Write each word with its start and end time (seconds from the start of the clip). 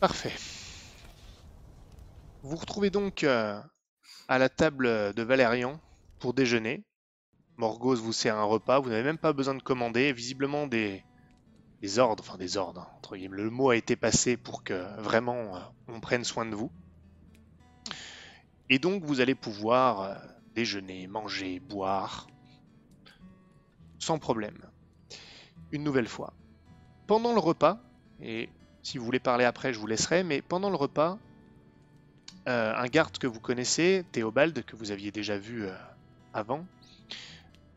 Parfait. 0.00 0.32
Vous 2.42 2.54
retrouvez 2.54 2.90
donc 2.90 3.24
euh, 3.24 3.60
à 4.28 4.38
la 4.38 4.48
table 4.48 5.12
de 5.12 5.22
Valérian 5.22 5.80
pour 6.20 6.34
déjeuner. 6.34 6.84
Morgos 7.56 7.96
vous 7.96 8.12
sert 8.12 8.36
un 8.36 8.44
repas, 8.44 8.78
vous 8.78 8.90
n'avez 8.90 9.02
même 9.02 9.18
pas 9.18 9.32
besoin 9.32 9.56
de 9.56 9.62
commander. 9.62 10.12
Visiblement 10.12 10.68
des, 10.68 11.02
des 11.82 11.98
ordres, 11.98 12.22
enfin 12.24 12.38
des 12.38 12.56
ordres, 12.56 12.82
hein, 12.82 12.96
entre 12.98 13.16
guillemets. 13.16 13.38
Le 13.38 13.50
mot 13.50 13.70
a 13.70 13.76
été 13.76 13.96
passé 13.96 14.36
pour 14.36 14.62
que 14.62 15.00
vraiment 15.00 15.56
euh, 15.56 15.60
on 15.88 15.98
prenne 15.98 16.22
soin 16.22 16.46
de 16.46 16.54
vous. 16.54 16.70
Et 18.70 18.78
donc 18.78 19.02
vous 19.02 19.20
allez 19.20 19.34
pouvoir 19.34 20.02
euh, 20.02 20.14
déjeuner, 20.54 21.08
manger, 21.08 21.58
boire, 21.58 22.28
sans 23.98 24.20
problème. 24.20 24.58
Une 25.72 25.82
nouvelle 25.82 26.08
fois. 26.08 26.34
Pendant 27.08 27.32
le 27.32 27.40
repas, 27.40 27.80
et 28.20 28.48
si 28.88 28.96
vous 28.96 29.04
voulez 29.04 29.20
parler 29.20 29.44
après, 29.44 29.74
je 29.74 29.78
vous 29.78 29.86
laisserai, 29.86 30.24
mais 30.24 30.40
pendant 30.40 30.70
le 30.70 30.76
repas, 30.76 31.18
euh, 32.48 32.74
un 32.74 32.86
garde 32.86 33.18
que 33.18 33.26
vous 33.26 33.38
connaissez, 33.38 34.02
Théobald, 34.12 34.64
que 34.64 34.76
vous 34.76 34.90
aviez 34.92 35.12
déjà 35.12 35.36
vu 35.36 35.66
euh, 35.66 35.74
avant, 36.32 36.64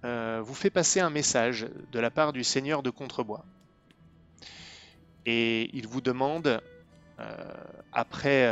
euh, 0.06 0.40
vous 0.42 0.54
fait 0.54 0.70
passer 0.70 1.02
un 1.02 1.10
message 1.10 1.68
de 1.92 2.00
la 2.00 2.12
part 2.12 2.32
du 2.32 2.46
seigneur 2.46 2.82
de 2.82 2.90
Contrebois. 2.90 3.44
Et 5.26 5.70
il 5.74 5.86
vous 5.86 6.00
demande, 6.00 6.62
après, 7.92 8.50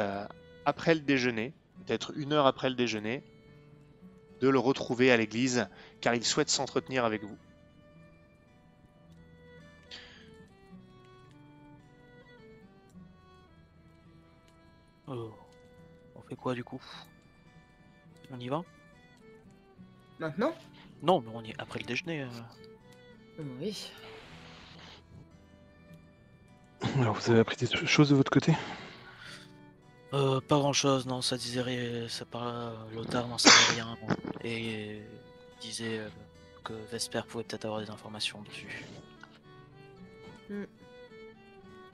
après 0.66 0.94
le 0.94 1.00
déjeuner, 1.00 1.54
peut-être 1.86 2.12
une 2.16 2.34
heure 2.34 2.46
après 2.46 2.70
le 2.70 2.76
déjeuner, 2.76 3.24
de 4.42 4.50
le 4.50 4.60
retrouver 4.60 5.12
à 5.12 5.18
l'église, 5.18 5.68
car 6.02 6.14
il 6.14 6.26
souhaite 6.26 6.50
s'entretenir 6.50 7.06
avec 7.06 7.24
vous. 7.24 7.38
Oh. 15.10 15.32
On 16.16 16.22
fait 16.22 16.36
quoi 16.36 16.54
du 16.54 16.64
coup? 16.64 16.82
On 18.32 18.40
y 18.40 18.48
va? 18.48 18.62
Maintenant? 20.20 20.54
Non, 21.02 21.22
mais 21.22 21.32
on 21.34 21.44
y 21.44 21.54
après 21.58 21.80
le 21.80 21.86
déjeuner. 21.86 22.22
euh. 22.22 23.44
Oui. 23.60 23.92
Alors, 27.00 27.16
vous 27.16 27.32
avez 27.32 27.40
appris 27.40 27.56
des 27.56 27.68
choses 27.88 28.10
de 28.10 28.16
votre 28.16 28.32
côté? 28.32 28.54
Euh, 30.14 30.42
pas 30.42 30.58
grand 30.58 30.74
chose, 30.74 31.06
non, 31.06 31.22
ça 31.22 31.38
disait 31.38 31.62
rien, 31.62 32.08
ça 32.08 32.26
parlait, 32.26 32.76
Lothar 32.96 33.28
n'en 33.28 33.38
savait 33.38 33.74
rien, 33.80 33.96
et 34.44 34.98
il 34.98 35.02
disait 35.62 36.00
euh, 36.00 36.10
que 36.64 36.74
Vesper 36.92 37.22
pouvait 37.28 37.44
peut-être 37.44 37.66
avoir 37.66 37.80
des 37.80 37.92
informations 37.92 38.42
dessus. 38.42 38.86
Hmm. 40.50 40.64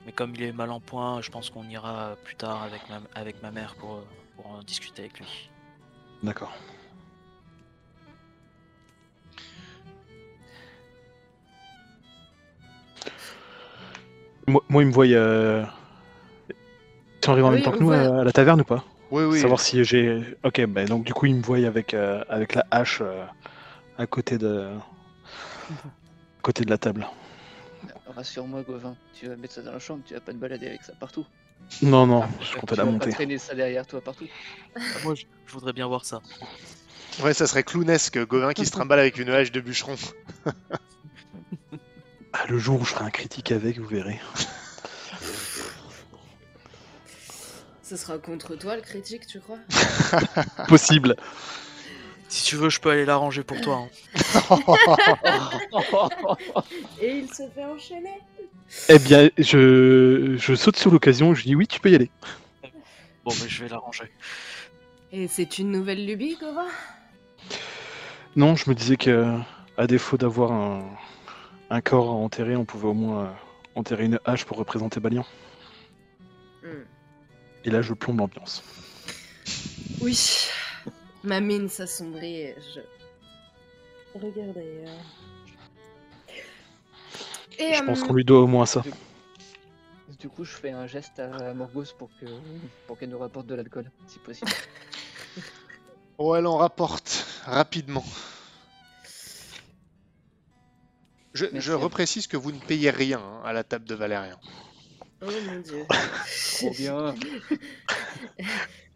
Mais 0.06 0.12
comme 0.12 0.34
il 0.36 0.42
est 0.44 0.52
mal 0.52 0.70
en 0.70 0.78
point, 0.80 1.20
je 1.20 1.30
pense 1.30 1.50
qu'on 1.50 1.64
ira 1.68 2.14
plus 2.24 2.36
tard 2.36 2.62
avec 2.62 2.88
ma, 2.88 3.00
avec 3.14 3.42
ma 3.42 3.50
mère 3.50 3.74
pour, 3.74 4.02
pour 4.36 4.46
en 4.46 4.62
discuter 4.62 5.02
avec 5.02 5.18
lui. 5.18 5.50
D'accord. 6.22 6.52
Moi, 14.46 14.62
moi, 14.68 14.82
il 14.82 14.86
me 14.86 14.92
voit. 14.92 15.06
Euh... 15.06 15.64
Tu 17.20 17.30
arrives 17.30 17.44
en 17.44 17.48
Ah 17.48 17.50
même 17.50 17.62
temps 17.62 17.72
que 17.72 17.78
nous 17.80 17.86
voit. 17.86 17.96
à, 17.96 18.20
à 18.20 18.24
la 18.24 18.32
taverne 18.32 18.60
ou 18.60 18.64
pas? 18.64 18.84
Oui, 19.10 19.24
oui. 19.24 19.40
Savoir 19.40 19.60
si 19.60 19.82
j'ai. 19.84 20.22
Ok, 20.44 20.64
bah, 20.66 20.84
donc 20.84 21.04
du 21.04 21.12
coup, 21.12 21.26
il 21.26 21.34
me 21.34 21.42
voit 21.42 21.58
avec, 21.58 21.94
euh, 21.94 22.22
avec 22.28 22.54
la 22.54 22.64
hache 22.70 23.00
euh, 23.02 23.24
à 23.98 24.06
côté 24.06 24.38
de. 24.38 24.68
à 24.68 25.72
côté 26.42 26.64
de 26.64 26.70
la 26.70 26.78
table. 26.78 27.06
Rassure-moi, 28.16 28.62
Gauvin, 28.62 28.96
tu 29.14 29.28
vas 29.28 29.36
mettre 29.36 29.54
ça 29.54 29.62
dans 29.62 29.72
la 29.72 29.78
chambre, 29.78 30.02
tu 30.06 30.14
vas 30.14 30.20
pas 30.20 30.32
te 30.32 30.38
balader 30.38 30.66
avec 30.68 30.82
ça 30.82 30.94
partout. 30.98 31.26
Non, 31.82 32.06
non, 32.06 32.22
Ah, 32.22 32.28
je 32.40 32.54
compte 32.56 32.70
tu 32.70 32.74
la 32.76 32.84
vas 32.84 32.90
monter. 32.90 33.10
Pas 33.10 33.14
traîner 33.16 33.38
ça 33.38 33.54
derrière 33.54 33.86
toi 33.86 34.00
partout. 34.00 34.26
Moi, 35.04 35.14
je, 35.14 35.24
je 35.46 35.52
voudrais 35.52 35.72
bien 35.74 35.86
voir 35.86 36.04
ça. 36.04 36.22
Ouais, 37.22 37.34
ça 37.34 37.46
serait 37.46 37.62
clownesque, 37.62 38.18
Gauvin 38.26 38.52
qui 38.54 38.64
se 38.64 38.70
trimballe 38.70 39.00
avec 39.00 39.18
une 39.18 39.28
hache 39.30 39.52
de 39.52 39.60
bûcheron. 39.60 39.96
Ah, 42.32 42.46
le 42.48 42.58
jour 42.58 42.80
où 42.80 42.84
je 42.84 42.90
ferai 42.90 43.04
un 43.04 43.10
critique 43.10 43.52
avec, 43.52 43.78
vous 43.78 43.86
verrez. 43.86 44.20
Ce 47.82 47.96
sera 47.96 48.18
contre 48.18 48.56
toi 48.56 48.76
le 48.76 48.82
critique, 48.82 49.26
tu 49.26 49.40
crois? 49.40 49.58
Possible. 50.68 51.16
Si 52.28 52.44
tu 52.44 52.56
veux, 52.56 52.70
je 52.70 52.80
peux 52.80 52.90
aller 52.90 53.04
l'arranger 53.04 53.44
pour 53.44 53.60
toi. 53.60 53.76
hein. 53.76 53.88
Et 57.00 57.18
il 57.18 57.28
se 57.32 57.48
fait 57.54 57.64
enchaîner. 57.64 58.18
Eh 58.88 58.98
bien, 58.98 59.30
je, 59.38 60.34
je 60.36 60.54
saute 60.54 60.76
sur 60.76 60.90
l'occasion, 60.90 61.34
je 61.34 61.44
dis 61.44 61.54
oui, 61.54 61.66
tu 61.66 61.80
peux 61.80 61.90
y 61.90 61.94
aller. 61.94 62.10
Bon, 63.24 63.32
mais 63.42 63.48
je 63.48 63.62
vais 63.62 63.68
l'arranger. 63.68 64.10
Et 65.12 65.28
c'est 65.28 65.58
une 65.58 65.70
nouvelle 65.70 66.04
lubie, 66.04 66.36
Gova 66.40 66.66
Non, 68.34 68.56
je 68.56 68.68
me 68.68 68.74
disais 68.74 68.96
que, 68.96 69.38
à 69.76 69.86
défaut 69.86 70.16
d'avoir 70.16 70.52
un, 70.52 70.84
un 71.70 71.80
corps 71.80 72.08
à 72.08 72.12
enterrer, 72.12 72.56
on 72.56 72.64
pouvait 72.64 72.88
au 72.88 72.94
moins 72.94 73.24
euh, 73.24 73.30
enterrer 73.76 74.06
une 74.06 74.18
hache 74.24 74.44
pour 74.44 74.56
représenter 74.56 75.00
Balian. 75.00 75.24
Hmm. 76.62 76.82
Et 77.64 77.70
là, 77.70 77.82
je 77.82 77.94
plombe 77.94 78.18
l'ambiance. 78.18 78.64
Oui. 80.00 80.48
Ma 81.26 81.40
mine 81.40 81.68
s'assombrit 81.68 82.36
et 82.36 82.56
je. 82.74 82.80
Regarde 84.14 84.56
ailleurs. 84.56 85.04
Et, 87.58 87.74
Je 87.74 87.84
pense 87.84 88.02
euh, 88.02 88.06
qu'on 88.06 88.14
lui 88.14 88.24
doit 88.24 88.40
au 88.40 88.46
moins 88.46 88.64
ça. 88.64 88.84
Du 90.20 90.28
coup, 90.28 90.44
je 90.44 90.52
fais 90.52 90.70
un 90.70 90.86
geste 90.86 91.18
à 91.18 91.52
Morgos 91.52 91.92
pour 91.98 92.10
que 92.20 92.26
pour 92.86 92.96
qu'elle 92.96 93.08
nous 93.08 93.18
rapporte 93.18 93.46
de 93.46 93.56
l'alcool, 93.56 93.90
si 94.06 94.18
possible. 94.20 94.50
Oh, 96.18 96.34
elle 96.34 96.46
en 96.46 96.56
rapporte 96.56 97.26
rapidement. 97.44 98.02
Je, 101.34 101.44
je 101.52 101.72
reprécise 101.72 102.26
que 102.26 102.38
vous 102.38 102.52
ne 102.52 102.58
payez 102.58 102.88
rien 102.88 103.18
hein, 103.18 103.42
à 103.44 103.52
la 103.52 103.64
table 103.64 103.84
de 103.84 103.94
Valérien. 103.94 104.38
Oh 105.20 105.26
mon 105.46 105.60
dieu. 105.60 105.84
Trop 106.56 106.70
bien. 106.70 107.14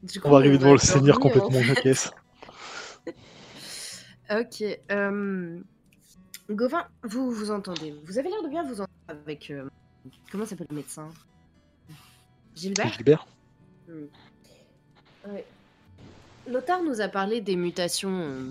Du 0.03 0.19
On 0.19 0.23
coup, 0.23 0.31
va 0.31 0.37
arriver 0.38 0.56
devant 0.56 0.73
le 0.73 0.79
seigneur 0.79 1.21
complètement 1.21 1.62
jaquesse. 1.62 2.11
Ok. 4.31 4.62
Euh... 4.91 5.61
Gauvin, 6.50 6.87
vous 7.05 7.31
vous 7.31 7.50
entendez. 7.50 7.94
Vous 8.05 8.19
avez 8.19 8.29
l'air 8.29 8.43
de 8.43 8.49
bien 8.49 8.62
vous 8.65 8.81
entendre 8.81 8.88
avec. 9.09 9.50
euh, 9.50 9.69
Comment 10.31 10.47
s'appelle 10.47 10.67
le 10.71 10.77
médecin? 10.77 11.09
Gilbert? 12.55 12.93
Gilbert 12.93 13.27
Ouais. 15.29 15.44
Lothar 16.49 16.82
nous 16.82 17.00
a 17.00 17.09
parlé 17.09 17.41
des 17.41 17.56
mutations 17.56 18.19
euh, 18.21 18.43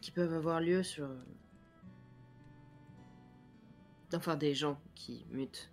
qui 0.00 0.10
peuvent 0.10 0.34
avoir 0.34 0.60
lieu 0.60 0.82
sur. 0.82 1.04
euh, 1.04 1.16
Enfin, 4.14 4.36
des 4.36 4.54
gens 4.54 4.78
qui 4.94 5.24
mutent. 5.32 5.70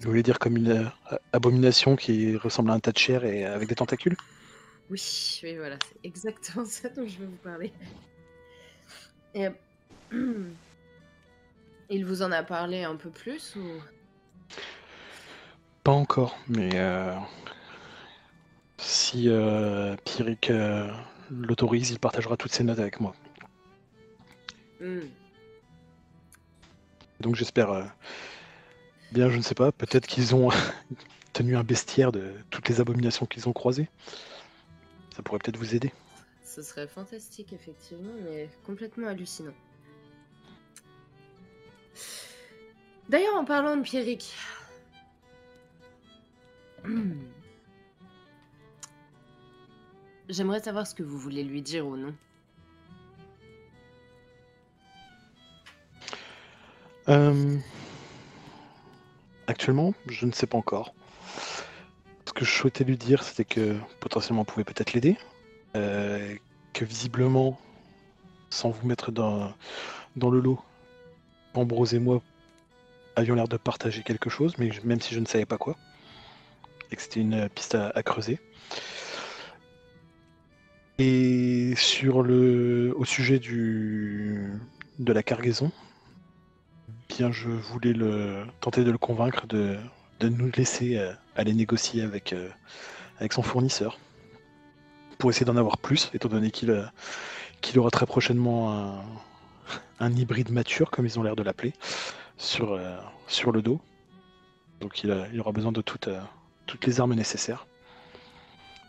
Vous 0.00 0.08
voulez 0.08 0.22
dire 0.22 0.38
comme 0.38 0.56
une 0.56 0.90
abomination 1.32 1.96
qui 1.96 2.36
ressemble 2.36 2.70
à 2.70 2.74
un 2.74 2.80
tas 2.80 2.92
de 2.92 2.98
chair 2.98 3.24
et 3.24 3.44
avec 3.44 3.68
des 3.68 3.74
tentacules? 3.74 4.16
Oui, 4.90 5.40
oui, 5.42 5.56
voilà, 5.56 5.78
c'est 5.88 6.06
exactement 6.06 6.64
ça 6.66 6.88
dont 6.88 7.06
je 7.06 7.18
veux 7.18 7.26
vous 7.26 7.36
parler. 7.36 7.72
Et, 9.34 9.46
euh, 9.46 9.50
il 11.90 12.04
vous 12.04 12.22
en 12.22 12.32
a 12.32 12.42
parlé 12.42 12.84
un 12.84 12.96
peu 12.96 13.10
plus 13.10 13.56
ou? 13.56 13.80
Pas 15.82 15.92
encore, 15.92 16.36
mais 16.48 16.70
euh, 16.74 17.14
si 18.78 19.28
euh, 19.28 19.94
euh, 20.50 20.92
l'autorise, 21.30 21.90
il 21.90 21.98
partagera 21.98 22.36
toutes 22.36 22.52
ses 22.52 22.64
notes 22.64 22.78
avec 22.78 23.00
moi. 23.00 23.14
Hmm. 24.80 25.06
Donc 27.20 27.34
j'espère 27.34 27.70
euh, 27.70 27.84
bien, 29.12 29.30
je 29.30 29.36
ne 29.36 29.42
sais 29.42 29.54
pas, 29.54 29.72
peut-être 29.72 30.06
qu'ils 30.06 30.34
ont 30.34 30.50
tenu 31.32 31.56
un 31.56 31.64
bestiaire 31.64 32.12
de 32.12 32.34
toutes 32.50 32.68
les 32.68 32.80
abominations 32.80 33.26
qu'ils 33.26 33.48
ont 33.48 33.52
croisées. 33.52 33.88
Ça 35.16 35.22
pourrait 35.22 35.38
peut-être 35.38 35.56
vous 35.56 35.74
aider. 35.74 35.94
Ce 36.44 36.60
serait 36.60 36.86
fantastique, 36.86 37.54
effectivement, 37.54 38.12
mais 38.22 38.50
complètement 38.66 39.06
hallucinant. 39.08 39.54
D'ailleurs, 43.08 43.36
en 43.36 43.46
parlant 43.46 43.78
de 43.78 43.82
Pierrick. 43.82 44.34
J'aimerais 50.28 50.60
savoir 50.60 50.86
ce 50.86 50.94
que 50.94 51.02
vous 51.02 51.18
voulez 51.18 51.44
lui 51.44 51.62
dire 51.62 51.86
ou 51.86 51.96
non. 51.96 52.14
Euh, 57.08 57.56
Actuellement, 59.46 59.94
je 60.08 60.26
ne 60.26 60.32
sais 60.32 60.46
pas 60.46 60.58
encore. 60.58 60.92
Que 62.36 62.44
je 62.44 62.50
souhaitais 62.52 62.84
lui 62.84 62.96
dire, 62.96 63.24
c'était 63.24 63.46
que 63.46 63.76
potentiellement 63.98 64.42
on 64.42 64.44
pouvait 64.44 64.62
peut-être 64.64 64.92
l'aider. 64.92 65.16
euh, 65.74 66.36
que 66.72 66.84
visiblement, 66.84 67.58
sans 68.50 68.70
vous 68.70 68.86
mettre 68.86 69.10
dans, 69.10 69.54
le 70.16 70.40
lot, 70.40 70.60
Ambrose 71.54 71.94
et 71.94 71.98
moi 71.98 72.22
avions 73.16 73.34
l'air 73.34 73.48
de 73.48 73.56
partager 73.56 74.02
quelque 74.02 74.28
chose, 74.28 74.58
même 74.58 75.00
si 75.00 75.14
je 75.14 75.20
ne 75.20 75.24
savais 75.24 75.46
pas 75.46 75.56
quoi. 75.56 75.76
Et 76.90 76.96
que 76.96 77.02
c'était 77.02 77.20
une 77.20 77.48
piste 77.48 77.74
à, 77.74 77.88
à 77.94 78.02
creuser. 78.02 78.38
Et 80.98 81.74
sur 81.76 82.22
le, 82.22 82.94
au 82.96 83.06
sujet 83.06 83.38
du, 83.38 84.52
de 84.98 85.12
la 85.14 85.22
cargaison, 85.22 85.72
bien 87.08 87.32
je 87.32 87.48
voulais 87.48 87.94
le, 87.94 88.44
tenter 88.60 88.84
de 88.84 88.90
le 88.90 88.98
convaincre 88.98 89.46
de, 89.46 89.78
de 90.20 90.28
nous 90.28 90.50
laisser 90.56 90.96
euh, 90.98 91.12
aller 91.36 91.52
négocier 91.54 92.02
avec, 92.02 92.32
euh, 92.32 92.48
avec 93.18 93.32
son 93.32 93.42
fournisseur 93.42 93.98
pour 95.18 95.30
essayer 95.30 95.46
d'en 95.46 95.56
avoir 95.56 95.78
plus, 95.78 96.10
étant 96.14 96.28
donné 96.28 96.50
qu'il 96.50 96.70
euh, 96.70 96.84
qu'il 97.62 97.78
aura 97.78 97.90
très 97.90 98.06
prochainement 98.06 99.02
un, 99.98 100.12
hybride 100.12 100.50
mature, 100.52 100.90
comme 100.90 101.06
ils 101.06 101.18
ont 101.18 101.22
l'air 101.22 101.36
de 101.36 101.42
l'appeler, 101.42 101.72
sur, 102.36 102.78
sur 103.26 103.50
le 103.50 103.62
dos. 103.62 103.80
Donc 104.80 105.02
il, 105.02 105.26
il 105.32 105.40
aura 105.40 105.52
besoin 105.52 105.72
de 105.72 105.80
toutes, 105.80 106.08
les 106.86 107.00
armes 107.00 107.14
nécessaires. 107.14 107.66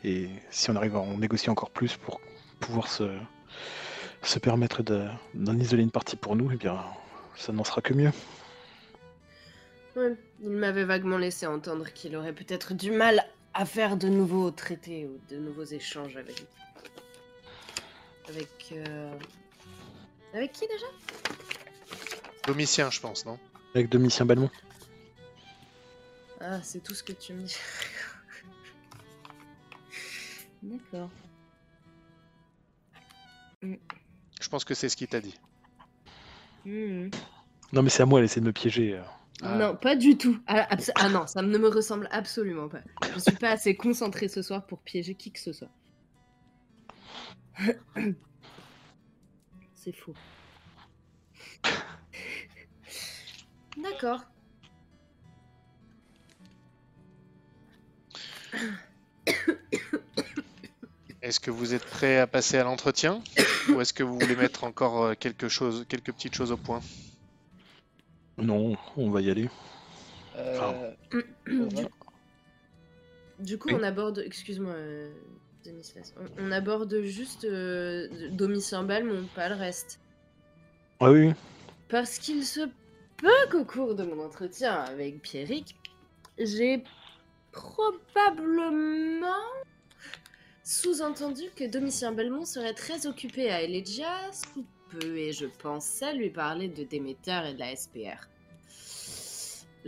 Et 0.03 0.29
si 0.51 0.69
on 0.69 0.75
arrive 0.75 0.97
à 0.97 1.00
en 1.00 1.18
négocier 1.18 1.50
encore 1.50 1.71
plus 1.71 1.95
pour 1.95 2.19
pouvoir 2.59 2.88
se, 2.88 3.09
permettre 4.41 4.83
de- 4.83 5.07
d'en 5.33 5.57
isoler 5.57 5.81
une 5.83 5.91
partie 5.91 6.18
pour 6.18 6.35
nous, 6.35 6.51
eh 6.51 6.57
bien 6.57 6.77
ça 7.35 7.53
n'en 7.53 7.63
sera 7.63 7.81
que 7.81 7.94
mieux. 7.94 8.12
Il 10.42 10.50
m'avait 10.51 10.84
vaguement 10.86 11.18
laissé 11.18 11.45
entendre 11.48 11.92
qu'il 11.94 12.16
aurait 12.16 12.34
peut-être 12.34 12.74
du 12.74 12.92
mal 12.92 13.25
à 13.54 13.66
faire 13.66 13.98
de 13.98 14.07
nouveaux 14.07 14.51
traités 14.51 15.06
ou 15.06 15.19
de 15.34 15.38
nouveaux 15.39 15.63
échanges 15.63 16.16
avec. 16.18 16.45
Avec. 18.30 18.74
euh, 18.74 19.18
Avec 20.34 20.51
qui 20.51 20.68
déjà? 20.68 20.86
Domitien, 22.45 22.89
je 22.92 23.00
pense, 23.00 23.25
non? 23.25 23.39
Avec 23.74 23.89
Domitien 23.89 24.25
Balmont. 24.25 24.50
Ah, 26.39 26.62
c'est 26.62 26.84
tout 26.84 26.94
ce 26.94 27.04
que 27.04 27.13
tu 27.13 27.34
me 27.34 27.42
dis. 27.44 27.57
D'accord. 30.63 31.10
Je 33.63 34.50
pense 34.50 34.63
que 34.66 34.74
c'est 34.75 34.88
ce 34.88 34.95
qu'il 34.95 35.07
t'a 35.07 35.19
dit. 35.19 35.38
Hmm. 36.66 37.10
Non 37.74 37.81
mais 37.81 37.89
c'est 37.89 38.04
à 38.04 38.06
moi, 38.06 38.22
essaie 38.22 38.39
de 38.39 38.45
me 38.45 38.54
piéger. 38.54 38.94
euh. 38.94 39.01
Ah. 39.44 39.56
Non, 39.56 39.75
pas 39.75 39.95
du 39.95 40.18
tout. 40.18 40.39
Ah, 40.48 40.68
ah 40.95 41.10
non, 41.10 41.28
ça 41.28 41.42
ne 41.42 41.57
me 41.57 41.68
ressemble 41.68 42.07
absolument 42.12 42.69
pas. 42.69 42.81
Je 43.13 43.19
suis 43.19 43.36
pas 43.36 43.51
assez 43.51 43.75
concentrée 43.75 44.28
ce 44.28 44.42
soir 44.42 44.66
pour 44.66 44.80
piéger 44.80 45.16
qui 45.16 45.31
que 45.31 45.39
ce 45.39 45.54
soit. 45.54 45.69
C'est 49.75 49.95
faux. 49.95 50.13
D'accord. 53.78 54.22
Est-ce 61.22 61.39
que 61.39 61.51
vous 61.51 61.74
êtes 61.74 61.86
prêt 61.86 62.18
à 62.19 62.28
passer 62.28 62.57
à 62.57 62.63
l'entretien 62.63 63.22
Ou 63.69 63.81
est-ce 63.81 63.94
que 63.94 64.04
vous 64.04 64.18
voulez 64.18 64.36
mettre 64.36 64.63
encore 64.63 65.04
euh, 65.04 65.13
quelque 65.13 65.50
chose, 65.50 65.86
quelques 65.89 66.13
petites 66.13 66.36
choses 66.36 66.51
au 66.51 66.57
point? 66.57 66.81
Non, 68.38 68.75
on 68.95 69.10
va 69.10 69.22
y 69.22 69.30
aller. 69.31 69.50
Euh, 70.36 70.92
Du, 73.39 73.57
coup, 73.57 73.69
Oui. 73.69 73.75
on 73.80 73.84
aborde. 73.84 74.19
Excuse-moi, 74.19 74.74
euh, 74.74 75.12
Denislas. 75.66 76.13
On, 76.39 76.44
on 76.48 76.51
aborde 76.51 77.01
juste 77.01 77.45
euh, 77.45 78.07
Domitien 78.31 78.84
Balmont, 78.84 79.25
pas 79.36 79.50
le 79.50 79.56
reste. 79.56 80.00
Ah 81.00 81.12
oui, 81.12 81.28
oui. 81.28 81.34
Parce 81.89 82.18
qu'il 82.19 82.44
se 82.45 82.62
peut 83.18 83.50
qu'au 83.51 83.63
cours 83.66 83.95
de 83.95 84.04
mon 84.04 84.24
entretien 84.25 84.74
avec 84.74 85.22
Pierrick, 85.22 85.75
j'ai 86.39 86.84
probablement 87.51 89.31
sous-entendu 90.63 91.44
que 91.56 91.63
Domitien 91.69 92.12
Belmont 92.12 92.45
serait 92.45 92.74
très 92.74 93.07
occupé 93.07 93.50
à 93.50 93.62
Elegia 93.62 94.10
sous 94.34 94.66
peu, 94.89 95.18
et 95.18 95.34
je 95.34 95.45
pensais 95.45 96.13
lui 96.13 96.29
parler 96.29 96.67
de 96.67 96.84
Déméter 96.84 97.41
et 97.50 97.53
de 97.53 97.60
la 97.60 97.75
SPR. 97.75 98.27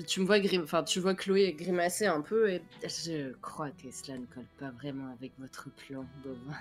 Tu 0.08 0.22
me 0.22 0.26
vois, 0.26 0.40
grim... 0.40 0.64
enfin, 0.64 0.84
tu 0.84 1.00
vois 1.00 1.14
Chloé 1.14 1.54
grimacer 1.54 2.06
un 2.06 2.22
peu, 2.22 2.50
et 2.50 2.62
je 2.84 3.34
crois 3.42 3.70
que 3.72 3.92
cela 3.92 4.18
ne 4.18 4.26
colle 4.26 4.48
pas 4.60 4.72
vraiment 4.72 5.12
avec 5.12 5.34
votre 5.40 5.70
plan, 5.72 6.06
Bovin. 6.24 6.58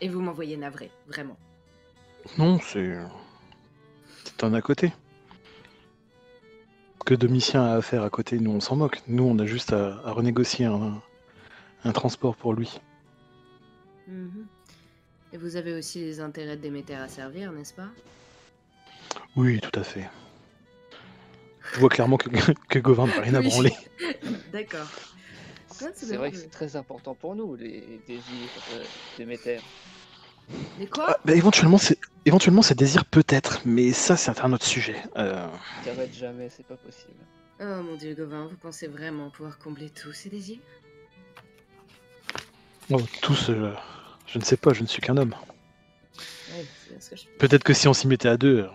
Et 0.00 0.08
vous 0.08 0.20
m'envoyez 0.20 0.56
navré, 0.56 0.90
vraiment. 1.06 1.36
Non, 2.36 2.58
c'est. 2.60 2.98
C'est 4.24 4.44
un 4.44 4.54
à 4.54 4.60
côté. 4.60 4.92
Que 7.04 7.14
Domitien 7.14 7.64
a 7.64 7.76
à 7.76 7.82
faire 7.82 8.02
à 8.02 8.10
côté, 8.10 8.38
nous 8.38 8.50
on 8.50 8.60
s'en 8.60 8.76
moque. 8.76 9.00
Nous 9.06 9.24
on 9.24 9.38
a 9.38 9.46
juste 9.46 9.72
à, 9.72 10.00
à 10.04 10.12
renégocier 10.12 10.66
un, 10.66 11.00
un 11.84 11.92
transport 11.92 12.36
pour 12.36 12.52
lui. 12.52 12.80
Mhm. 14.06 14.46
Et 15.32 15.36
vous 15.36 15.56
avez 15.56 15.74
aussi 15.74 16.00
les 16.00 16.20
intérêts 16.20 16.56
de 16.56 16.62
Déméter 16.62 16.94
à 16.94 17.08
servir, 17.08 17.52
n'est-ce 17.52 17.74
pas? 17.74 17.88
Oui, 19.36 19.60
tout 19.60 19.78
à 19.78 19.84
fait. 19.84 20.08
Je 21.74 21.80
vois 21.80 21.88
clairement 21.90 22.16
que, 22.16 22.28
que 22.68 22.78
Gauvin 22.78 23.06
n'a 23.06 23.20
rien 23.20 23.34
à 23.34 23.40
Oui. 23.40 23.48
branler. 23.48 23.74
D'accord. 24.52 24.88
C'est 25.94 26.16
vrai 26.16 26.32
que 26.32 26.36
c'est 26.38 26.50
très 26.50 26.74
important 26.76 27.14
pour 27.14 27.36
nous, 27.36 27.54
les 27.54 28.00
désirs 28.06 28.24
euh, 28.74 28.82
de 28.82 28.86
Déméter. 29.18 29.58
Mais 30.78 30.86
quoi? 30.86 31.06
Ah, 31.08 31.16
bah, 31.24 31.34
éventuellement, 31.34 31.78
c'est 31.78 31.98
éventuellement 32.24 32.62
c'est 32.62 32.76
désir 32.76 33.04
peut-être, 33.04 33.60
mais 33.64 33.92
ça 33.92 34.16
c'est 34.16 34.40
un 34.40 34.52
autre 34.52 34.64
sujet. 34.66 34.96
Euh, 35.16 35.46
T'arrêtes 35.84 36.14
jamais, 36.14 36.48
c'est 36.48 36.66
pas 36.66 36.76
possible. 36.76 37.14
Oh 37.60 37.82
mon 37.82 37.96
dieu, 37.96 38.14
Gauvin, 38.14 38.46
vous 38.46 38.56
pensez 38.56 38.88
vraiment 38.88 39.30
pouvoir 39.30 39.58
combler 39.58 39.90
tous 39.90 40.12
ces 40.12 40.30
désirs? 40.30 40.58
Oh, 42.90 43.00
tous, 43.20 43.50
euh, 43.50 43.72
je 44.28 44.38
ne 44.38 44.44
sais 44.44 44.56
pas, 44.56 44.72
je 44.72 44.82
ne 44.82 44.86
suis 44.86 45.00
qu'un 45.02 45.16
homme. 45.16 45.34
Ouais, 46.54 46.64
c'est 46.84 46.90
bien 46.90 47.00
ce 47.00 47.10
que 47.10 47.16
je 47.16 47.22
Peut-être 47.38 47.64
que 47.64 47.72
si 47.74 47.88
on 47.88 47.94
s'y 47.94 48.06
mettait 48.06 48.28
à 48.28 48.36
deux, 48.36 48.68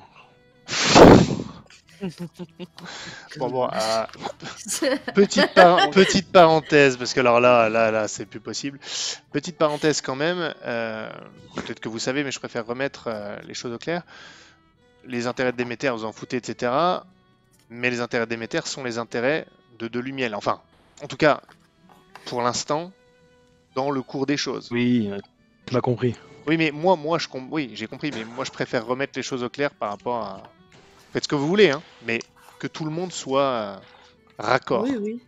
Bon, 3.38 3.50
bon, 3.50 3.70
petite, 5.16 5.54
par- 5.54 5.90
petite 5.92 6.32
parenthèse, 6.32 6.98
parce 6.98 7.14
que 7.14 7.22
alors 7.22 7.40
là, 7.40 7.70
là, 7.70 7.92
là, 7.92 8.08
c'est 8.10 8.26
plus 8.26 8.42
possible. 8.42 8.78
Petite 9.32 9.58
parenthèse 9.58 10.02
quand 10.02 10.16
même. 10.16 10.54
euh, 10.66 11.10
Peut-être 11.56 11.80
que 11.80 11.88
vous 11.88 12.00
savez, 12.00 12.24
mais 12.26 12.32
je 12.32 12.40
préfère 12.40 12.66
remettre 12.66 13.06
euh, 13.08 13.38
les 13.48 13.54
choses 13.54 13.72
au 13.74 13.78
clair. 13.78 14.04
Les 15.06 15.28
intérêts 15.28 15.52
de 15.54 15.58
Déméter, 15.58 15.90
vous 15.92 16.04
en 16.06 16.12
foutez, 16.12 16.38
etc. 16.38 16.72
Mais 17.70 17.90
les 17.90 18.02
intérêts 18.02 18.26
de 18.26 18.30
Déméter 18.30 18.62
sont 18.66 18.84
les 18.84 18.98
intérêts 18.98 19.46
de 19.80 19.88
Delumiel. 19.88 20.36
Enfin, 20.36 20.62
en 21.02 21.08
tout 21.08 21.18
cas, 21.18 21.42
pour 22.26 22.42
l'instant, 22.42 22.92
dans 23.76 23.92
le 23.92 24.02
cours 24.02 24.26
des 24.26 24.38
choses. 24.38 24.68
oui, 24.72 25.10
tu 25.66 25.74
m'as 25.74 25.82
compris. 25.82 26.16
Oui, 26.48 26.58
mais 26.58 26.72
moi, 26.72 26.96
moi, 26.96 27.18
je 27.20 27.28
com- 27.28 27.48
oui, 27.52 27.72
j'ai 27.74 27.88
compris, 27.88 28.12
mais 28.14 28.26
moi, 28.26 28.44
je 28.46 28.52
préfère 28.52 28.86
remettre 28.86 29.14
les 29.16 29.24
choses 29.24 29.44
au 29.44 29.50
clair 29.50 29.72
par 29.74 29.90
rapport 29.92 30.18
à. 30.18 30.44
Faites 31.14 31.24
ce 31.24 31.28
que 31.28 31.36
vous 31.36 31.48
voulez, 31.48 31.70
hein, 31.72 31.82
mais 32.06 32.20
que 32.60 32.68
tout 32.68 32.84
le 32.86 32.92
monde 32.92 33.12
soit 33.14 33.42
euh, 33.42 33.76
raccord. 34.40 34.84
Oui, 34.84 34.98
oui. 35.00 35.22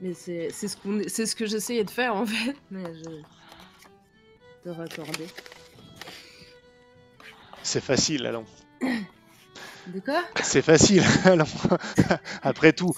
Mais 0.00 0.14
c'est 0.14 0.48
c'est 0.52 0.68
ce, 0.68 0.76
qu'on- 0.76 1.02
c'est 1.08 1.26
ce 1.26 1.34
que 1.36 1.46
j'essayais 1.46 1.84
de 1.84 1.90
faire 1.90 2.14
en 2.14 2.24
fait. 2.26 2.56
Mais 2.70 2.84
je. 2.94 3.10
de 4.64 4.70
raccorder. 4.70 5.26
C'est 7.62 7.82
facile, 7.82 8.26
allons. 8.26 8.44
De 9.86 10.00
quoi? 10.00 10.22
C'est 10.42 10.62
facile, 10.62 11.02
allons. 11.24 11.44
Après 12.42 12.72
tout, 12.72 12.90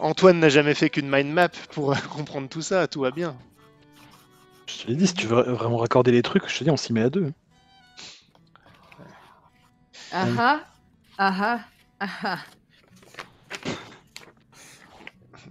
Antoine 0.00 0.40
n'a 0.40 0.48
jamais 0.48 0.74
fait 0.74 0.90
qu'une 0.90 1.08
mind 1.08 1.32
map 1.32 1.48
pour 1.72 1.92
euh, 1.92 1.96
comprendre 2.14 2.48
tout 2.48 2.62
ça, 2.62 2.86
tout 2.88 3.00
va 3.00 3.10
bien. 3.10 3.36
Je 4.72 4.84
te 4.84 4.88
l'ai 4.88 4.96
dit, 4.96 5.06
si 5.06 5.14
tu 5.14 5.26
veux 5.26 5.42
vraiment 5.42 5.76
raccorder 5.76 6.12
les 6.12 6.22
trucs, 6.22 6.48
je 6.48 6.58
te 6.58 6.64
dis, 6.64 6.70
on 6.70 6.76
s'y 6.76 6.92
met 6.92 7.02
à 7.02 7.10
deux. 7.10 7.32
Ah 10.12 10.26
ah 10.38 10.60
Ah 11.18 11.34
ah 11.40 11.60
Ah 12.00 12.08
ah 12.24 12.38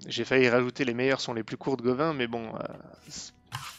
J'ai 0.08 0.26
failli 0.26 0.50
rajouter 0.50 0.84
les 0.86 0.94
meilleurs 0.94 1.22
sont 1.22 1.34
les 1.34 1.44
plus 1.44 1.58
courts 1.58 1.78
de 1.78 1.84
Gauvin, 1.84 2.14
mais 2.14 2.28
bon, 2.28 2.56
euh, 2.56 3.12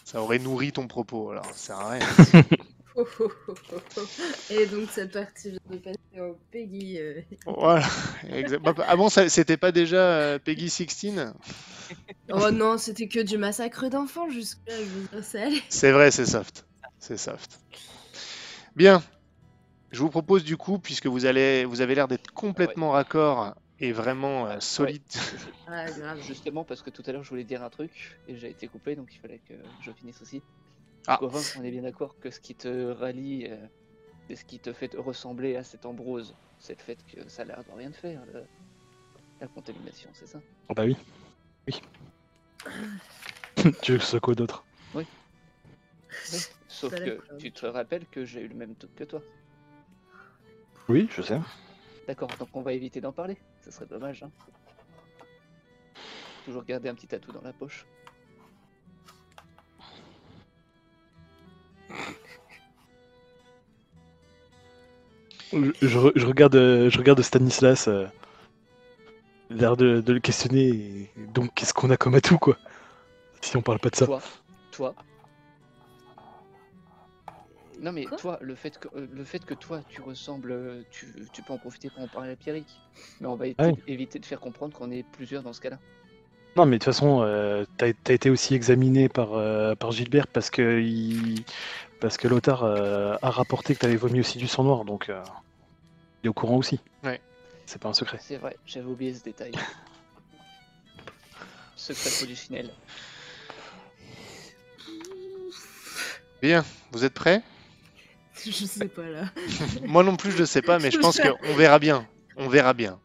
ça 0.04 0.22
aurait 0.22 0.38
nourri 0.38 0.72
ton 0.72 0.87
propos, 0.87 1.30
alors 1.30 1.46
ça 1.46 1.54
sert 1.54 1.78
à 1.78 1.90
rien. 1.90 2.06
Oh, 2.94 3.06
oh, 3.20 3.30
oh, 3.49 3.54
oh, 3.72 3.76
oh. 3.99 4.00
Et 4.50 4.66
donc 4.66 4.90
cette 4.90 5.12
partie 5.12 5.50
vient 5.50 5.58
de 5.70 5.76
passer 5.78 6.20
au 6.20 6.38
Peggy. 6.50 6.99
euh, 6.99 7.20
Voilà. 7.46 7.87
exact- 8.30 8.62
bah, 8.62 8.75
Avant, 8.87 9.08
ça- 9.08 9.28
c'était 9.28 9.56
pas 9.56 9.72
déjà 9.72 9.96
euh, 9.96 10.38
Peggy 10.38 10.68
16 10.68 11.32
Oh 12.30 12.50
non, 12.50 12.78
c'était 12.78 13.08
que 13.08 13.20
du 13.20 13.38
massacre 13.38 13.88
d'enfants 13.88 14.28
jusque-là. 14.28 14.75
C'est 15.68 15.92
vrai, 15.92 16.11
c'est 16.11 16.26
soft. 16.26 16.66
C'est 16.99 17.16
soft. 17.18 17.61
Bien. 18.76 19.02
Je 19.90 19.99
vous 20.00 20.08
propose 20.11 20.42
du 20.44 20.56
coup, 20.56 20.78
puisque 20.78 21.06
vous, 21.06 21.26
allez, 21.26 21.64
vous 21.66 21.80
avez 21.82 21.94
l'air 21.94 22.08
d'être 22.08 22.30
complètement 22.32 22.92
raccord 22.92 23.54
et 23.78 23.92
vraiment 23.92 24.46
euh, 24.46 24.58
solide. 24.61 25.02
Ah, 25.66 25.84
grave. 25.90 26.20
Justement, 26.22 26.64
parce 26.64 26.80
que 26.82 26.88
tout 26.90 27.02
à 27.06 27.12
l'heure, 27.12 27.25
je 27.25 27.28
voulais 27.28 27.44
dire 27.44 27.62
un 27.62 27.68
truc 27.70 27.90
et 28.26 28.37
j'ai 28.37 28.49
été 28.50 28.68
coupé, 28.68 28.96
donc 28.96 29.08
il 29.14 29.18
fallait 29.18 29.40
que 29.46 29.54
je 29.82 29.92
finisse 29.92 30.22
aussi. 30.22 30.42
Ah. 31.06 31.18
On 31.59 31.64
est 31.64 31.71
bien 31.71 31.82
d'accord 31.82 32.16
que 32.21 32.30
ce 32.30 32.40
qui 32.40 32.54
te 32.54 32.90
rallie 32.92 33.47
euh, 33.49 33.56
et 34.28 34.37
ce 34.37 34.44
qui 34.44 34.59
te 34.61 34.73
fait 34.73 34.88
te 34.88 34.97
ressembler 34.97 35.56
à 35.56 35.64
cet 35.64 35.85
Ambrose, 35.85 36.35
c'est 36.59 36.78
le 36.78 36.82
fait 36.82 36.99
que 37.06 37.28
ça 37.28 37.42
a 37.42 37.44
l'air 37.44 37.64
de 37.64 37.73
rien 37.73 37.90
de 37.90 37.94
faire. 37.97 38.25
le- 38.26 38.44
La 39.40 39.49
contamination, 39.49 40.11
c'est 40.12 40.26
ça? 40.28 40.40
Ah 40.68 40.75
bah 40.75 40.85
oui. 40.85 40.97
Oui. 41.66 41.80
tu 43.82 43.92
veux 43.92 43.99
que 43.99 44.04
ce 44.04 44.11
soit 44.11 44.21
quoi 44.21 44.35
d'autre? 44.35 44.64
Oui. 44.94 45.06
Sauf 46.68 46.94
que 46.94 47.21
tu 47.38 47.50
te 47.52 47.66
rappelles 47.66 48.06
que 48.06 48.25
j'ai 48.25 48.40
eu 48.42 48.49
le 48.49 48.54
même 48.54 48.75
truc 48.76 48.94
que 48.94 49.04
toi. 49.04 49.23
Oui, 50.88 51.09
je 51.11 51.23
sais. 51.23 51.40
D'accord, 52.06 52.28
donc 52.38 52.49
on 52.54 52.62
va 52.62 52.73
éviter 52.73 53.00
d'en 53.00 53.12
parler. 53.12 53.37
Ça 53.61 53.71
serait 53.71 53.87
dommage. 53.87 54.23
Hein. 54.23 54.30
Toujours 56.44 56.64
garder 56.64 56.88
un 56.88 56.94
petit 56.94 57.12
atout 57.14 57.32
dans 57.32 57.42
la 57.42 57.52
poche. 57.52 57.87
Je, 65.52 65.71
je 65.82 65.99
re- 65.99 66.12
je 66.14 66.26
regarde, 66.26 66.54
euh, 66.56 66.88
je 66.90 66.99
regarde 66.99 67.21
Stanislas, 67.23 67.88
euh, 67.88 68.06
l'air 69.50 69.76
de, 69.76 70.00
de 70.00 70.12
le 70.12 70.21
questionner. 70.21 70.68
et 70.68 71.11
donc, 71.35 71.50
qu'est-ce 71.54 71.75
qu'on 71.75 71.90
a 71.90 71.97
comme 71.97 72.14
atout, 72.14 72.38
quoi 72.38 72.56
Si 73.40 73.56
on 73.56 73.62
parle 73.62 73.78
pas 73.78 73.90
de 73.90 73.97
ça. 73.97 74.06
Toi, 74.06 74.21
toi. 74.71 74.94
Non 77.80 77.90
mais 77.90 78.04
Quoi 78.04 78.16
toi, 78.16 78.38
le 78.40 78.54
fait 78.54 78.78
que 78.78 78.87
euh, 78.97 79.09
le 79.12 79.25
fait 79.25 79.44
que 79.44 79.54
toi 79.54 79.80
tu 79.88 80.00
ressembles, 80.02 80.52
euh, 80.52 80.82
tu, 80.92 81.12
tu 81.32 81.42
peux 81.42 81.52
en 81.52 81.59
profiter 81.59 81.90
pour 81.90 82.04
en 82.04 82.06
parler 82.06 82.30
à 82.30 82.37
Pierrick. 82.37 82.68
Mais 83.21 83.26
on 83.26 83.35
va 83.35 83.47
éviter, 83.47 83.64
Ah 83.64 83.68
oui. 83.68 83.75
éviter 83.88 84.21
de 84.21 84.25
faire 84.26 84.38
comprendre 84.38 84.76
qu'on 84.76 84.92
est 84.92 85.04
plusieurs 85.12 85.42
dans 85.42 85.52
ce 85.52 85.61
cas-là. 85.61 85.78
Non, 86.54 86.64
mais 86.64 86.76
de 86.78 86.85
toute 86.85 86.94
façon, 86.94 87.23
euh, 87.23 87.64
t'as 87.78 87.87
as 88.06 88.12
été 88.12 88.30
aussi 88.30 88.54
examiné 88.54 89.09
par, 89.09 89.32
euh, 89.35 89.75
par 89.75 89.90
Gilbert 89.90 90.28
parce 90.28 90.49
que, 90.50 90.80
il... 90.80 91.42
parce 91.99 92.18
que 92.18 92.28
Lothar 92.28 92.62
euh, 92.62 93.16
a 93.21 93.30
rapporté 93.30 93.75
que 93.75 93.80
t'avais 93.80 93.97
vomi 93.97 94.21
aussi 94.21 94.38
du 94.38 94.47
sang 94.47 94.62
noir, 94.62 94.85
donc 94.85 95.09
euh, 95.09 95.21
est 96.24 96.28
au 96.28 96.32
courant 96.32 96.56
aussi. 96.56 96.80
Ouais. 97.02 97.20
C'est 97.66 97.80
pas 97.80 97.88
un 97.88 97.94
secret. 97.94 98.18
C'est 98.20 98.36
vrai, 98.36 98.56
j'avais 98.66 98.86
oublié 98.86 99.14
ce 99.14 99.22
détail. 99.22 99.52
Secret 101.76 102.10
polichinelle. 102.20 102.70
Bien, 106.40 106.64
vous 106.90 107.04
êtes 107.04 107.14
prêts? 107.14 107.42
Je 108.44 108.50
sais 108.50 108.88
pas 108.88 109.08
là. 109.08 109.30
Moi 109.86 110.02
non 110.02 110.16
plus, 110.16 110.32
je 110.32 110.44
sais 110.44 110.62
pas, 110.62 110.78
mais 110.78 110.90
je 110.90 110.98
pense 110.98 111.20
qu'on 111.20 111.54
verra 111.54 111.78
bien. 111.78 112.06
On 112.36 112.48
verra 112.48 112.74
bien. 112.74 112.98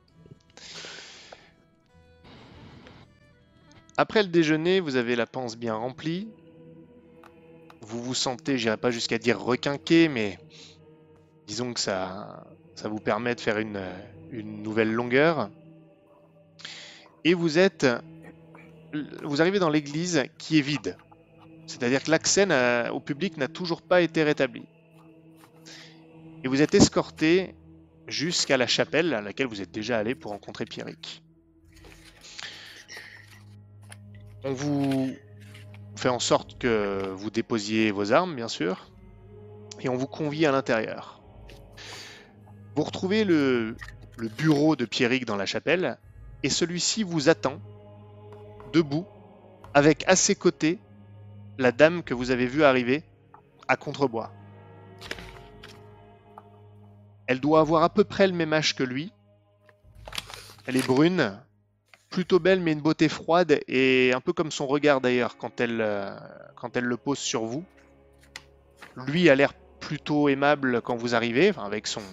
Après 3.98 4.24
le 4.24 4.30
déjeuner, 4.30 4.80
vous 4.80 4.96
avez 4.96 5.16
la 5.16 5.26
panse 5.26 5.58
bien 5.58 5.76
remplie. 5.76 6.30
Vous 7.82 8.02
vous 8.02 8.14
sentez, 8.14 8.58
j'irai 8.58 8.78
pas 8.78 8.92
jusqu'à 8.92 9.18
dire 9.18 9.40
requinqué, 9.40 10.08
mais 10.08 10.38
disons 11.48 11.74
que 11.74 11.80
ça, 11.80 12.46
ça 12.78 12.90
vous 12.90 13.00
permet 13.00 13.34
de 13.34 13.42
faire 13.42 13.58
une, 13.58 13.82
une 14.30 14.62
nouvelle 14.62 14.94
longueur. 14.94 15.50
Et 17.24 17.34
vous 17.34 17.58
êtes, 17.58 17.88
vous 19.24 19.42
arrivez 19.42 19.58
dans 19.58 19.72
l'église 19.72 20.26
qui 20.38 20.60
est 20.60 20.62
vide. 20.62 20.96
C'est-à-dire 21.66 22.04
que 22.04 22.12
l'accès 22.12 22.48
au 22.92 23.00
public 23.00 23.36
n'a 23.38 23.48
toujours 23.48 23.82
pas 23.82 24.02
été 24.02 24.22
rétabli. 24.24 24.64
Et 26.44 26.48
vous 26.48 26.62
êtes 26.62 26.76
escorté 26.76 27.56
jusqu'à 28.08 28.58
la 28.58 28.68
chapelle 28.68 29.16
à 29.16 29.22
laquelle 29.22 29.48
vous 29.48 29.60
êtes 29.62 29.72
déjà 29.72 29.98
allé 29.98 30.14
pour 30.14 30.32
rencontrer 30.32 30.66
Pierrick. 30.66 31.24
On 34.44 34.54
vous 34.54 35.16
fait 35.96 36.10
en 36.10 36.20
sorte 36.20 36.60
que 36.60 37.10
vous 37.16 37.32
déposiez 37.32 37.90
vos 37.90 38.14
armes, 38.14 38.36
bien 38.36 38.48
sûr, 38.48 38.92
et 39.82 39.90
on 39.90 39.96
vous 39.96 40.06
convie 40.06 40.46
à 40.46 40.52
l'intérieur. 40.52 41.17
Vous 42.78 42.84
retrouvez 42.84 43.24
le, 43.24 43.76
bureau 44.38 44.76
de 44.76 44.86
Pierrick 44.86 45.26
dans 45.26 45.36
la 45.36 45.48
chapelle, 45.48 45.98
et 46.44 46.50
celui-ci 46.52 47.02
vous 47.02 47.28
attend, 47.28 47.60
debout, 48.72 49.08
avec 49.74 50.08
à 50.08 50.16
ses 50.16 50.36
côtés 50.36 50.78
la 51.58 51.72
dame 51.72 52.04
que 52.04 52.14
vous 52.14 52.30
avez 52.30 52.46
vue 52.46 52.64
arriver 52.64 53.02
à 53.68 53.78
Contrebois. 53.78 54.32
Elle 57.26 57.40
doit 57.40 57.62
avoir 57.62 57.82
à 57.82 57.90
peu 57.90 58.04
près 58.04 58.28
le 58.28 58.34
même 58.34 58.54
âge 58.54 58.76
que 58.76 58.84
lui. 58.84 59.12
Elle 60.68 60.78
est 60.78 60.86
brune, 60.86 61.36
plutôt 62.12 62.38
belle 62.38 62.60
mais 62.60 62.74
une 62.74 62.82
beauté 62.82 63.10
froide 63.10 63.60
et 63.68 64.12
un 64.14 64.22
peu 64.22 64.34
comme 64.34 64.52
son 64.52 64.68
regard 64.68 65.02
d'ailleurs 65.02 65.38
quand 65.38 65.60
elle, 65.62 65.82
euh, 65.82 66.16
le 66.76 66.96
pose 66.96 67.18
sur 67.18 67.44
vous. 67.44 67.66
Lui 68.96 69.32
a 69.32 69.36
l'air 69.36 69.56
plutôt 69.80 70.30
aimable 70.30 70.84
quand 70.84 70.96
vous 70.96 71.16
arrivez, 71.16 71.54
avec 71.58 71.88
son, 71.88 72.04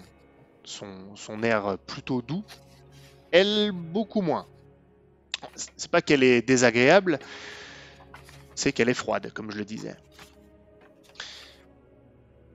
son, 0.65 1.43
air 1.43 1.79
plutôt 1.87 2.23
doux. 2.23 2.45
Elle, 3.31 3.73
beaucoup 3.73 4.21
moins. 4.21 4.47
C'est 5.77 5.91
pas 5.91 6.03
qu'elle 6.03 6.23
est 6.23 6.43
désagréable, 6.43 7.19
c'est 8.55 8.73
qu'elle 8.73 8.89
est 8.89 8.95
froide, 8.95 9.31
comme 9.33 9.51
je 9.51 9.59
le 9.59 9.65
disais. 9.65 9.97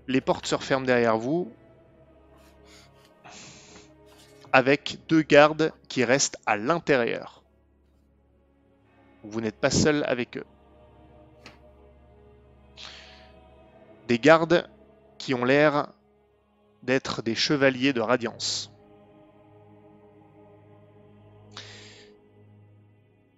Les 0.07 0.21
portes 0.21 0.47
se 0.47 0.55
referment 0.55 0.85
derrière 0.85 1.17
vous, 1.17 1.51
avec 4.51 4.97
deux 5.07 5.21
gardes 5.21 5.71
qui 5.87 6.03
restent 6.03 6.37
à 6.45 6.57
l'intérieur. 6.57 7.43
Vous 9.23 9.41
n'êtes 9.41 9.57
pas 9.57 9.69
seul 9.69 10.03
avec 10.07 10.37
eux. 10.37 10.45
Des 14.07 14.17
gardes 14.17 14.67
qui 15.19 15.33
ont 15.33 15.45
l'air 15.45 15.89
d'être 16.83 17.21
des 17.21 17.35
chevaliers 17.35 17.93
de 17.93 18.01
radiance. 18.01 18.71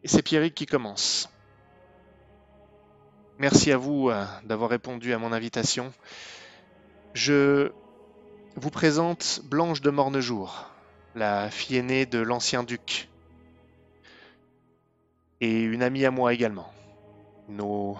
Et 0.03 0.07
c'est 0.07 0.21
Pierrick 0.21 0.55
qui 0.55 0.65
commence. 0.65 1.29
Merci 3.37 3.71
à 3.71 3.77
vous 3.77 4.09
euh, 4.09 4.23
d'avoir 4.43 4.69
répondu 4.69 5.13
à 5.13 5.17
mon 5.17 5.31
invitation. 5.31 5.91
Je 7.13 7.71
vous 8.55 8.69
présente 8.69 9.41
Blanche 9.43 9.81
de 9.81 9.89
Mornejour, 9.89 10.69
la 11.15 11.49
fille 11.49 11.77
aînée 11.77 12.05
de 12.05 12.19
l'ancien 12.19 12.63
duc, 12.63 13.09
et 15.39 15.61
une 15.61 15.83
amie 15.83 16.05
à 16.05 16.11
moi 16.11 16.33
également. 16.33 16.71
Nos 17.49 17.97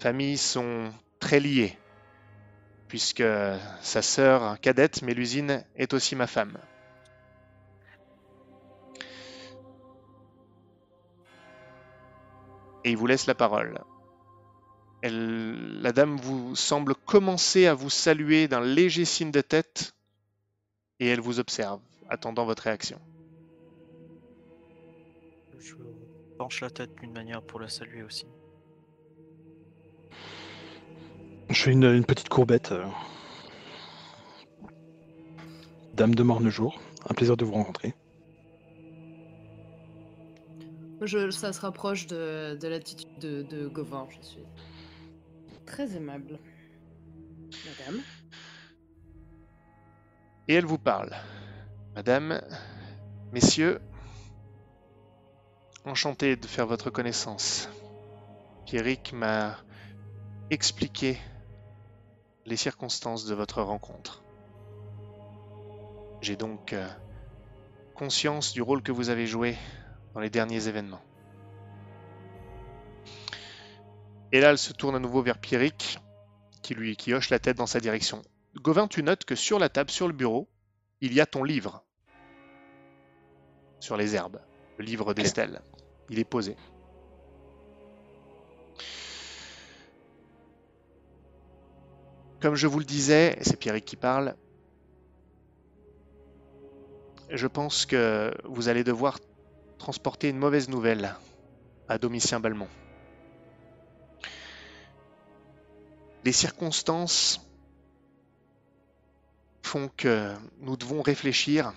familles 0.00 0.38
sont 0.38 0.92
très 1.20 1.40
liées, 1.40 1.78
puisque 2.88 3.24
sa 3.82 4.02
sœur 4.02 4.58
cadette, 4.60 5.02
Mélusine, 5.02 5.64
est 5.76 5.92
aussi 5.92 6.16
ma 6.16 6.26
femme. 6.26 6.58
Et 12.84 12.90
il 12.90 12.96
vous 12.96 13.06
laisse 13.06 13.26
la 13.26 13.34
parole. 13.34 13.78
La 15.02 15.92
dame 15.92 16.16
vous 16.16 16.56
semble 16.56 16.94
commencer 16.94 17.66
à 17.66 17.74
vous 17.74 17.90
saluer 17.90 18.48
d'un 18.48 18.62
léger 18.62 19.04
signe 19.04 19.30
de 19.30 19.42
tête 19.42 19.92
et 20.98 21.08
elle 21.08 21.20
vous 21.20 21.38
observe, 21.38 21.80
attendant 22.08 22.44
votre 22.44 22.64
réaction. 22.64 22.98
Je 25.58 25.74
penche 26.36 26.60
la 26.62 26.70
tête 26.70 26.94
d'une 26.96 27.12
manière 27.12 27.42
pour 27.42 27.60
la 27.60 27.68
saluer 27.68 28.02
aussi. 28.02 28.26
Je 31.50 31.62
fais 31.62 31.72
une, 31.72 31.84
une 31.84 32.04
petite 32.04 32.28
courbette. 32.28 32.72
euh. 32.72 32.84
Dame 35.94 36.14
de 36.14 36.22
Mornejour, 36.22 36.80
un 37.08 37.14
plaisir 37.14 37.36
de 37.36 37.44
vous 37.44 37.52
rencontrer. 37.52 37.94
Je, 41.00 41.30
ça 41.30 41.52
se 41.52 41.60
rapproche 41.60 42.06
de, 42.06 42.56
de 42.60 42.68
l'attitude 42.68 43.18
de, 43.20 43.42
de 43.42 43.66
Gauvin, 43.68 44.06
je 44.10 44.26
suis 44.26 44.44
très 45.66 45.96
aimable. 45.96 46.38
Madame 47.66 48.02
Et 50.48 50.54
elle 50.54 50.66
vous 50.66 50.78
parle. 50.78 51.10
Madame, 51.94 52.40
messieurs, 53.32 53.80
enchanté 55.84 56.36
de 56.36 56.46
faire 56.46 56.66
votre 56.66 56.90
connaissance. 56.90 57.68
Pierrick 58.66 59.12
m'a 59.12 59.56
expliqué 60.50 61.18
les 62.48 62.56
circonstances 62.56 63.26
de 63.26 63.34
votre 63.34 63.62
rencontre. 63.62 64.22
J'ai 66.22 66.34
donc 66.34 66.72
euh, 66.72 66.88
conscience 67.94 68.52
du 68.52 68.62
rôle 68.62 68.82
que 68.82 68.90
vous 68.90 69.10
avez 69.10 69.26
joué 69.26 69.56
dans 70.14 70.20
les 70.20 70.30
derniers 70.30 70.66
événements. 70.66 71.02
Et 74.32 74.40
là, 74.40 74.50
elle 74.50 74.58
se 74.58 74.72
tourne 74.72 74.96
à 74.96 74.98
nouveau 74.98 75.22
vers 75.22 75.38
Pierrick, 75.38 75.98
qui 76.62 76.74
lui 76.74 76.96
qui 76.96 77.12
hoche 77.12 77.30
la 77.30 77.38
tête 77.38 77.58
dans 77.58 77.66
sa 77.66 77.80
direction. 77.80 78.22
Gauvin, 78.56 78.88
tu 78.88 79.02
notes 79.02 79.24
que 79.24 79.34
sur 79.34 79.58
la 79.58 79.68
table, 79.68 79.90
sur 79.90 80.06
le 80.06 80.14
bureau, 80.14 80.48
il 81.00 81.12
y 81.12 81.20
a 81.20 81.26
ton 81.26 81.44
livre. 81.44 81.84
Sur 83.78 83.96
les 83.96 84.16
herbes. 84.16 84.40
Le 84.78 84.84
livre 84.84 85.12
d'Estelle. 85.12 85.60
Il 86.08 86.18
est 86.18 86.24
posé. 86.24 86.56
Comme 92.40 92.54
je 92.54 92.68
vous 92.68 92.78
le 92.78 92.84
disais, 92.84 93.36
c'est 93.42 93.58
Pierrick 93.58 93.84
qui 93.84 93.96
parle, 93.96 94.36
je 97.30 97.46
pense 97.48 97.84
que 97.84 98.32
vous 98.44 98.68
allez 98.68 98.84
devoir 98.84 99.18
transporter 99.76 100.28
une 100.28 100.38
mauvaise 100.38 100.68
nouvelle 100.68 101.16
à 101.88 101.98
Domitien 101.98 102.38
Balmont. 102.38 102.68
Les 106.24 106.32
circonstances 106.32 107.40
font 109.62 109.90
que 109.96 110.32
nous 110.60 110.76
devons 110.76 111.02
réfléchir 111.02 111.72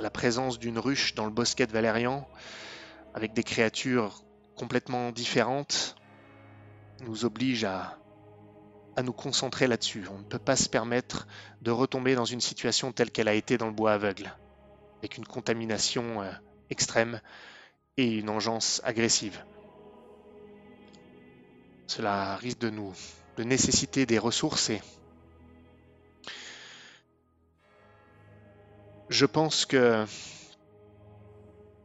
la 0.00 0.10
présence 0.10 0.58
d'une 0.58 0.78
ruche 0.78 1.14
dans 1.14 1.24
le 1.24 1.30
bosquet 1.30 1.66
de 1.66 1.72
Valérian, 1.72 2.28
avec 3.14 3.32
des 3.32 3.42
créatures 3.42 4.22
complètement 4.54 5.12
différentes, 5.12 5.96
nous 7.00 7.24
oblige 7.24 7.64
à, 7.64 7.98
à 8.98 9.02
nous 9.04 9.12
concentrer 9.12 9.68
là-dessus. 9.68 10.08
On 10.10 10.18
ne 10.18 10.24
peut 10.24 10.40
pas 10.40 10.56
se 10.56 10.68
permettre 10.68 11.28
de 11.62 11.70
retomber 11.70 12.16
dans 12.16 12.24
une 12.24 12.40
situation 12.40 12.90
telle 12.90 13.12
qu'elle 13.12 13.28
a 13.28 13.34
été 13.34 13.56
dans 13.56 13.68
le 13.68 13.72
bois 13.72 13.92
aveugle, 13.92 14.36
avec 14.98 15.18
une 15.18 15.24
contamination 15.24 16.20
euh, 16.20 16.32
extrême 16.68 17.20
et 17.96 18.16
une 18.16 18.28
engeance 18.28 18.80
agressive. 18.82 19.40
Cela 21.86 22.34
risque 22.38 22.58
de 22.58 22.70
nous 22.70 22.92
de 23.36 23.44
nécessiter 23.44 24.04
des 24.04 24.18
ressources 24.18 24.68
et 24.68 24.82
je 29.10 29.26
pense 29.26 29.64
que 29.64 30.04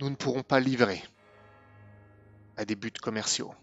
nous 0.02 0.10
ne 0.10 0.16
pourrons 0.16 0.42
pas 0.42 0.60
livrer 0.60 1.04
à 2.58 2.66
des 2.66 2.76
buts 2.76 2.92
commerciaux. 3.00 3.54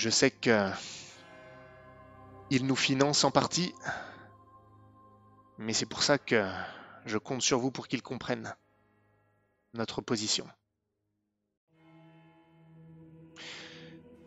Je 0.00 0.08
sais 0.08 0.30
que 0.30 0.70
il 2.48 2.64
nous 2.64 2.74
finance 2.74 3.22
en 3.24 3.30
partie, 3.30 3.74
mais 5.58 5.74
c'est 5.74 5.84
pour 5.84 6.02
ça 6.02 6.16
que 6.16 6.50
je 7.04 7.18
compte 7.18 7.42
sur 7.42 7.58
vous 7.58 7.70
pour 7.70 7.86
qu'ils 7.86 8.00
comprennent 8.00 8.56
notre 9.74 10.00
position. 10.00 10.48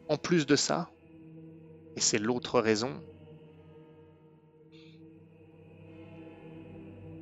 En 0.09 0.15
plus 0.15 0.45
de 0.45 0.55
ça, 0.55 0.91
et 1.95 2.01
c'est 2.01 2.19
l'autre 2.19 2.59
raison, 2.59 3.01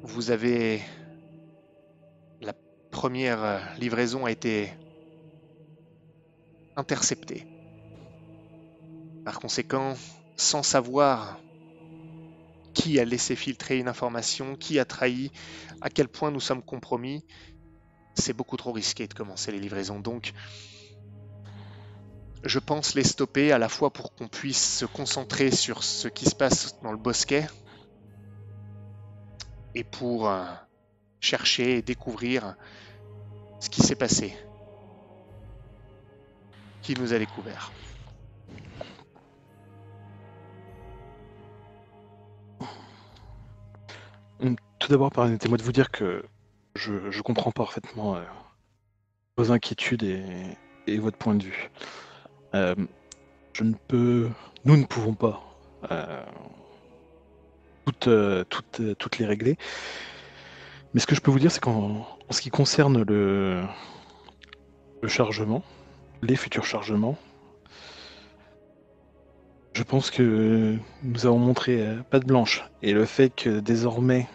vous 0.03 0.29
avez... 0.29 0.83
La 2.41 2.53
première 2.89 3.73
livraison 3.77 4.25
a 4.25 4.31
été 4.31 4.73
interceptée. 6.75 7.45
Par 9.23 9.39
conséquent, 9.39 9.95
sans 10.37 10.63
savoir 10.63 11.41
qui 12.73 12.99
a 12.99 13.05
laissé 13.05 13.35
filtrer 13.35 13.77
une 13.77 13.87
information, 13.87 14.55
qui 14.55 14.79
a 14.79 14.85
trahi, 14.85 15.31
à 15.81 15.89
quel 15.89 16.07
point 16.07 16.31
nous 16.31 16.39
sommes 16.39 16.63
compromis, 16.63 17.23
c'est 18.15 18.33
beaucoup 18.33 18.57
trop 18.57 18.71
risqué 18.71 19.07
de 19.07 19.13
commencer 19.13 19.51
les 19.51 19.59
livraisons. 19.59 19.99
Donc, 19.99 20.33
je 22.43 22.59
pense 22.59 22.95
les 22.95 23.03
stopper 23.03 23.51
à 23.51 23.59
la 23.59 23.69
fois 23.69 23.91
pour 23.91 24.15
qu'on 24.15 24.27
puisse 24.27 24.79
se 24.79 24.85
concentrer 24.85 25.51
sur 25.51 25.83
ce 25.83 26.07
qui 26.07 26.25
se 26.25 26.35
passe 26.35 26.79
dans 26.81 26.91
le 26.91 26.97
bosquet 26.97 27.47
et 29.75 29.83
pour 29.83 30.29
euh, 30.29 30.43
chercher 31.19 31.77
et 31.77 31.81
découvrir 31.81 32.55
ce 33.59 33.69
qui 33.69 33.81
s'est 33.81 33.95
passé, 33.95 34.35
qui 36.81 36.95
nous 36.95 37.13
a 37.13 37.19
découvert. 37.19 37.71
Tout 44.41 44.87
d'abord, 44.89 45.11
permettez-moi 45.11 45.59
de 45.59 45.63
vous 45.63 45.71
dire 45.71 45.91
que 45.91 46.23
je, 46.73 47.21
comprends 47.21 47.51
parfaitement 47.51 48.15
euh, 48.15 48.23
vos 49.37 49.51
inquiétudes 49.51 50.03
et, 50.87 50.97
votre 50.97 51.17
point 51.17 51.35
de 51.35 51.43
vue. 51.43 51.69
Euh, 52.55 52.73
je 53.53 53.63
ne 53.63 53.75
peux, 53.87 54.29
nous 54.65 54.77
ne 54.77 54.85
pouvons 54.85 55.13
pas 55.13 55.41
euh, 55.91 56.25
toutes, 57.85 58.97
toutes, 58.97 59.17
les 59.19 59.25
régler. 59.25 59.57
Mais 60.93 60.99
ce 60.99 61.05
que 61.05 61.13
je 61.13 61.21
peux 61.21 61.29
vous 61.29 61.39
dire, 61.39 61.51
c'est 61.51 61.61
qu'en 61.61 62.07
en 62.27 62.31
ce 62.31 62.41
qui 62.41 62.49
concerne 62.49 63.03
le, 63.03 63.63
le 65.01 65.07
chargement, 65.07 65.63
les 66.23 66.35
futurs 66.35 66.65
chargements, 66.65 67.17
je 69.73 69.83
pense 69.83 70.11
que 70.11 70.77
nous 71.03 71.25
avons 71.25 71.39
montré 71.39 71.81
euh, 71.81 72.01
patte 72.09 72.25
blanche. 72.25 72.63
Et 72.81 72.93
le 72.93 73.05
fait 73.05 73.29
que 73.29 73.59
désormais 73.59 74.27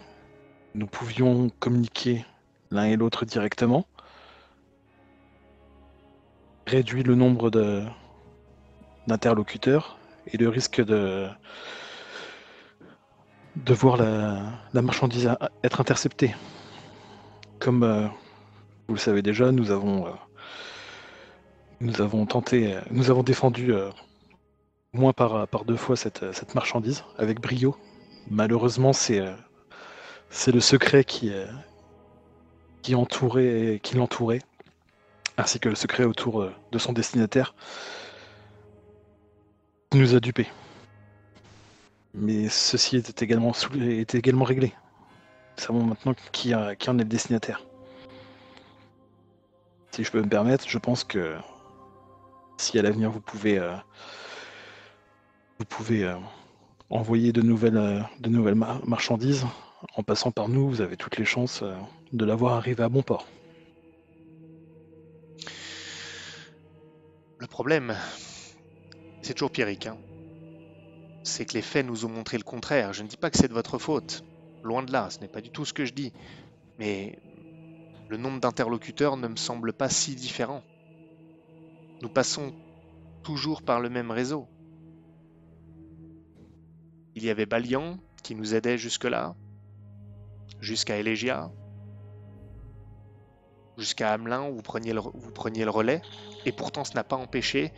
nous 0.73 0.87
pouvions 0.87 1.49
communiquer 1.59 2.25
l'un 2.71 2.85
et 2.85 2.95
l'autre 2.95 3.25
directement 3.25 3.85
réduit 6.65 7.03
le 7.03 7.15
nombre 7.15 7.49
d'interlocuteurs 9.07 9.97
et 10.27 10.37
le 10.37 10.49
risque 10.49 10.83
de 10.83 11.27
de 13.55 13.73
voir 13.73 13.97
la, 13.97 14.81
marchandise 14.83 15.31
être 15.63 15.81
interceptée. 15.81 16.35
Comme 17.57 17.81
euh, 17.81 18.05
vous 18.87 18.93
le 18.93 18.99
savez 18.99 19.23
déjà, 19.23 19.51
nous 19.51 19.71
avons 19.71 20.05
euh, 20.05 20.11
nous 21.79 22.01
avons 22.01 22.25
tenté, 22.27 22.75
nous 22.91 23.09
avons 23.09 23.23
défendu 23.23 23.73
moins 24.97 25.13
par, 25.13 25.47
par 25.47 25.65
deux 25.65 25.77
fois 25.77 25.95
cette, 25.95 26.23
euh, 26.23 26.33
cette 26.33 26.55
marchandise 26.55 27.03
avec 27.17 27.39
brio. 27.39 27.75
Malheureusement, 28.29 28.93
c'est 28.93 29.19
euh, 29.19 29.33
le 30.47 30.59
secret 30.59 31.03
qui, 31.03 31.31
euh, 31.31 31.45
qui 32.81 32.95
entourait, 32.95 33.79
qui 33.83 33.95
l'entourait, 33.95 34.41
ainsi 35.37 35.59
que 35.59 35.69
le 35.69 35.75
secret 35.75 36.03
autour 36.03 36.41
euh, 36.41 36.53
de 36.71 36.77
son 36.77 36.93
destinataire, 36.93 37.53
qui 39.89 39.99
nous 39.99 40.15
a 40.15 40.19
dupés. 40.19 40.47
Mais 42.13 42.49
ceci 42.49 42.97
était 42.97 43.23
également, 43.23 43.51
réglé. 44.43 44.73
Nous 45.57 45.63
savons 45.63 45.83
maintenant 45.83 46.13
qui, 46.31 46.55
en 46.55 46.69
est 46.71 46.87
le 46.87 47.03
destinataire. 47.03 47.63
Si 49.91 50.03
je 50.03 50.11
peux 50.11 50.21
me 50.21 50.29
permettre, 50.29 50.67
je 50.67 50.77
pense 50.77 51.03
que 51.03 51.35
si 52.57 52.77
à 52.79 52.81
l'avenir 52.81 53.11
vous 53.11 53.21
pouvez, 53.21 53.59
euh, 53.59 53.75
vous 55.59 55.65
pouvez 55.65 56.03
euh, 56.03 56.15
envoyer 56.89 57.31
de 57.31 57.41
nouvelles, 57.41 57.77
euh, 57.77 58.79
marchandises 58.85 59.45
en 59.95 60.03
passant 60.03 60.31
par 60.31 60.49
nous, 60.49 60.69
vous 60.69 60.81
avez 60.81 60.97
toutes 60.97 61.17
les 61.17 61.25
chances 61.25 61.61
euh, 61.63 61.75
de 62.13 62.25
l'avoir 62.25 62.53
arrivé 62.53 62.83
à 62.83 62.89
bon 62.89 63.01
port. 63.01 63.27
Le 67.39 67.47
problème, 67.47 67.95
c'est 69.21 69.33
toujours 69.33 69.51
Pierrick, 69.51 69.87
hein. 69.87 69.97
c'est 71.23 71.45
que 71.45 71.53
les 71.53 71.61
faits 71.61 71.85
nous 71.85 72.05
ont 72.05 72.09
montré 72.09 72.37
le 72.37 72.43
contraire. 72.43 72.93
Je 72.93 73.03
ne 73.03 73.07
dis 73.07 73.17
pas 73.17 73.29
que 73.29 73.37
c'est 73.37 73.47
de 73.47 73.53
votre 73.53 73.77
faute, 73.77 74.23
loin 74.63 74.83
de 74.83 74.91
là, 74.91 75.09
ce 75.09 75.19
n'est 75.19 75.27
pas 75.27 75.41
du 75.41 75.51
tout 75.51 75.65
ce 75.65 75.73
que 75.73 75.85
je 75.85 75.93
dis, 75.93 76.13
mais 76.79 77.19
le 78.09 78.17
nombre 78.17 78.39
d'interlocuteurs 78.39 79.17
ne 79.17 79.27
me 79.27 79.35
semble 79.35 79.73
pas 79.73 79.89
si 79.89 80.15
différent. 80.15 80.63
Nous 82.01 82.09
passons 82.09 82.53
toujours 83.23 83.61
par 83.61 83.79
le 83.79 83.89
même 83.89 84.11
réseau. 84.11 84.47
Il 87.17 87.25
y 87.25 87.31
avait 87.31 87.47
Balian 87.47 87.97
qui 88.21 88.35
nous 88.35 88.53
aidait 88.53 88.77
jusque-là, 88.77 89.33
jusqu'à 90.61 90.97
Elegia, 90.99 91.49
jusqu'à 93.75 94.13
Hamelin 94.13 94.43
où 94.43 94.53
vous 94.53 94.61
preniez, 94.61 94.93
le, 94.93 95.01
vous 95.01 95.31
preniez 95.31 95.65
le 95.65 95.71
relais, 95.71 96.03
et 96.45 96.51
pourtant 96.51 96.83
ce 96.83 96.93
n'a 96.93 97.03
pas 97.03 97.15
empêché 97.15 97.73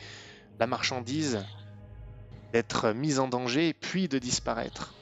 la 0.60 0.68
marchandise 0.68 1.46
d'être 2.52 2.92
mise 2.92 3.18
en 3.22 3.30
danger 3.30 3.74
puis 3.74 4.10
de 4.10 4.20
disparaître. 4.20 4.94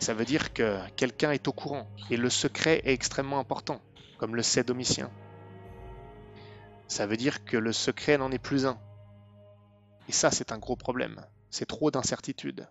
Ça 0.00 0.12
veut 0.12 0.24
dire 0.24 0.52
que 0.52 0.80
quelqu'un 0.96 1.30
est 1.30 1.46
au 1.46 1.52
courant, 1.52 1.86
et 2.10 2.16
le 2.16 2.30
secret 2.30 2.80
est 2.82 2.94
extrêmement 2.94 3.38
important, 3.38 3.80
comme 4.18 4.34
le 4.34 4.42
sait 4.42 4.64
Domitien. 4.64 5.08
Ça 6.88 7.06
veut 7.06 7.16
dire 7.16 7.44
que 7.44 7.56
le 7.56 7.72
secret 7.72 8.18
n'en 8.18 8.32
est 8.32 8.40
plus 8.40 8.66
un. 8.66 8.76
Et 10.08 10.12
ça, 10.12 10.32
c'est 10.32 10.50
un 10.50 10.58
gros 10.58 10.74
problème. 10.74 11.24
C'est 11.56 11.64
trop 11.64 11.90
d'incertitudes. 11.90 12.68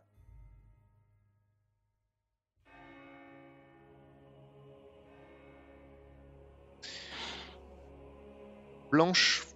Blanche 8.91 9.47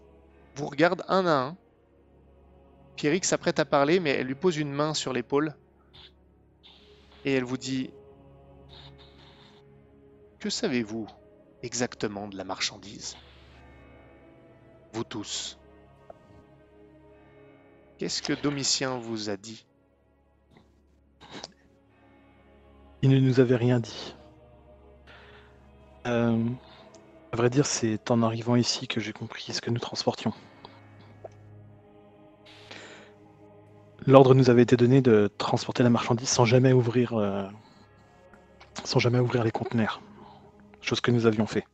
vous 0.56 0.66
regarde 0.66 1.04
un 1.08 1.28
à 1.28 1.32
un. 1.32 1.58
Pierrick 2.96 3.24
s'apprête 3.24 3.60
à 3.60 3.66
parler, 3.66 4.00
mais 4.00 4.10
elle 4.10 4.26
lui 4.26 4.34
pose 4.34 4.58
une 4.58 4.74
main 4.74 4.96
sur 4.96 5.14
l'épaule. 5.14 5.56
Et 7.24 7.34
elle 7.34 7.44
vous 7.44 7.60
dit 7.60 7.92
Que 10.40 10.50
savez-vous 10.50 11.06
exactement 11.62 12.28
de 12.28 12.36
la 12.36 12.46
marchandise? 12.46 13.16
Vous 14.92 15.04
tous. 15.04 15.60
Qu'est-ce 18.00 18.22
que 18.22 18.32
Domitien 18.32 18.98
vous 18.98 19.30
a 19.30 19.36
dit? 19.36 19.66
Il 23.02 23.10
ne 23.10 23.20
nous 23.20 23.42
avait 23.42 23.58
rien 23.58 23.82
dit. 23.82 24.16
Euh, 26.08 26.46
à 27.34 27.36
vrai 27.36 27.50
dire, 27.50 27.66
c'est 27.66 28.10
en 28.10 28.24
arrivant 28.24 28.56
ici 28.56 28.88
que 28.88 29.02
j'ai 29.02 29.12
compris 29.12 29.52
ce 29.52 29.60
que 29.60 29.70
nous 29.70 29.82
transportions. 29.82 30.32
L'ordre 34.08 34.34
nous 34.34 34.50
avait 34.50 34.64
été 34.64 34.78
donné 34.78 35.02
de 35.02 35.30
transporter 35.38 35.84
la 35.84 35.90
marchandise 35.90 36.30
sans 36.30 36.46
jamais 36.46 36.72
ouvrir, 36.72 37.18
euh, 37.18 37.50
sans 38.86 39.00
jamais 39.00 39.20
ouvrir 39.20 39.44
les 39.44 39.52
conteneurs, 39.52 40.02
chose 40.80 41.02
que 41.02 41.12
nous 41.12 41.26
avions 41.26 41.48
fait. 41.48 41.66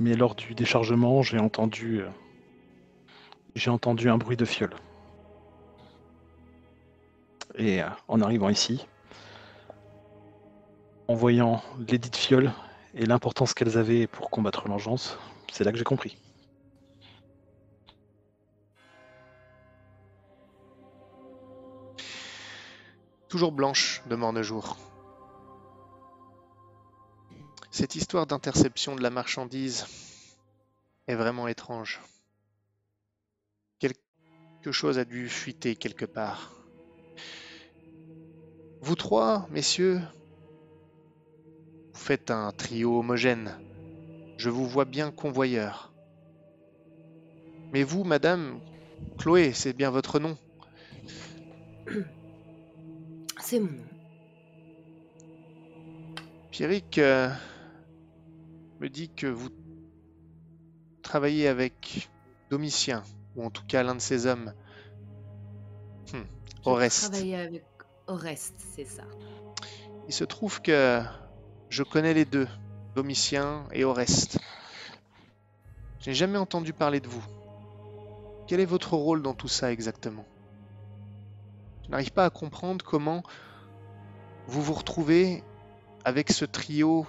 Mais 0.00 0.14
lors 0.14 0.34
du 0.34 0.54
déchargement, 0.54 1.20
j'ai 1.20 1.38
entendu, 1.38 2.00
euh, 2.00 2.08
j'ai 3.54 3.70
entendu 3.70 4.10
un 4.10 4.18
bruit 4.18 4.36
de 4.36 4.44
fiole. 4.44 4.74
Et 7.56 7.82
euh, 7.82 7.88
en 8.08 8.20
arrivant 8.20 8.48
ici, 8.48 8.86
en 11.08 11.14
voyant 11.14 11.62
les 11.88 11.98
dites 11.98 12.16
fioles 12.16 12.52
et 12.94 13.06
l'importance 13.06 13.54
qu'elles 13.54 13.78
avaient 13.78 14.06
pour 14.06 14.30
combattre 14.30 14.68
l'engeance, 14.68 15.18
c'est 15.52 15.64
là 15.64 15.72
que 15.72 15.78
j'ai 15.78 15.84
compris. 15.84 16.16
Toujours 23.28 23.52
blanche 23.52 24.02
de 24.06 24.14
Mornejour. 24.14 24.76
Cette 27.70 27.96
histoire 27.96 28.26
d'interception 28.26 28.94
de 28.94 29.02
la 29.02 29.10
marchandise 29.10 29.86
est 31.08 31.16
vraiment 31.16 31.48
étrange. 31.48 32.00
Quelque 34.64 34.72
chose 34.72 34.98
a 34.98 35.04
dû 35.04 35.28
fuiter 35.28 35.76
quelque 35.76 36.06
part. 36.06 36.50
Vous 38.80 38.94
trois, 38.94 39.46
messieurs, 39.50 40.00
vous 41.92 42.00
faites 42.00 42.30
un 42.30 42.50
trio 42.50 42.98
homogène. 42.98 43.58
Je 44.38 44.48
vous 44.48 44.66
vois 44.66 44.86
bien 44.86 45.10
convoyeur. 45.10 45.92
Mais 47.74 47.82
vous, 47.82 48.04
madame, 48.04 48.58
Chloé, 49.18 49.52
c'est 49.52 49.74
bien 49.74 49.90
votre 49.90 50.18
nom. 50.18 50.38
C'est 53.42 53.60
mon 53.60 53.70
nom. 53.70 53.84
Pierrick 56.50 56.96
euh, 56.96 57.28
me 58.80 58.88
dit 58.88 59.10
que 59.10 59.26
vous 59.26 59.50
travaillez 61.02 61.48
avec 61.48 62.08
Domitien, 62.48 63.02
ou 63.36 63.44
en 63.44 63.50
tout 63.50 63.64
cas 63.66 63.82
l'un 63.82 63.94
de 63.94 64.00
ses 64.00 64.26
hommes. 64.26 64.52
Hmm, 66.12 66.22
avec 67.34 67.60
Oreste, 68.06 68.54
c'est 68.74 68.84
ça. 68.84 69.04
Il 70.08 70.14
se 70.14 70.24
trouve 70.24 70.60
que 70.60 71.02
je 71.70 71.82
connais 71.82 72.14
les 72.14 72.24
deux, 72.24 72.48
Domitien 72.94 73.64
et 73.72 73.84
Oreste. 73.84 74.38
Je 76.00 76.10
n'ai 76.10 76.14
jamais 76.14 76.38
entendu 76.38 76.72
parler 76.72 77.00
de 77.00 77.08
vous. 77.08 77.24
Quel 78.46 78.60
est 78.60 78.66
votre 78.66 78.94
rôle 78.94 79.22
dans 79.22 79.32
tout 79.32 79.48
ça 79.48 79.72
exactement? 79.72 80.26
Je 81.84 81.90
n'arrive 81.90 82.12
pas 82.12 82.26
à 82.26 82.30
comprendre 82.30 82.84
comment 82.84 83.22
vous 84.46 84.62
vous 84.62 84.74
retrouvez 84.74 85.42
avec 86.04 86.30
ce 86.30 86.44
trio 86.44 87.06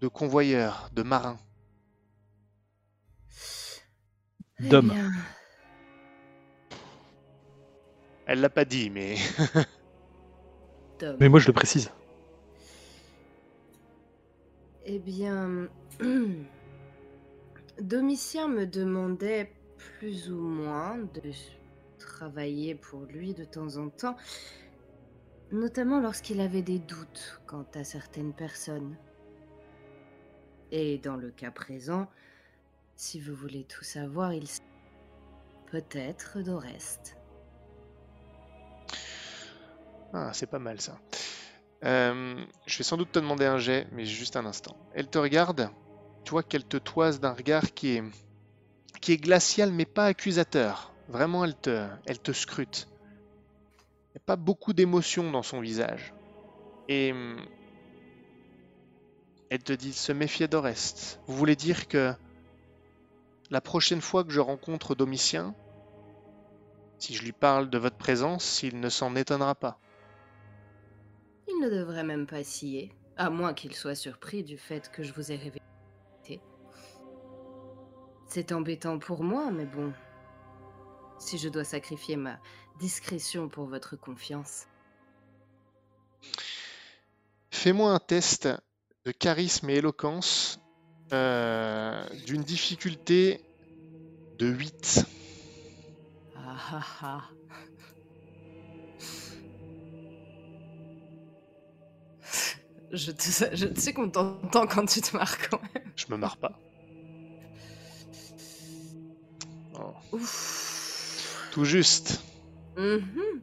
de 0.00 0.08
convoyeurs, 0.08 0.88
de 0.92 1.02
marins. 1.02 1.38
Bien, 4.58 4.82
Elle 8.26 8.40
l'a 8.40 8.48
pas 8.48 8.64
dit, 8.64 8.90
mais. 8.90 9.16
Mais 11.20 11.28
moi 11.28 11.38
je 11.40 11.46
le 11.46 11.52
précise. 11.52 11.92
Eh 14.86 14.98
bien, 14.98 15.68
Domitien 17.80 18.48
me 18.48 18.66
demandait 18.66 19.52
plus 19.76 20.32
ou 20.32 20.40
moins 20.40 20.96
de 20.96 21.32
travailler 21.98 22.74
pour 22.74 23.02
lui 23.02 23.34
de 23.34 23.44
temps 23.44 23.76
en 23.76 23.90
temps, 23.90 24.16
notamment 25.52 26.00
lorsqu'il 26.00 26.40
avait 26.40 26.62
des 26.62 26.78
doutes 26.78 27.42
quant 27.46 27.66
à 27.74 27.84
certaines 27.84 28.32
personnes. 28.32 28.96
Et 30.70 30.96
dans 30.96 31.16
le 31.16 31.30
cas 31.30 31.50
présent, 31.50 32.08
si 32.96 33.20
vous 33.20 33.34
voulez 33.34 33.64
tout 33.64 33.84
savoir, 33.84 34.32
il 34.32 34.46
peut-être 35.70 36.40
d'Oreste. 36.40 37.16
Ah, 40.12 40.30
c'est 40.32 40.46
pas 40.46 40.58
mal 40.58 40.80
ça. 40.80 40.98
Euh, 41.84 42.42
je 42.66 42.78
vais 42.78 42.84
sans 42.84 42.96
doute 42.96 43.12
te 43.12 43.18
demander 43.18 43.44
un 43.44 43.58
jet, 43.58 43.86
mais 43.92 44.06
juste 44.06 44.36
un 44.36 44.46
instant. 44.46 44.76
Elle 44.94 45.08
te 45.08 45.18
regarde, 45.18 45.70
tu 46.24 46.30
vois 46.30 46.42
qu'elle 46.42 46.64
te 46.64 46.78
toise 46.78 47.20
d'un 47.20 47.34
regard 47.34 47.74
qui 47.74 47.96
est, 47.96 48.04
qui 49.02 49.12
est 49.12 49.18
glacial 49.18 49.72
mais 49.72 49.84
pas 49.84 50.06
accusateur. 50.06 50.94
Vraiment, 51.08 51.44
elle 51.44 51.54
te, 51.54 51.86
elle 52.06 52.18
te 52.18 52.32
scrute. 52.32 52.88
Il 53.78 54.18
n'y 54.18 54.22
a 54.22 54.24
pas 54.24 54.36
beaucoup 54.36 54.72
d'émotion 54.72 55.30
dans 55.30 55.42
son 55.42 55.60
visage. 55.60 56.14
Et 56.88 57.12
hum, 57.12 57.36
elle 59.50 59.62
te 59.62 59.74
dit 59.74 59.92
se 59.92 60.12
méfier 60.12 60.48
d'Oreste. 60.48 61.20
Vous 61.26 61.36
voulez 61.36 61.56
dire 61.56 61.88
que 61.88 62.14
la 63.50 63.60
prochaine 63.60 64.00
fois 64.00 64.24
que 64.24 64.30
je 64.30 64.40
rencontre 64.40 64.94
Domitien, 64.94 65.54
si 66.98 67.14
je 67.14 67.22
lui 67.22 67.32
parle 67.32 67.70
de 67.70 67.78
votre 67.78 67.96
présence, 67.96 68.62
il 68.62 68.80
ne 68.80 68.88
s'en 68.88 69.14
étonnera 69.16 69.54
pas. 69.54 69.78
Il 71.48 71.60
ne 71.60 71.70
devrait 71.70 72.04
même 72.04 72.26
pas 72.26 72.42
scier, 72.42 72.92
à 73.16 73.30
moins 73.30 73.54
qu'il 73.54 73.74
soit 73.74 73.94
surpris 73.94 74.42
du 74.42 74.58
fait 74.58 74.90
que 74.90 75.02
je 75.02 75.12
vous 75.12 75.30
ai 75.32 75.36
révélé. 75.36 75.60
C'est 78.26 78.52
embêtant 78.52 78.98
pour 78.98 79.22
moi, 79.22 79.50
mais 79.50 79.66
bon. 79.66 79.92
Si 81.18 81.38
je 81.38 81.48
dois 81.48 81.64
sacrifier 81.64 82.16
ma 82.16 82.38
discrétion 82.78 83.48
pour 83.48 83.66
votre 83.66 83.96
confiance. 83.96 84.66
Fais-moi 87.50 87.92
un 87.92 87.98
test 87.98 88.48
de 89.04 89.12
charisme 89.12 89.70
et 89.70 89.76
éloquence 89.76 90.58
d'une 91.10 92.42
difficulté 92.44 93.40
de 94.38 94.46
8. 94.46 95.04
Ah 96.34 96.56
ah 96.72 96.86
ah. 97.02 97.22
Je 102.90 103.10
te, 103.12 103.22
sais- 103.22 103.54
je 103.56 103.66
te 103.66 103.80
sais 103.80 103.92
qu'on 103.92 104.10
t'entend 104.10 104.66
quand 104.66 104.86
tu 104.86 105.00
te 105.00 105.16
marres 105.16 105.38
quand 105.50 105.60
même. 105.74 105.92
Je 105.96 106.06
me 106.08 106.16
marre 106.16 106.36
pas. 106.38 106.60
Oh, 109.74 109.94
Ouf. 110.12 111.48
tout 111.50 111.64
juste. 111.64 112.20
Mhm. 112.76 113.42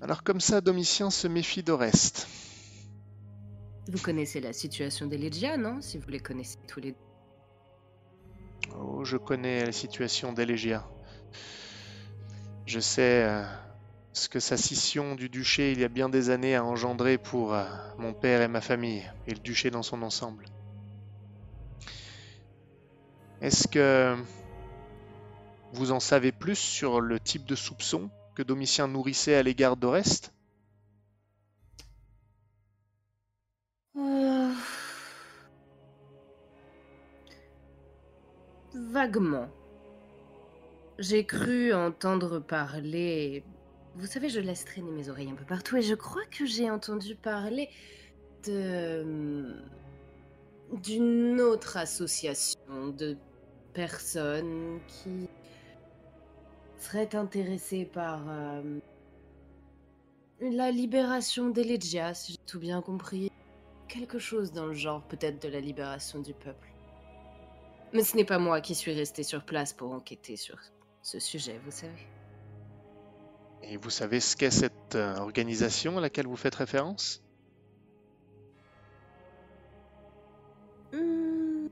Alors 0.00 0.24
comme 0.24 0.40
ça, 0.40 0.60
Domitien 0.60 1.08
se 1.10 1.28
méfie 1.28 1.62
d'Oreste. 1.62 2.26
Vous 3.88 3.98
connaissez 3.98 4.40
la 4.40 4.52
situation 4.52 5.06
des 5.06 5.16
Legia, 5.16 5.56
non? 5.56 5.80
Si 5.80 5.96
vous 5.96 6.10
les 6.10 6.20
connaissez 6.20 6.58
tous 6.68 6.80
les 6.80 6.92
deux. 6.92 6.98
Oh, 8.76 9.02
je 9.04 9.16
connais 9.16 9.64
la 9.64 9.72
situation 9.72 10.32
d'Elégia. 10.32 10.86
Je 12.66 12.80
sais 12.80 13.24
euh, 13.24 13.42
ce 14.12 14.28
que 14.28 14.40
sa 14.40 14.58
scission 14.58 15.14
du 15.14 15.30
duché 15.30 15.72
il 15.72 15.80
y 15.80 15.84
a 15.84 15.88
bien 15.88 16.10
des 16.10 16.28
années 16.28 16.54
a 16.54 16.64
engendré 16.64 17.16
pour 17.16 17.54
euh, 17.54 17.64
mon 17.96 18.12
père 18.12 18.42
et 18.42 18.48
ma 18.48 18.60
famille, 18.60 19.10
et 19.26 19.32
le 19.32 19.40
duché 19.40 19.70
dans 19.70 19.82
son 19.82 20.02
ensemble. 20.02 20.44
Est-ce 23.40 23.68
que 23.68 24.16
vous 25.72 25.92
en 25.92 26.00
savez 26.00 26.32
plus 26.32 26.58
sur 26.58 27.00
le 27.00 27.18
type 27.18 27.46
de 27.46 27.54
soupçon 27.54 28.10
que 28.34 28.42
Domitien 28.42 28.86
nourrissait 28.86 29.36
à 29.36 29.42
l'égard 29.42 29.76
d'Oreste? 29.76 30.32
Vaguement. 38.88 39.48
J'ai 40.98 41.26
cru 41.26 41.74
entendre 41.74 42.38
parler. 42.38 43.44
Vous 43.96 44.06
savez, 44.06 44.28
je 44.30 44.40
laisse 44.40 44.64
traîner 44.64 44.90
mes 44.90 45.10
oreilles 45.10 45.30
un 45.30 45.34
peu 45.34 45.44
partout 45.44 45.76
et 45.76 45.82
je 45.82 45.94
crois 45.94 46.24
que 46.30 46.46
j'ai 46.46 46.70
entendu 46.70 47.14
parler 47.14 47.68
de. 48.46 49.62
d'une 50.72 51.40
autre 51.40 51.76
association 51.76 52.88
de 52.96 53.16
personnes 53.74 54.80
qui 54.88 55.28
seraient 56.78 57.14
intéressées 57.14 57.84
par. 57.84 58.28
euh, 58.28 58.78
la 60.40 60.70
libération 60.70 61.50
d'Elegia, 61.50 62.14
si 62.14 62.32
j'ai 62.32 62.46
tout 62.46 62.60
bien 62.60 62.80
compris 62.80 63.30
quelque 63.88 64.18
chose 64.18 64.52
dans 64.52 64.66
le 64.66 64.74
genre 64.74 65.02
peut-être 65.08 65.42
de 65.42 65.48
la 65.48 65.60
libération 65.60 66.20
du 66.20 66.32
peuple. 66.32 66.67
Mais 67.92 68.02
ce 68.02 68.16
n'est 68.16 68.24
pas 68.24 68.38
moi 68.38 68.60
qui 68.60 68.74
suis 68.74 68.92
resté 68.92 69.22
sur 69.22 69.44
place 69.44 69.72
pour 69.72 69.92
enquêter 69.92 70.36
sur 70.36 70.58
ce 71.02 71.18
sujet, 71.18 71.58
vous 71.64 71.70
savez. 71.70 72.06
Et 73.62 73.76
vous 73.76 73.90
savez 73.90 74.20
ce 74.20 74.36
qu'est 74.36 74.50
cette 74.50 74.94
euh, 74.94 75.16
organisation 75.16 75.98
à 75.98 76.00
laquelle 76.00 76.26
vous 76.26 76.36
faites 76.36 76.54
référence? 76.54 77.22
Hmm. 80.92 81.66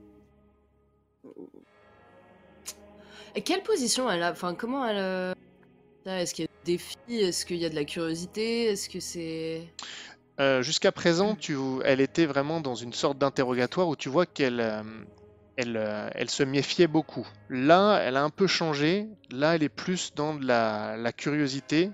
Et 3.35 3.41
quelle 3.41 3.63
position 3.63 4.09
elle 4.09 4.23
a? 4.23 4.31
Enfin, 4.31 4.55
comment 4.55 4.85
elle. 4.85 4.97
euh, 4.97 5.33
ça, 6.05 6.21
Est-ce 6.21 6.33
qu'il 6.33 6.45
y 6.45 6.47
a 6.47 6.51
des 6.65 6.71
défis? 6.73 6.97
Est-ce 7.09 7.45
qu'il 7.45 7.57
y 7.57 7.65
a 7.65 7.69
de 7.69 7.75
la 7.75 7.85
curiosité? 7.85 8.65
Est-ce 8.65 8.89
que 8.89 8.99
c'est. 8.99 9.67
Euh, 10.39 10.61
Jusqu'à 10.61 10.91
présent, 10.91 11.35
tu, 11.35 11.55
elle 11.83 12.01
était 12.01 12.25
vraiment 12.25 12.61
dans 12.61 12.75
une 12.75 12.93
sorte 12.93 13.17
d'interrogatoire 13.17 13.87
où 13.87 13.95
tu 13.95 14.09
vois 14.09 14.25
qu'elle 14.25 14.59
euh, 14.59 14.83
elle, 15.57 15.75
euh, 15.75 16.09
elle 16.13 16.29
se 16.29 16.43
méfiait 16.43 16.87
beaucoup. 16.87 17.27
Là, 17.49 17.99
elle 18.03 18.15
a 18.15 18.23
un 18.23 18.29
peu 18.29 18.47
changé. 18.47 19.07
Là, 19.31 19.55
elle 19.55 19.63
est 19.63 19.69
plus 19.69 20.13
dans 20.13 20.35
de 20.35 20.45
la, 20.45 21.11
curiosité 21.11 21.91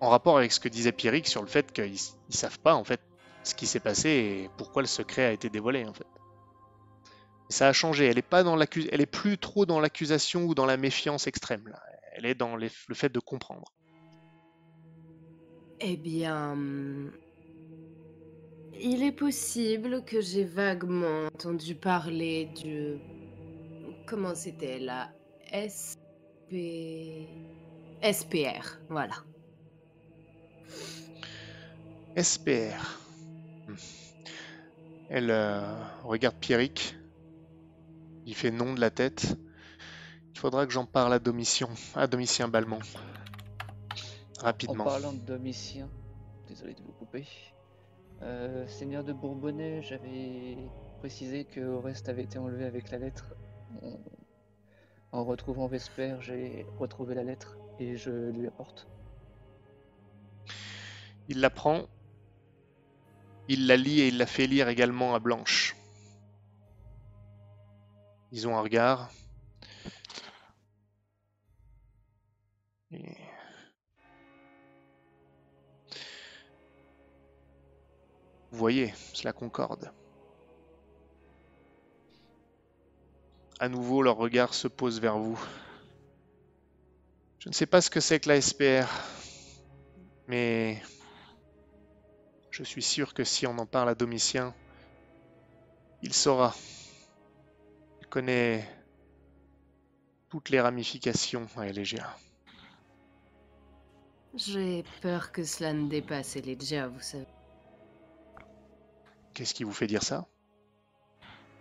en 0.00 0.08
rapport 0.08 0.38
avec 0.38 0.52
ce 0.52 0.60
que 0.60 0.68
disait 0.68 0.92
Pierrick 0.92 1.26
sur 1.26 1.42
le 1.42 1.48
fait 1.48 1.72
qu'ils 1.72 1.92
ne 1.92 2.34
savent 2.34 2.60
pas 2.60 2.74
en 2.74 2.84
fait 2.84 3.00
ce 3.42 3.54
qui 3.54 3.66
s'est 3.66 3.80
passé 3.80 4.08
et 4.08 4.50
pourquoi 4.56 4.82
le 4.82 4.88
secret 4.88 5.24
a 5.24 5.32
été 5.32 5.50
dévoilé 5.50 5.84
en 5.84 5.92
fait. 5.92 6.06
Ça 7.48 7.68
a 7.68 7.72
changé. 7.72 8.06
Elle 8.06 8.18
est 8.18 8.22
pas 8.22 8.42
dans 8.42 8.58
elle 8.58 9.00
est 9.00 9.06
plus 9.06 9.36
trop 9.36 9.66
dans 9.66 9.80
l'accusation 9.80 10.44
ou 10.44 10.54
dans 10.54 10.66
la 10.66 10.76
méfiance 10.76 11.26
extrême. 11.26 11.74
Elle 12.12 12.26
est 12.26 12.34
dans 12.34 12.56
le 12.56 12.68
fait 12.68 13.10
de 13.10 13.18
comprendre. 13.18 13.66
Eh 15.80 15.96
bien. 15.96 16.56
Il 18.80 19.02
est 19.02 19.12
possible 19.12 20.04
que 20.04 20.20
j'ai 20.20 20.44
vaguement 20.44 21.26
entendu 21.26 21.74
parler 21.74 22.46
du. 22.62 22.98
Comment 24.06 24.34
c'était 24.34 24.78
La 24.78 25.10
SP. 25.50 26.54
SPR, 28.02 28.78
voilà. 28.90 29.14
SPR. 32.20 33.00
Hmm. 33.66 33.74
Elle 35.08 35.30
euh, 35.30 35.74
regarde 36.04 36.36
Pierrick. 36.36 36.96
Il 38.26 38.34
fait 38.34 38.50
non 38.50 38.74
de 38.74 38.80
la 38.80 38.90
tête. 38.90 39.36
Il 40.32 40.38
faudra 40.38 40.66
que 40.66 40.72
j'en 40.72 40.86
parle 40.86 41.12
à 41.14 41.18
Domitian, 41.18 41.70
à 41.94 42.06
Domitien 42.06 42.48
Balmont. 42.48 42.80
En 44.40 44.44
Rapidement. 44.44 44.84
parlant 44.84 45.12
de 45.12 45.20
Domitien, 45.20 45.88
désolé 46.48 46.74
de 46.74 46.82
vous 46.82 46.92
couper. 46.92 47.26
Euh, 48.24 48.66
Seigneur 48.66 49.04
de 49.04 49.12
Bourbonnais, 49.12 49.82
j'avais 49.82 50.56
précisé 50.98 51.44
que 51.44 51.60
Oreste 51.60 52.08
avait 52.08 52.22
été 52.22 52.38
enlevé 52.38 52.64
avec 52.64 52.90
la 52.90 52.98
lettre. 52.98 53.34
En- 53.82 53.98
En 55.12 55.24
retrouvant 55.24 55.68
Vesper, 55.68 56.16
j'ai 56.20 56.66
retrouvé 56.78 57.14
la 57.14 57.22
lettre 57.22 57.56
et 57.78 57.96
je 57.96 58.10
lui 58.30 58.48
apporte. 58.48 58.88
Il 61.28 61.40
la 61.40 61.50
prend. 61.50 61.84
Il 63.46 63.66
la 63.68 63.76
lit 63.76 64.00
et 64.00 64.08
il 64.08 64.18
la 64.18 64.26
fait 64.26 64.46
lire 64.48 64.68
également 64.68 65.14
à 65.14 65.20
Blanche. 65.20 65.76
Ils 68.32 68.48
ont 68.48 68.56
un 68.56 68.62
regard. 68.62 69.10
Vous 78.54 78.60
voyez, 78.60 78.94
cela 79.12 79.32
concorde. 79.32 79.90
À 83.58 83.68
nouveau, 83.68 84.00
leur 84.00 84.16
regard 84.16 84.54
se 84.54 84.68
pose 84.68 85.00
vers 85.00 85.18
vous. 85.18 85.36
Je 87.40 87.48
ne 87.48 87.52
sais 87.52 87.66
pas 87.66 87.80
ce 87.80 87.90
que 87.90 87.98
c'est 87.98 88.20
que 88.20 88.28
la 88.28 88.40
SPR, 88.40 88.86
mais 90.28 90.80
je 92.52 92.62
suis 92.62 92.80
sûr 92.80 93.12
que 93.12 93.24
si 93.24 93.44
on 93.48 93.58
en 93.58 93.66
parle 93.66 93.88
à 93.88 93.96
Domitien, 93.96 94.54
il 96.02 96.14
saura. 96.14 96.54
Il 98.02 98.06
connaît 98.06 98.70
toutes 100.28 100.50
les 100.50 100.60
ramifications 100.60 101.48
à 101.56 101.66
Elegia. 101.66 102.16
J'ai 104.36 104.84
peur 105.02 105.32
que 105.32 105.42
cela 105.42 105.72
ne 105.72 105.88
dépasse 105.88 106.36
Elegia, 106.36 106.86
vous 106.86 107.00
savez. 107.00 107.26
Qu'est-ce 109.34 109.52
qui 109.52 109.64
vous 109.64 109.72
fait 109.72 109.88
dire 109.88 110.02
ça? 110.02 110.28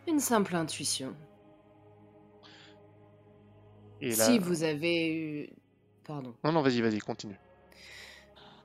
Une 0.08 0.20
simple 0.20 0.56
intuition. 0.56 1.16
Et 4.00 4.16
là... 4.16 4.26
Si 4.26 4.38
vous 4.38 4.64
avez 4.64 5.14
eu. 5.14 5.50
Pardon. 6.04 6.36
Non, 6.44 6.52
non, 6.52 6.62
vas-y, 6.62 6.82
vas-y, 6.82 7.00
continue. 7.00 7.40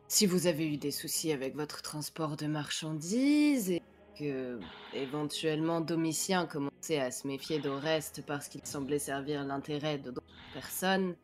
Si 0.08 0.26
vous 0.26 0.46
avez 0.46 0.66
eu 0.66 0.76
des 0.76 0.90
soucis 0.90 1.32
avec 1.32 1.54
votre 1.54 1.82
transport 1.82 2.36
de 2.36 2.46
marchandises 2.46 3.70
et 3.70 3.82
que 4.18 4.58
éventuellement 4.94 5.80
Domitien 5.80 6.46
commençait 6.46 6.98
à 6.98 7.10
se 7.10 7.26
méfier 7.26 7.60
d'Oreste 7.60 8.24
parce 8.26 8.48
qu'il 8.48 8.64
semblait 8.66 8.98
servir 8.98 9.44
l'intérêt 9.44 9.98
de 9.98 10.10
d'autres 10.10 10.26
personnes, 10.52 11.14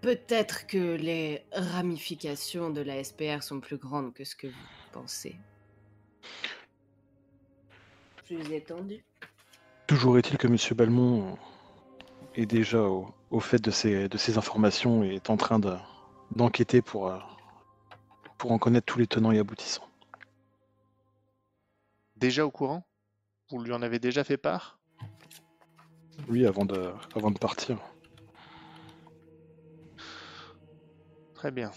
peut-être 0.00 0.66
que 0.66 0.96
les 0.96 1.44
ramifications 1.52 2.70
de 2.70 2.80
la 2.80 3.04
SPR 3.04 3.42
sont 3.42 3.60
plus 3.60 3.76
grandes 3.76 4.12
que 4.12 4.24
ce 4.24 4.34
que 4.34 4.48
vous 4.48 4.54
pensez. 4.92 5.36
Plus. 8.30 9.04
Toujours 9.88 10.16
est-il 10.16 10.38
que 10.38 10.46
M. 10.46 10.56
Balmont 10.76 11.36
est 12.36 12.46
déjà 12.46 12.80
au, 12.82 13.12
au 13.30 13.40
fait 13.40 13.58
de 13.58 13.72
ces, 13.72 14.08
de 14.08 14.16
ces 14.16 14.38
informations 14.38 15.02
et 15.02 15.16
est 15.16 15.30
en 15.30 15.36
train 15.36 15.58
de- 15.58 15.76
d'enquêter 16.36 16.80
pour, 16.80 17.08
euh, 17.08 17.18
pour 18.38 18.52
en 18.52 18.58
connaître 18.58 18.86
tous 18.86 19.00
les 19.00 19.08
tenants 19.08 19.32
et 19.32 19.40
aboutissants. 19.40 19.88
Déjà 22.14 22.46
au 22.46 22.52
courant? 22.52 22.86
Vous 23.50 23.58
lui 23.60 23.72
en 23.72 23.82
avez 23.82 23.98
déjà 23.98 24.22
fait 24.22 24.36
part? 24.36 24.78
Oui, 26.28 26.46
avant 26.46 26.64
de, 26.64 26.92
avant 27.16 27.32
de 27.32 27.38
partir. 27.38 27.78
Très 31.34 31.50
bien. 31.50 31.72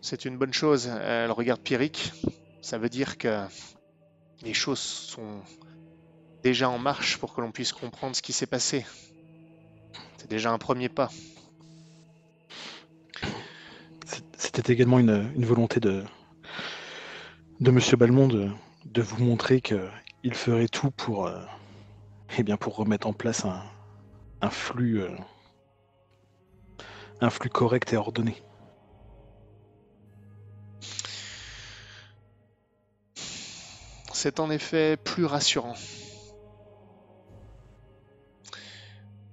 C'est 0.00 0.26
une 0.26 0.38
bonne 0.38 0.52
chose. 0.52 0.86
Elle 0.86 1.32
regarde 1.32 1.60
Pierrick. 1.60 2.12
Ça 2.60 2.78
veut 2.78 2.88
dire 2.88 3.18
que 3.18 3.46
les 4.46 4.54
choses 4.54 4.78
sont 4.78 5.42
déjà 6.44 6.70
en 6.70 6.78
marche 6.78 7.18
pour 7.18 7.34
que 7.34 7.40
l'on 7.40 7.50
puisse 7.50 7.72
comprendre 7.72 8.14
ce 8.14 8.22
qui 8.22 8.32
s'est 8.32 8.46
passé. 8.46 8.86
C'est 10.18 10.30
déjà 10.30 10.52
un 10.52 10.58
premier 10.58 10.88
pas. 10.88 11.10
C'était 14.38 14.72
également 14.72 15.00
une, 15.00 15.44
volonté 15.44 15.80
de, 15.80 16.04
de 17.58 17.70
M. 17.70 17.80
Balmont 17.98 18.28
de, 18.28 19.02
vous 19.02 19.24
montrer 19.24 19.60
qu'il 19.60 20.34
ferait 20.34 20.68
tout 20.68 20.92
pour, 20.92 21.26
euh, 21.26 21.42
eh 22.38 22.44
bien, 22.44 22.56
pour 22.56 22.76
remettre 22.76 23.08
en 23.08 23.12
place 23.12 23.44
un, 23.44 23.64
euh, 24.42 25.16
un 27.20 27.30
flux 27.30 27.50
correct 27.50 27.92
et 27.92 27.96
ordonné. 27.96 28.36
C'est 34.26 34.40
en 34.40 34.50
effet 34.50 34.96
plus 34.96 35.24
rassurant. 35.24 35.76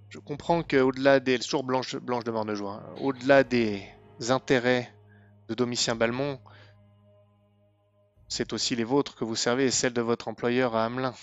Je 0.10 0.20
comprends 0.20 0.62
qu'au-delà 0.62 1.20
des... 1.20 1.40
Toujours 1.40 1.64
Blanche, 1.64 1.96
de 1.96 2.30
Mornejoie, 2.32 2.74
hein, 2.74 2.96
au-delà 3.02 3.44
des 3.44 3.84
intérêts 4.30 4.94
de 5.48 5.56
Domitien 5.56 5.96
Balmont, 5.96 6.40
c'est 8.28 8.54
aussi 8.54 8.76
les 8.76 8.84
vôtres 8.84 9.16
que 9.16 9.24
vous 9.24 9.36
servez 9.36 9.66
et 9.66 9.72
celles 9.72 9.94
de 9.94 10.02
votre 10.02 10.28
employeur 10.28 10.76
à 10.76 10.86
Hamelin. 10.86 11.16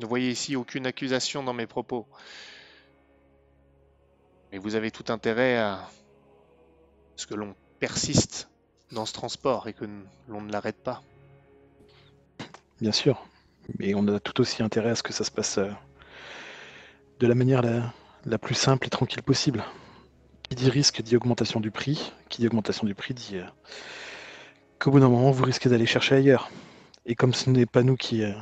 Ne 0.00 0.06
voyez 0.06 0.30
ici 0.30 0.56
aucune 0.56 0.88
accusation 0.88 1.44
dans 1.44 1.54
mes 1.54 1.68
propos. 1.68 2.08
Mais 4.50 4.58
vous 4.58 4.74
avez 4.74 4.90
tout 4.90 5.12
intérêt 5.12 5.58
à 5.58 5.88
ce 7.14 7.28
que 7.28 7.34
l'on 7.34 7.54
persiste 7.78 8.48
dans 8.90 9.06
ce 9.06 9.12
transport 9.12 9.68
et 9.68 9.74
que 9.74 9.84
l'on 10.26 10.40
ne 10.40 10.50
l'arrête 10.50 10.82
pas. 10.82 11.00
Bien 12.84 12.92
sûr. 12.92 13.26
Mais 13.78 13.94
on 13.94 14.06
a 14.08 14.20
tout 14.20 14.42
aussi 14.42 14.62
intérêt 14.62 14.90
à 14.90 14.94
ce 14.94 15.02
que 15.02 15.14
ça 15.14 15.24
se 15.24 15.30
passe 15.30 15.56
euh, 15.56 15.70
de 17.18 17.26
la 17.26 17.34
manière 17.34 17.62
la, 17.62 18.38
plus 18.38 18.54
simple 18.54 18.86
et 18.86 18.90
tranquille 18.90 19.22
possible. 19.22 19.64
Qui 20.42 20.54
dit 20.54 20.68
risque 20.68 21.00
dit 21.00 21.16
augmentation 21.16 21.60
du 21.60 21.70
prix. 21.70 22.12
Qui 22.28 22.42
dit 22.42 22.46
augmentation 22.46 22.86
du 22.86 22.94
prix 22.94 23.14
dit 23.14 23.36
euh, 23.36 23.46
qu'au 24.78 24.90
bout 24.90 25.00
d'un 25.00 25.08
moment, 25.08 25.30
vous 25.30 25.44
risquez 25.44 25.70
d'aller 25.70 25.86
chercher 25.86 26.16
ailleurs. 26.16 26.50
Et 27.06 27.14
comme 27.14 27.32
ce 27.32 27.48
n'est 27.48 27.64
pas 27.64 27.82
nous 27.82 27.96
qui, 27.96 28.22
euh, 28.22 28.34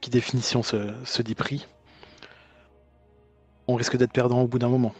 ce 0.00 1.22
dit 1.22 1.34
prix, 1.34 1.66
on 3.66 3.74
risque 3.74 3.96
d'être 3.96 4.12
perdant 4.12 4.42
au 4.42 4.46
bout 4.46 4.60
d'un 4.60 4.68
moment. 4.68 4.94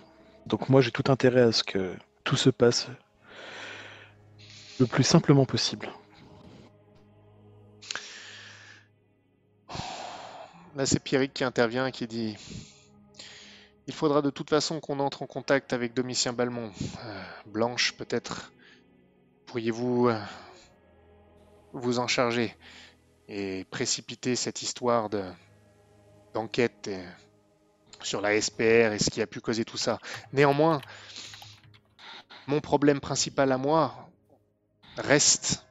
Donc 0.47 0.69
moi, 0.69 0.81
j'ai 0.81 0.91
tout 0.91 1.13
intérêt 1.13 1.43
à 1.43 1.53
ce 1.53 1.63
que 1.63 1.95
tout 2.25 2.35
se 2.35 2.51
passe 2.51 2.89
le 4.81 4.87
plus 4.87 5.05
simplement 5.05 5.47
possible. 5.47 5.93
Là, 10.77 10.87
c'est 10.87 10.99
Pierrick 10.99 11.33
qui 11.33 11.45
intervient 11.45 11.87
et 11.87 11.93
qui 11.93 12.09
dit 12.09 12.37
Il 13.87 13.95
faudra 13.95 14.23
de 14.23 14.31
toute 14.31 14.51
façon 14.51 14.81
qu'on 14.81 14.99
entre 14.99 15.23
en 15.23 15.27
contact 15.27 15.73
avec 15.73 15.95
Domitien 15.95 16.33
Balmont. 16.33 16.73
Euh, 17.05 17.23
Blanche, 17.47 17.93
peut-être 17.93 18.53
pourriez-vous 19.47 20.09
euh, 20.09 20.21
vous 21.75 22.01
en 22.01 22.09
charger 22.09 22.57
et 23.29 23.65
précipiter 23.71 24.35
cette 24.35 24.63
histoire 24.63 25.11
de 25.11 25.23
d'enquête 26.33 26.89
euh, 26.89 27.09
sur 28.03 28.21
la 28.21 28.41
SPR 28.41 28.93
et 28.93 28.99
ce 28.99 29.11
qui 29.11 29.23
a 29.23 29.29
pu 29.29 29.41
causer 29.41 29.65
tout 29.65 29.77
ça. 29.77 30.01
Néanmoins, 30.33 30.81
mon 32.49 32.61
problème 32.61 32.99
principal 32.99 33.53
à 33.53 33.59
moi 33.59 34.09
reste 34.97 35.65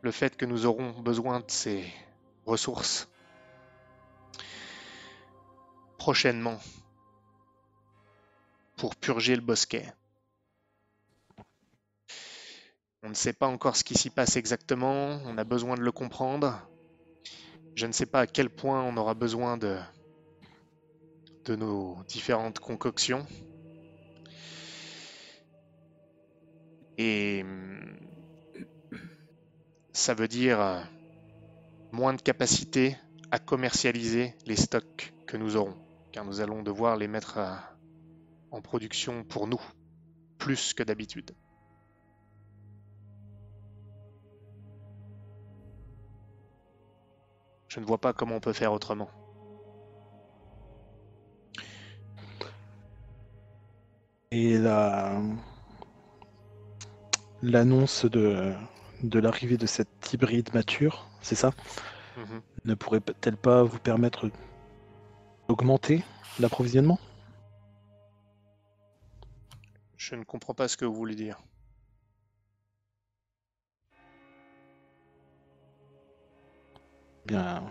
le 0.00 0.12
fait 0.12 0.34
que 0.34 0.46
nous 0.46 0.64
aurons 0.64 0.92
besoin 0.92 1.40
de 1.40 1.44
ces 1.50 1.84
ressources 2.46 3.07
prochainement 6.08 6.58
pour 8.78 8.96
purger 8.96 9.36
le 9.36 9.42
bosquet. 9.42 9.84
On 13.02 13.10
ne 13.10 13.14
sait 13.14 13.34
pas 13.34 13.46
encore 13.46 13.76
ce 13.76 13.84
qui 13.84 13.92
s'y 13.92 14.08
passe 14.08 14.36
exactement, 14.36 15.20
on 15.26 15.36
a 15.36 15.44
besoin 15.44 15.74
de 15.76 15.82
le 15.82 15.92
comprendre. 15.92 16.66
Je 17.74 17.84
ne 17.84 17.92
sais 17.92 18.06
pas 18.06 18.20
à 18.20 18.26
quel 18.26 18.48
point 18.48 18.82
on 18.84 18.96
aura 18.96 19.12
besoin 19.12 19.58
de, 19.58 19.76
de 21.44 21.56
nos 21.56 21.98
différentes 22.08 22.58
concoctions. 22.58 23.26
Et 26.96 27.44
ça 29.92 30.14
veut 30.14 30.28
dire 30.28 30.88
moins 31.92 32.14
de 32.14 32.22
capacité 32.22 32.96
à 33.30 33.38
commercialiser 33.38 34.34
les 34.46 34.56
stocks 34.56 35.12
que 35.26 35.36
nous 35.36 35.56
aurons, 35.56 35.76
car 36.12 36.24
nous 36.24 36.40
allons 36.40 36.62
devoir 36.62 36.96
les 36.96 37.08
mettre 37.08 37.38
euh, 37.38 37.54
en 38.50 38.60
production 38.60 39.24
pour 39.24 39.46
nous, 39.46 39.60
plus 40.38 40.74
que 40.74 40.82
d'habitude. 40.82 41.32
Je 47.68 47.80
ne 47.80 47.84
vois 47.84 47.98
pas 47.98 48.12
comment 48.12 48.36
on 48.36 48.40
peut 48.40 48.52
faire 48.52 48.72
autrement. 48.72 49.10
Et 54.30 54.58
la 54.58 55.20
l'annonce 57.42 58.04
de, 58.04 58.52
de 59.02 59.18
l'arrivée 59.18 59.56
de 59.56 59.66
cette 59.66 60.12
hybride 60.12 60.52
mature, 60.54 61.08
c'est 61.22 61.34
ça? 61.34 61.52
Mhm. 62.16 62.40
Ne 62.64 62.74
pourrait-elle 62.74 63.36
pas 63.36 63.62
vous 63.62 63.78
permettre 63.78 64.30
d'augmenter 65.48 66.02
l'approvisionnement? 66.38 66.98
Je 69.96 70.14
ne 70.14 70.24
comprends 70.24 70.54
pas 70.54 70.68
ce 70.68 70.76
que 70.76 70.84
vous 70.84 70.94
voulez 70.94 71.14
dire. 71.14 71.38
Bien. 77.26 77.62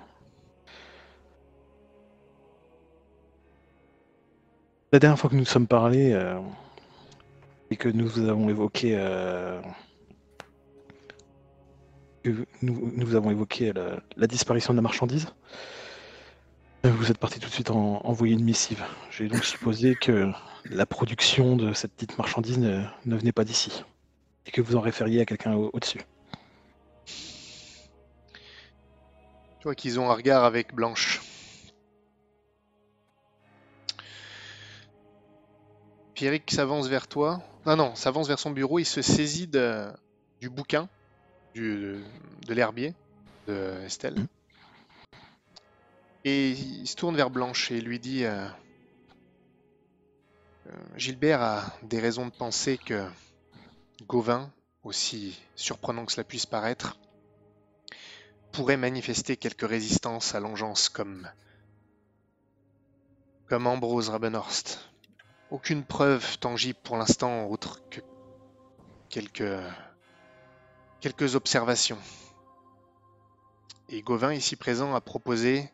La 4.91 4.99
dernière 4.99 5.19
fois 5.19 5.29
que 5.29 5.35
nous 5.35 5.41
nous 5.41 5.45
sommes 5.45 5.67
parlé 5.67 6.13
euh, 6.13 6.39
et 7.71 7.75
que 7.75 7.89
nous 7.89 8.07
vous 8.07 8.29
avons 8.29 8.49
évoqué 8.49 8.95
euh, 8.95 9.59
que 12.23 12.45
nous, 12.61 12.91
nous 12.95 13.15
avons 13.15 13.31
évoqué 13.31 13.73
la, 13.73 13.99
la 14.15 14.27
disparition 14.27 14.73
de 14.73 14.77
la 14.77 14.81
marchandise, 14.81 15.27
euh, 15.27 15.33
vous 16.83 17.11
êtes 17.11 17.17
parti 17.17 17.39
tout 17.39 17.49
de 17.49 17.53
suite 17.53 17.69
en, 17.71 18.01
envoyer 18.05 18.33
une 18.33 18.43
missive. 18.43 18.83
J'ai 19.11 19.27
donc 19.27 19.43
supposé 19.43 19.95
que 19.95 20.31
la 20.65 20.85
production 20.85 21.55
de 21.55 21.73
cette 21.73 21.97
dite 21.97 22.17
marchandise 22.17 22.57
ne, 22.59 22.83
ne 23.05 23.15
venait 23.17 23.31
pas 23.31 23.43
d'ici 23.43 23.83
et 24.45 24.51
que 24.51 24.61
vous 24.61 24.75
en 24.75 24.81
référiez 24.81 25.21
à 25.21 25.25
quelqu'un 25.25 25.53
au- 25.53 25.69
au-dessus. 25.73 25.99
Tu 29.59 29.63
vois 29.63 29.75
qu'ils 29.75 29.99
ont 29.99 30.09
un 30.09 30.13
regard 30.13 30.43
avec 30.45 30.73
Blanche. 30.73 31.21
Pierrick 36.13 36.49
s'avance 36.51 36.87
vers 36.87 37.07
toi. 37.07 37.41
Non, 37.65 37.75
non, 37.75 37.95
s'avance 37.95 38.27
vers 38.27 38.39
son 38.39 38.51
bureau. 38.51 38.79
Il 38.79 38.85
se 38.85 39.01
saisit 39.01 39.47
de- 39.47 39.87
du 40.39 40.49
bouquin 40.49 40.87
du, 41.53 41.97
de 42.47 42.53
l'herbier 42.53 42.93
de 43.47 43.73
Estelle. 43.85 44.15
Et 46.23 46.51
il 46.51 46.88
se 46.88 46.95
tourne 46.95 47.15
vers 47.15 47.30
Blanche 47.30 47.71
et 47.71 47.80
lui 47.80 47.99
dit 47.99 48.25
euh, 48.25 48.47
euh, 50.67 50.71
Gilbert 50.95 51.41
a 51.41 51.63
des 51.84 51.99
raisons 51.99 52.25
de 52.25 52.32
penser 52.32 52.77
que 52.77 53.08
Gauvin, 54.08 54.51
aussi 54.84 55.39
surprenant 55.56 56.06
que 56.06 56.12
cela 56.12 56.23
puisse 56.23 56.45
paraître, 56.45 56.97
pourrait 58.51 58.77
manifester 58.77 59.38
quelque 59.38 59.65
résistance 59.65 60.36
à 60.36 60.39
l'engeance 60.39 60.89
comme 60.89 61.30
comme 63.47 63.67
Ambrose 63.67 64.10
Rabenhorst. 64.10 64.89
Aucune 65.51 65.86
preuve 65.86 66.38
tangible 66.39 66.80
pour 66.84 66.97
l'instant 66.97 67.45
autre 67.45 67.82
que 67.89 68.01
quelques 69.10 69.62
quelques 71.00 71.35
observations. 71.35 72.00
Et 73.89 74.02
Gauvin 74.02 74.33
ici 74.33 74.58
présent 74.58 74.94
a 74.96 75.00
proposé 75.00 75.71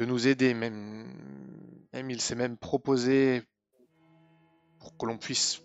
de 0.00 0.06
nous 0.06 0.26
aider, 0.26 0.54
même, 0.54 1.04
il 1.92 2.22
s'est 2.22 2.34
même 2.34 2.56
proposé 2.56 3.42
pour 4.78 4.96
que 4.96 5.04
l'on 5.04 5.18
puisse 5.18 5.60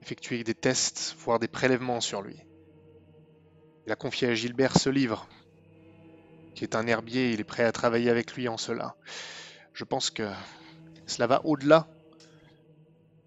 effectuer 0.00 0.42
des 0.44 0.54
tests, 0.54 1.14
voire 1.18 1.38
des 1.38 1.46
prélèvements 1.46 2.00
sur 2.00 2.22
lui. 2.22 2.40
Il 3.86 3.92
a 3.92 3.96
confié 3.96 4.28
à 4.28 4.34
Gilbert 4.34 4.78
ce 4.78 4.88
livre, 4.88 5.28
qui 6.54 6.64
est 6.64 6.74
un 6.74 6.86
herbier, 6.86 7.32
il 7.32 7.40
est 7.40 7.44
prêt 7.44 7.64
à 7.64 7.72
travailler 7.72 8.08
avec 8.08 8.34
lui 8.34 8.48
en 8.48 8.56
cela. 8.56 8.96
Je 9.74 9.84
pense 9.84 10.08
que 10.08 10.26
cela 11.04 11.26
va 11.26 11.44
au-delà 11.44 11.86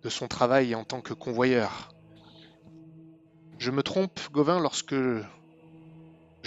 de 0.01 0.09
son 0.09 0.27
travail 0.27 0.73
en 0.73 0.83
tant 0.83 1.01
que 1.01 1.13
convoyeur. 1.13 1.93
Je 3.59 3.69
me 3.69 3.83
trompe, 3.83 4.19
Gauvin, 4.31 4.59
lorsque 4.59 4.95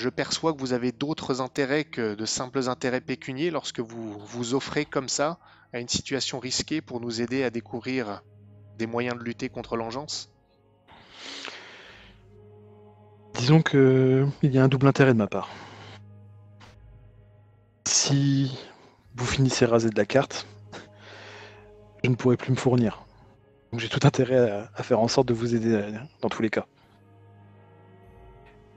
je 0.01 0.09
perçois 0.09 0.55
que 0.55 0.59
vous 0.59 0.73
avez 0.73 0.93
d'autres 0.93 1.43
intérêts 1.43 1.85
que 1.85 2.15
de 2.15 2.25
simples 2.25 2.71
intérêts 2.71 3.03
pécuniers 3.03 3.51
lorsque 3.51 3.81
vous 3.81 4.19
vous 4.19 4.55
offrez 4.55 4.87
comme 4.87 5.11
ça 5.11 5.39
à 5.75 5.79
une 5.79 5.89
situation 5.89 6.39
risquée 6.39 6.81
pour 6.81 7.01
nous 7.01 7.21
aider 7.21 7.45
à 7.45 7.51
découvrir 7.51 8.23
des 8.79 8.87
moyens 8.87 9.19
de 9.19 9.23
lutter 9.23 9.51
contre 9.51 9.77
l'engeance? 9.77 10.31
Disons 13.35 13.61
que 13.61 14.27
il 14.43 14.55
y 14.55 14.59
a 14.59 14.65
un 14.65 14.69
double 14.69 14.89
intérêt 14.89 15.13
de 15.13 15.19
ma 15.19 15.27
part. 15.27 15.51
Si 17.87 18.59
vous 19.17 19.27
finissez 19.27 19.67
rasé 19.67 19.91
de 19.91 19.99
la 19.99 20.07
carte, 20.07 20.47
je 22.03 22.09
ne 22.09 22.15
pourrai 22.15 22.39
plus 22.39 22.53
me 22.53 22.57
fournir. 22.57 23.05
Donc 23.71 23.81
j'ai 23.81 23.89
tout 23.91 24.07
intérêt 24.07 24.67
à, 24.75 24.83
faire 24.83 25.01
en 25.01 25.09
sorte 25.09 25.29
de 25.29 25.35
vous 25.35 25.55
aider 25.55 25.75
euh, 25.75 25.93
dans 26.23 26.31
tous 26.31 26.41
les 26.41 26.51
cas. 26.51 26.67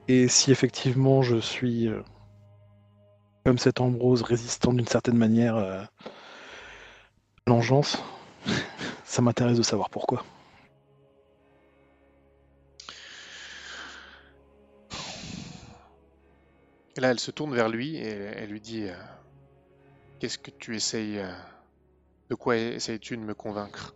Et 0.06 0.28
si 0.28 0.50
effectivement 0.52 1.22
je 1.22 1.36
suis 1.36 1.88
euh, 1.88 2.02
comme 3.44 3.56
cet 3.56 3.80
Ambrose 3.80 4.20
résistant 4.20 4.74
d'une 4.74 4.86
certaine 4.86 5.16
manière 5.16 5.56
euh, 5.56 5.82
à 5.82 7.50
l'engeance, 7.50 7.96
ça 9.04 9.22
m'intéresse 9.22 9.56
de 9.56 9.62
savoir 9.62 9.88
pourquoi. 9.88 10.22
Et 16.96 17.00
là, 17.00 17.10
elle 17.10 17.18
se 17.18 17.30
tourne 17.30 17.54
vers 17.54 17.70
lui 17.70 17.96
et 17.96 18.08
elle 18.08 18.50
lui 18.50 18.60
dit 18.60 18.84
euh, 18.84 18.94
Qu'est-ce 20.20 20.38
que 20.38 20.50
tu 20.58 20.76
essayes 20.76 21.20
De 22.28 22.34
quoi 22.34 22.56
essayes-tu 22.56 23.16
de 23.16 23.22
me 23.22 23.34
convaincre? 23.34 23.94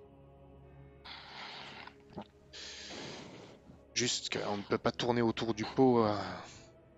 Juste 3.99 4.33
qu'on 4.33 4.59
ne 4.59 4.63
peut 4.63 4.79
pas 4.79 4.93
tourner 4.93 5.23
autour 5.23 5.55
du 5.55 5.65
pot 5.65 6.05
euh, 6.05 6.15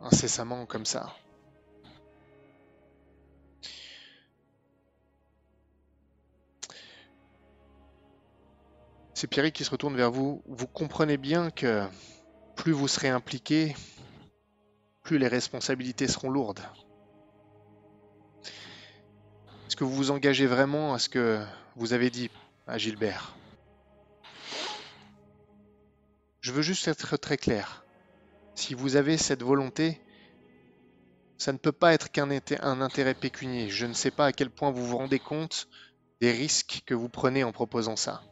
incessamment 0.03 0.67
comme 0.67 0.85
ça. 0.85 1.17
C'est 9.15 9.29
Pierrick 9.29 9.55
qui 9.55 9.65
se 9.65 9.71
retourne 9.71 9.97
vers 9.97 10.11
vous. 10.11 10.43
Vous 10.47 10.67
comprenez 10.67 11.17
bien 11.17 11.51
que 11.51 11.87
plus 12.55 12.73
vous 12.73 12.87
serez 12.87 13.09
impliqué, 13.09 13.75
plus 15.03 15.17
les 15.17 15.29
responsabilités 15.29 16.07
seront 16.07 16.29
lourdes. 16.29 16.61
Est-ce 19.67 19.77
que 19.77 19.85
vous 19.85 19.95
vous 19.95 20.11
engagez 20.11 20.47
vraiment 20.47 20.93
à 20.93 20.99
ce 20.99 21.09
que 21.09 21.43
vous 21.77 21.95
avez 21.95 22.11
dit 22.11 22.31
à 22.67 22.77
Gilbert? 22.77 23.40
Je 26.43 26.53
veux 26.53 26.61
juste 26.61 26.87
être 26.87 27.17
très 27.17 27.39
clair. 27.39 27.87
Si 28.55 28.75
vous 28.75 28.97
avez 28.97 29.17
cette 29.19 29.43
volonté, 29.43 30.01
Ça 31.39 31.53
ne 31.53 31.59
peut 31.59 31.73
pas 31.73 31.93
être 31.93 32.13
qu'un 32.13 32.29
inté- 32.31 32.61
un 32.63 32.81
intérêt 32.81 33.15
pécunier. 33.15 33.69
Je 33.69 33.85
ne 33.87 33.95
sais 33.95 34.13
pas 34.13 34.27
à 34.27 34.33
quel 34.33 34.49
point 34.49 34.71
vous 34.71 34.87
vous 34.87 34.99
rendez 34.99 35.19
compte 35.19 35.67
des 36.21 36.31
risques 36.31 36.83
que 36.87 36.95
vous 36.95 37.09
prenez 37.09 37.43
en 37.43 37.51
proposant 37.51 37.97
ça. 37.97 38.23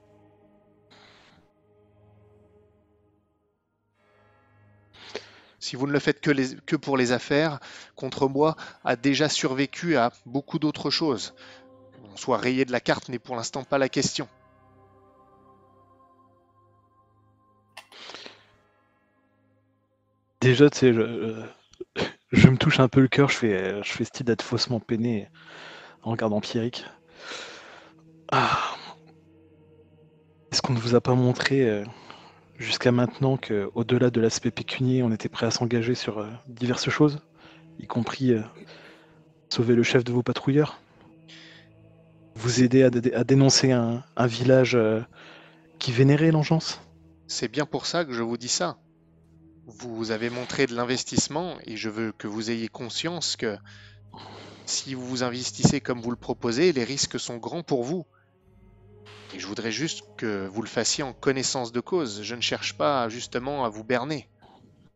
Si 5.60 5.76
vous 5.76 5.86
ne 5.86 5.92
le 5.92 6.00
faites 6.00 6.20
que, 6.20 6.76
pour 6.76 6.96
les 6.96 7.12
affaires, 7.12 7.60
Contrebois 7.94 8.56
a 8.84 8.96
déjà 8.96 9.28
survécu 9.28 9.96
à 9.96 10.12
beaucoup 10.26 10.58
d'autres 10.58 10.90
choses. 10.90 11.34
Qu'on 11.92 12.16
soit 12.16 12.38
rayé 12.38 12.64
de 12.64 12.72
la 12.72 12.80
carte 12.80 13.08
n'est 13.08 13.18
pour 13.18 13.36
l'instant 13.36 13.64
pas 13.64 13.78
la 13.78 13.88
question. 13.88 14.28
Déjà, 20.40 20.70
tu 20.70 20.78
sais, 20.78 20.92
je, 20.92 22.48
me 22.48 22.56
touche 22.56 22.78
un 22.78 22.88
peu 22.88 23.00
le 23.00 23.08
cœur, 23.08 23.28
je 23.28 23.36
fais, 23.36 23.82
je 23.82 23.92
fais 23.92 24.04
style 24.04 24.26
d'être 24.26 24.42
faussement 24.42 24.78
peiné 24.78 25.28
en 26.02 26.12
regardant 26.12 26.40
Pierrick. 26.40 26.84
Ah. 28.30 28.76
Est-ce 30.52 30.62
qu'on 30.62 30.74
ne 30.74 30.78
vous 30.78 30.94
a 30.94 31.00
pas 31.00 31.14
montré 31.14 31.68
euh, 31.68 31.84
jusqu'à 32.56 32.92
maintenant 32.92 33.36
que, 33.36 33.70
au-delà 33.74 34.10
de 34.10 34.20
l'aspect 34.20 34.50
pécunier, 34.50 35.02
on 35.02 35.10
était 35.10 35.28
prêt 35.28 35.46
à 35.46 35.50
s'engager 35.50 35.94
sur 35.94 36.18
euh, 36.18 36.30
diverses 36.46 36.88
choses, 36.88 37.18
y 37.78 37.86
compris 37.86 38.32
euh, 38.32 38.42
sauver 39.52 39.74
le 39.74 39.82
chef 39.82 40.04
de 40.04 40.12
vos 40.12 40.22
patrouilleurs? 40.22 40.80
Vous 42.36 42.62
aider 42.62 42.84
à, 42.84 42.90
dé- 42.90 43.12
à 43.12 43.24
dénoncer 43.24 43.72
un, 43.72 44.04
un 44.16 44.26
village 44.26 44.78
qui 45.80 45.90
vénérait 45.90 46.30
l'engeance? 46.30 46.80
C'est 47.26 47.48
bien 47.48 47.66
pour 47.66 47.86
ça 47.86 48.04
que 48.04 48.12
je 48.12 48.22
vous 48.22 48.36
dis 48.36 48.48
ça. 48.48 48.78
Vous 49.68 50.12
avez 50.12 50.30
montré 50.30 50.66
de 50.66 50.74
l'investissement 50.74 51.58
et 51.66 51.76
je 51.76 51.90
veux 51.90 52.12
que 52.12 52.26
vous 52.26 52.50
ayez 52.50 52.68
conscience 52.68 53.36
que 53.36 53.58
si 54.64 54.94
vous 54.94 55.06
vous 55.06 55.22
investissez 55.22 55.82
comme 55.82 56.00
vous 56.00 56.10
le 56.10 56.16
proposez, 56.16 56.72
les 56.72 56.84
risques 56.84 57.20
sont 57.20 57.36
grands 57.36 57.62
pour 57.62 57.84
vous. 57.84 58.06
Et 59.34 59.38
je 59.38 59.46
voudrais 59.46 59.70
juste 59.70 60.04
que 60.16 60.46
vous 60.46 60.62
le 60.62 60.68
fassiez 60.68 61.04
en 61.04 61.12
connaissance 61.12 61.70
de 61.70 61.80
cause. 61.80 62.22
Je 62.22 62.34
ne 62.34 62.40
cherche 62.40 62.78
pas 62.78 63.10
justement 63.10 63.66
à 63.66 63.68
vous 63.68 63.84
berner 63.84 64.26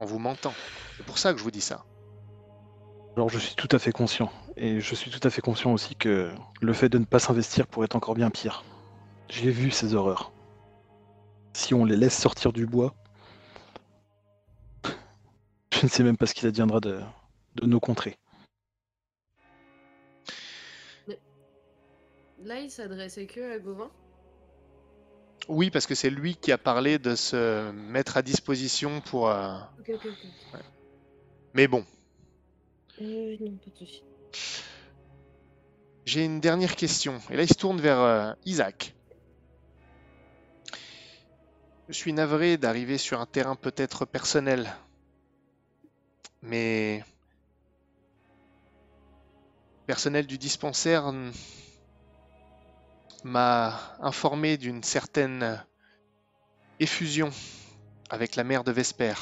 en 0.00 0.06
vous 0.06 0.18
mentant. 0.18 0.54
C'est 0.96 1.04
pour 1.04 1.18
ça 1.18 1.34
que 1.34 1.38
je 1.38 1.44
vous 1.44 1.50
dis 1.50 1.60
ça. 1.60 1.84
Alors 3.14 3.28
je 3.28 3.38
suis 3.38 3.54
tout 3.54 3.68
à 3.72 3.78
fait 3.78 3.92
conscient. 3.92 4.32
Et 4.56 4.80
je 4.80 4.94
suis 4.94 5.10
tout 5.10 5.20
à 5.22 5.28
fait 5.28 5.42
conscient 5.42 5.70
aussi 5.74 5.96
que 5.96 6.32
le 6.62 6.72
fait 6.72 6.88
de 6.88 6.96
ne 6.96 7.04
pas 7.04 7.18
s'investir 7.18 7.66
pourrait 7.66 7.84
être 7.84 7.96
encore 7.96 8.14
bien 8.14 8.30
pire. 8.30 8.64
J'ai 9.28 9.50
vu 9.50 9.70
ces 9.70 9.94
horreurs. 9.94 10.32
Si 11.52 11.74
on 11.74 11.84
les 11.84 11.96
laisse 11.98 12.18
sortir 12.18 12.54
du 12.54 12.64
bois, 12.64 12.94
je 15.82 15.86
ne 15.86 15.90
sais 15.90 16.04
même 16.04 16.16
pas 16.16 16.26
ce 16.26 16.34
qu'il 16.34 16.46
adviendra 16.46 16.78
de, 16.78 17.00
de 17.56 17.66
nos 17.66 17.80
contrées. 17.80 18.14
Là, 22.44 22.60
il 22.60 22.70
s'adressait 22.70 23.26
que 23.26 23.56
à 23.56 23.58
Gauvin. 23.58 23.90
Oui, 25.48 25.70
parce 25.70 25.86
que 25.86 25.96
c'est 25.96 26.08
lui 26.10 26.36
qui 26.36 26.52
a 26.52 26.58
parlé 26.58 27.00
de 27.00 27.16
se 27.16 27.72
mettre 27.72 28.16
à 28.16 28.22
disposition 28.22 29.00
pour... 29.00 29.28
euh, 29.28 29.58
Ok, 29.80 29.90
ok, 29.94 30.06
ok. 30.54 30.60
Mais 31.54 31.66
bon, 31.66 31.84
Euh, 33.00 33.36
non, 33.40 33.56
pas 33.56 33.70
de 33.70 33.76
soucis. 33.76 34.04
J'ai 36.04 36.24
une 36.24 36.38
dernière 36.40 36.76
question. 36.76 37.20
Et 37.30 37.36
là, 37.36 37.42
il 37.42 37.48
se 37.48 37.54
tourne 37.54 37.80
vers 37.80 37.98
euh, 37.98 38.32
Isaac. 38.44 38.94
Je 41.88 41.94
suis 41.94 42.12
navré 42.12 42.56
d'arriver 42.56 42.98
sur 42.98 43.20
un 43.20 43.26
terrain 43.26 43.56
peut-être 43.56 44.04
personnel. 44.04 44.72
Mais... 46.42 47.04
Personnel 49.86 50.26
du 50.26 50.38
dispensaire 50.38 51.08
n- 51.08 51.32
m'a 53.24 53.78
informé 54.00 54.56
d'une 54.56 54.82
certaine 54.82 55.62
effusion 56.80 57.30
avec 58.10 58.36
la 58.36 58.44
mère 58.44 58.64
de 58.64 58.72
Vesper. 58.72 59.14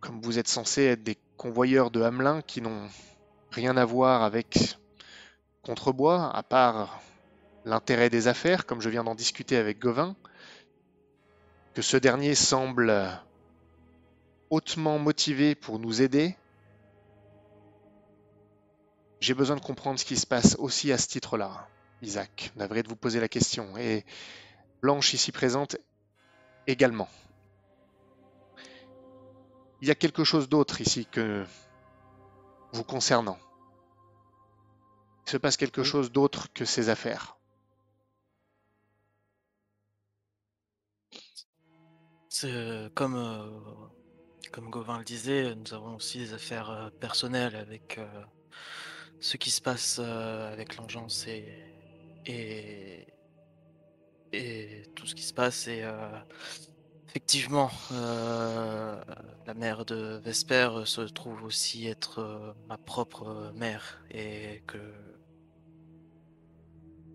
Comme 0.00 0.20
vous 0.22 0.38
êtes 0.38 0.48
censés 0.48 0.84
être 0.84 1.02
des 1.02 1.18
convoyeurs 1.36 1.90
de 1.90 2.00
Hamelin 2.02 2.40
qui 2.42 2.60
n'ont 2.62 2.88
rien 3.50 3.76
à 3.76 3.84
voir 3.84 4.22
avec 4.22 4.76
Contrebois, 5.62 6.34
à 6.34 6.42
part 6.42 7.00
l'intérêt 7.66 8.08
des 8.08 8.26
affaires, 8.26 8.64
comme 8.64 8.80
je 8.80 8.88
viens 8.88 9.04
d'en 9.04 9.14
discuter 9.14 9.56
avec 9.56 9.78
Gauvin, 9.78 10.16
que 11.74 11.82
ce 11.82 11.98
dernier 11.98 12.34
semble 12.34 12.92
hautement 14.50 14.98
motivé 14.98 15.54
pour 15.54 15.78
nous 15.78 16.02
aider. 16.02 16.36
J'ai 19.20 19.34
besoin 19.34 19.56
de 19.56 19.60
comprendre 19.60 19.98
ce 19.98 20.04
qui 20.04 20.16
se 20.16 20.26
passe 20.26 20.56
aussi 20.58 20.92
à 20.92 20.98
ce 20.98 21.06
titre-là, 21.08 21.68
Isaac. 22.02 22.52
Navré 22.56 22.82
de 22.82 22.88
vous 22.88 22.96
poser 22.96 23.20
la 23.20 23.28
question. 23.28 23.76
Et 23.78 24.04
Blanche, 24.82 25.14
ici 25.14 25.30
présente, 25.30 25.76
également. 26.66 27.08
Il 29.82 29.88
y 29.88 29.90
a 29.90 29.94
quelque 29.94 30.24
chose 30.24 30.48
d'autre 30.48 30.80
ici 30.80 31.06
que 31.06 31.44
vous 32.72 32.84
concernant. 32.84 33.38
Il 35.26 35.30
se 35.30 35.36
passe 35.36 35.56
quelque 35.56 35.82
chose 35.82 36.10
d'autre 36.10 36.52
que 36.52 36.64
ces 36.64 36.88
affaires. 36.88 37.36
C'est 42.28 42.50
euh, 42.50 42.88
comme, 42.94 43.16
euh, 43.16 43.60
comme 44.52 44.70
Gauvin 44.70 44.98
le 44.98 45.04
disait, 45.04 45.54
nous 45.54 45.74
avons 45.74 45.96
aussi 45.96 46.18
des 46.18 46.34
affaires 46.34 46.70
euh, 46.70 46.90
personnelles 47.00 47.56
avec 47.56 47.98
euh, 47.98 48.06
ce 49.20 49.36
qui 49.36 49.50
se 49.50 49.60
passe 49.60 49.98
euh, 50.02 50.52
avec 50.52 50.76
l'engeance 50.76 51.26
et, 51.26 51.46
et, 52.26 53.06
tout 54.94 55.06
ce 55.06 55.14
qui 55.14 55.22
se 55.22 55.34
passe. 55.34 55.66
Et 55.68 55.82
euh, 55.84 56.18
effectivement, 57.08 57.70
euh, 57.92 59.00
la 59.46 59.54
mère 59.54 59.84
de 59.84 60.20
Vesper 60.24 60.70
se 60.84 61.02
trouve 61.02 61.44
aussi 61.44 61.86
être 61.86 62.20
euh, 62.20 62.52
ma 62.68 62.78
propre 62.78 63.52
mère 63.54 64.02
et 64.10 64.62
que 64.66 64.78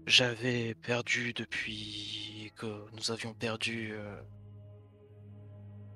j'avais 0.07 0.75
perdu 0.75 1.33
depuis 1.33 2.51
que 2.55 2.85
nous 2.93 3.11
avions 3.11 3.33
perdu. 3.33 3.93
euh, 3.93 4.21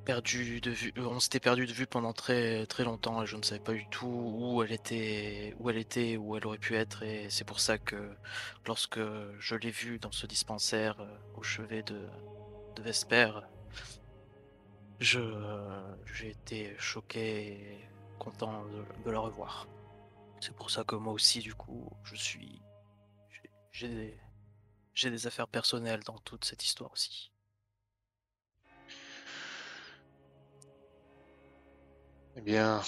perdu 0.06 0.62
de 0.62 0.72
vue, 0.72 0.94
euh, 0.98 1.06
on 1.08 1.20
s'était 1.20 1.40
perdu 1.40 1.66
de 1.66 1.74
vue 1.74 1.88
pendant 1.88 2.14
très 2.14 2.66
très 2.66 2.84
longtemps 2.84 3.24
et 3.24 3.26
je 3.26 3.36
ne 3.38 3.44
savais 3.44 3.62
pas 3.62 3.74
du 3.74 3.88
tout 3.90 4.08
où 4.08 4.64
elle 4.64 4.72
était, 4.72 5.56
où 5.60 5.70
elle 5.70 5.78
était, 5.78 6.18
où 6.18 6.36
elle 6.36 6.46
aurait 6.48 6.58
pu 6.58 6.76
être 6.76 7.04
et 7.04 7.30
c'est 7.30 7.44
pour 7.46 7.60
ça 7.60 7.78
que 7.78 8.16
lorsque 8.66 9.00
je 9.40 9.56
l'ai 9.56 9.72
vue 9.72 10.00
dans 10.00 10.12
ce 10.12 10.26
dispensaire 10.26 11.00
euh, 11.00 11.18
au 11.36 11.44
chevet 11.44 11.84
de, 11.84 12.08
de 12.76 12.82
Vesper, 12.82 13.32
je 15.00 15.20
euh, 15.20 15.96
j'ai 16.14 16.30
été 16.30 16.76
choqué 16.78 17.48
et 17.48 17.90
content 18.20 18.66
de, 19.06 19.12
la 19.12 19.20
revoir. 19.20 19.68
C'est 20.42 20.56
pour 20.56 20.70
ça 20.72 20.84
que 20.84 20.96
moi 20.96 21.14
aussi 21.14 21.40
du 21.40 21.54
coup 21.54 21.90
je 22.04 22.16
suis 22.16 22.62
j'ai- 23.72 23.88
des, 23.90 24.20
j'ai 24.94 25.10
des 25.10 25.28
affaires 25.28 25.48
personnelles 25.48 26.04
dans 26.04 26.18
toute 26.20 26.46
cette 26.46 26.64
histoire 26.66 26.92
aussi. 26.92 27.32
Eh 32.40 32.42
bien, 32.42 32.82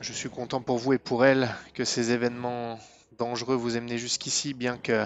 je 0.00 0.12
suis 0.12 0.30
content 0.30 0.62
pour 0.62 0.78
vous 0.78 0.92
et 0.92 0.98
pour 0.98 1.24
elle 1.24 1.52
que 1.74 1.84
ces 1.84 2.12
événements 2.12 2.78
dangereux 3.18 3.56
vous 3.56 3.76
aient 3.76 3.80
mené 3.80 3.98
jusqu'ici, 3.98 4.54
bien 4.54 4.78
que 4.78 5.04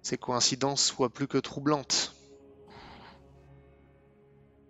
ces 0.00 0.16
coïncidences 0.16 0.84
soient 0.84 1.10
plus 1.10 1.26
que 1.26 1.38
troublantes. 1.38 2.14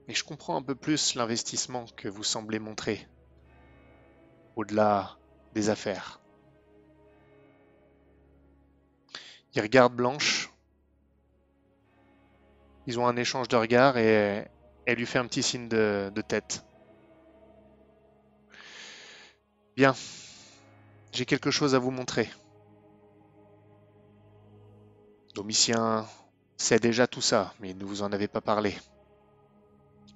Et 0.09 0.14
je 0.14 0.24
comprends 0.24 0.57
un 0.57 0.62
peu 0.62 0.74
plus 0.74 1.16
l'investissement 1.16 1.85
que 1.99 2.09
vous 2.09 2.24
semblez 2.24 2.59
montrer, 2.59 3.07
au-delà 4.57 5.18
des 5.53 5.68
affaires. 5.68 6.22
Il 9.53 9.61
regarde 9.61 9.95
Blanche. 9.95 10.51
Ils 12.87 12.99
ont 12.99 13.07
un 13.07 13.16
échange 13.16 13.49
de 13.49 13.57
regards 13.57 13.99
et 13.99 14.49
elle 14.87 14.97
lui 14.97 15.05
fait 15.05 15.18
un 15.18 15.26
petit 15.26 15.43
signe 15.43 15.68
de 15.68 16.22
tête. 16.26 16.64
Bien. 19.81 19.95
J'ai 21.11 21.24
quelque 21.24 21.51
chose 21.51 21.74
à 21.74 21.78
vous 21.78 21.91
montrer. 21.91 22.28
Domitien 25.35 26.07
sait 26.59 26.78
déjà 26.78 27.07
tout 27.07 27.22
ça, 27.22 27.55
mais 27.61 27.70
il 27.70 27.78
ne 27.78 27.87
vous 27.87 28.03
en 28.03 28.12
avait 28.12 28.28
pas 28.28 28.43
parlé. 28.43 28.76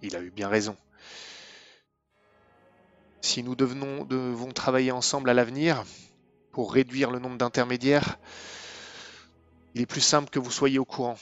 Il 0.02 0.16
a 0.16 0.20
eu 0.20 0.30
bien 0.30 0.48
raison. 0.48 0.76
Si 3.22 3.42
nous 3.42 3.56
devons 3.56 4.52
travailler 4.52 4.92
ensemble 4.92 5.30
à 5.30 5.32
l'avenir 5.32 5.82
pour 6.52 6.70
réduire 6.70 7.10
le 7.10 7.18
nombre 7.18 7.38
d'intermédiaires, 7.38 8.18
il 9.74 9.80
est 9.80 9.86
plus 9.86 10.02
simple 10.02 10.28
que 10.28 10.38
vous 10.38 10.50
soyez 10.50 10.78
au 10.78 10.84
courant. 10.84 11.16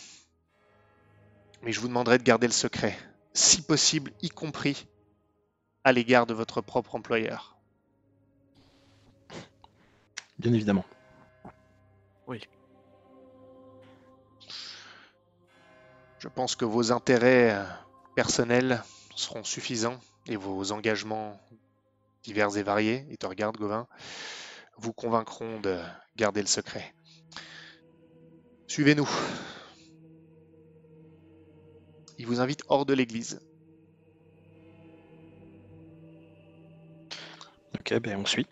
Mais 1.62 1.70
je 1.70 1.78
vous 1.78 1.86
demanderai 1.86 2.18
de 2.18 2.24
garder 2.24 2.48
le 2.48 2.52
secret, 2.52 2.98
si 3.34 3.62
possible, 3.62 4.10
y 4.20 4.30
compris 4.30 4.88
à 5.84 5.92
l'égard 5.92 6.26
de 6.26 6.34
votre 6.34 6.60
propre 6.60 6.96
employeur. 6.96 7.51
Bien 10.42 10.52
évidemment. 10.52 10.84
Je 16.18 16.28
pense 16.28 16.54
que 16.54 16.64
vos 16.64 16.92
intérêts 16.92 17.52
euh, 17.52 17.64
personnels 18.14 18.82
seront 19.16 19.42
suffisants 19.42 19.98
et 20.26 20.36
vos 20.36 20.70
engagements 20.70 21.40
divers 22.22 22.56
et 22.56 22.62
variés, 22.62 23.04
et 23.10 23.16
te 23.16 23.26
regarde 23.26 23.56
Gauvin, 23.56 23.88
vous 24.76 24.92
convaincront 24.92 25.60
de 25.60 25.80
garder 26.14 26.40
le 26.40 26.46
secret. 26.46 26.94
Suivez-nous. 28.68 29.08
Il 32.18 32.26
vous 32.26 32.40
invite 32.40 32.62
hors 32.68 32.86
de 32.86 32.94
l'église. 32.94 33.40
Ok, 37.74 37.98
ben 37.98 38.20
on 38.20 38.26
suit. 38.26 38.46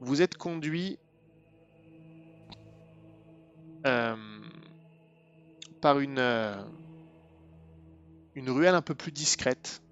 Vous 0.00 0.22
êtes 0.22 0.36
conduit 0.36 0.98
euh, 3.86 4.16
par 5.80 5.98
une, 5.98 6.18
euh, 6.18 6.62
une 8.34 8.50
ruelle 8.50 8.74
un 8.74 8.82
peu 8.82 8.94
plus 8.94 9.12
discrète. 9.12 9.82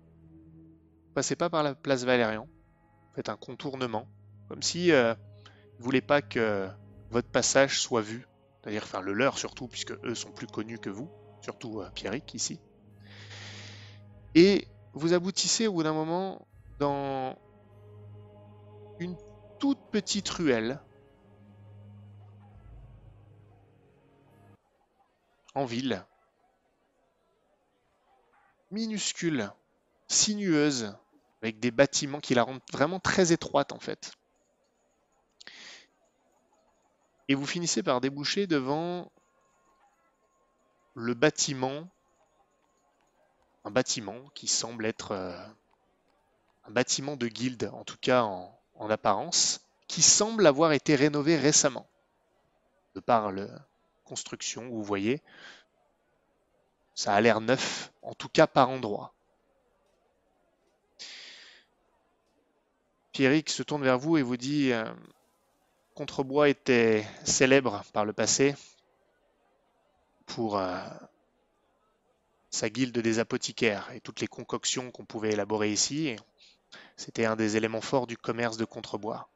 Passez 1.15 1.35
pas 1.35 1.51
par 1.51 1.63
la 1.63 1.75
place 1.75 2.05
Valérian. 2.05 2.49
Faites 3.15 3.29
un 3.29 3.37
contournement, 3.37 4.07
comme 4.49 4.63
si 4.63 4.93
euh, 4.93 5.15
vous 5.79 5.85
voulez 5.85 6.03
pas 6.03 6.23
que 6.23 6.69
votre 7.11 7.29
passage 7.29 7.81
soit 7.81 8.03
vu, 8.03 8.27
c'est-à-dire 8.61 8.83
enfin 8.85 9.01
le 9.01 9.13
leur 9.13 9.39
surtout, 9.39 9.69
puisque 9.69 9.93
eux 10.05 10.15
sont 10.15 10.31
plus 10.31 10.47
connus 10.47 10.79
que 10.79 10.91
vous, 10.91 11.09
surtout 11.41 11.83
Pierrick 11.95 12.35
ici. 12.35 12.61
Et 14.35 14.69
vous 14.93 15.15
aboutissez 15.15 15.67
au 15.67 15.73
bout 15.73 15.83
d'un 15.83 15.95
moment 15.95 16.47
dans 16.79 17.39
une 18.99 19.17
petite 19.75 20.29
ruelle 20.29 20.81
en 25.55 25.65
ville, 25.65 26.05
minuscule, 28.71 29.51
sinueuse, 30.09 30.95
avec 31.43 31.61
des 31.61 31.71
bâtiments 31.71 32.21
qui 32.21 32.35
la 32.35 32.43
rendent 32.43 32.61
vraiment 32.73 33.01
très 33.01 33.33
étroite 33.33 33.73
en 33.73 33.81
fait. 33.81 34.13
Et 37.29 37.35
vous 37.35 37.47
finissez 37.47 37.83
par 37.83 38.01
déboucher 38.01 38.47
devant 38.47 39.11
le 40.95 41.15
bâtiment, 41.15 41.89
un 43.65 43.71
bâtiment 43.71 44.29
qui 44.35 44.47
semble 44.47 44.87
être 44.87 45.13
euh, 45.13 45.47
un 46.65 46.71
bâtiment 46.71 47.17
de 47.17 47.29
guilde, 47.29 47.71
en 47.73 47.85
tout 47.85 47.99
cas 48.01 48.23
en, 48.23 48.56
en 48.79 48.91
apparence, 48.91 49.61
qui 49.89 50.03
semble 50.03 50.47
avoir 50.47 50.73
été 50.73 50.95
rénové 50.95 51.37
récemment, 51.37 51.87
de 52.95 53.01
par 53.01 53.33
la 53.33 53.47
construction, 54.05 54.69
vous 54.69 54.83
voyez. 54.83 55.23
Ça 56.95 57.15
a 57.15 57.21
l'air 57.21 57.41
neuf, 57.41 57.93
en 58.03 58.15
tout 58.15 58.29
cas 58.29 58.47
par 58.47 58.71
endroit. 58.71 59.13
Pierrick 63.13 63.49
se 63.51 63.63
tourne 63.63 63.83
vers 63.83 63.99
vous 63.99 64.19
et 64.19 64.23
vous 64.23 64.37
dit 64.37 64.73
euh, 64.73 64.85
Contrebois 65.95 66.51
était 66.51 67.07
célèbre 67.25 67.83
par 67.95 68.05
le 68.05 68.13
passé 68.13 68.55
pour 70.27 70.59
euh, 70.59 70.79
sa 72.51 72.69
guilde 72.69 72.99
des 72.99 73.19
apothicaires 73.19 73.91
et 73.95 74.01
toutes 74.01 74.21
les 74.21 74.27
concoctions 74.27 74.91
qu'on 74.91 75.07
pouvait 75.07 75.33
élaborer 75.33 75.73
ici. 75.73 76.17
C'était 76.97 77.25
un 77.27 77.37
des 77.37 77.57
éléments 77.57 77.81
forts 77.81 78.07
du 78.07 78.17
commerce 78.17 78.57
de 78.57 78.65
Contrebois. 78.65 79.29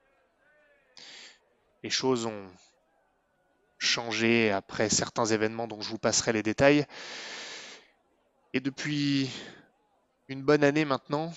Les 1.83 1.91
choses 1.91 2.27
ont 2.27 2.49
changé 3.79 4.51
après 4.51 4.89
certains 4.89 5.27
événements 5.27 5.67
dont 5.67 5.81
je 5.81 5.89
vous 5.89 5.99
passerai 5.99 6.33
les 6.33 6.43
détails. 6.43 6.87
Et 8.53 8.61
depuis 8.61 9.31
une 10.29 10.43
bonne 10.43 10.65
année 10.65 10.85
maintenant, 10.85 11.33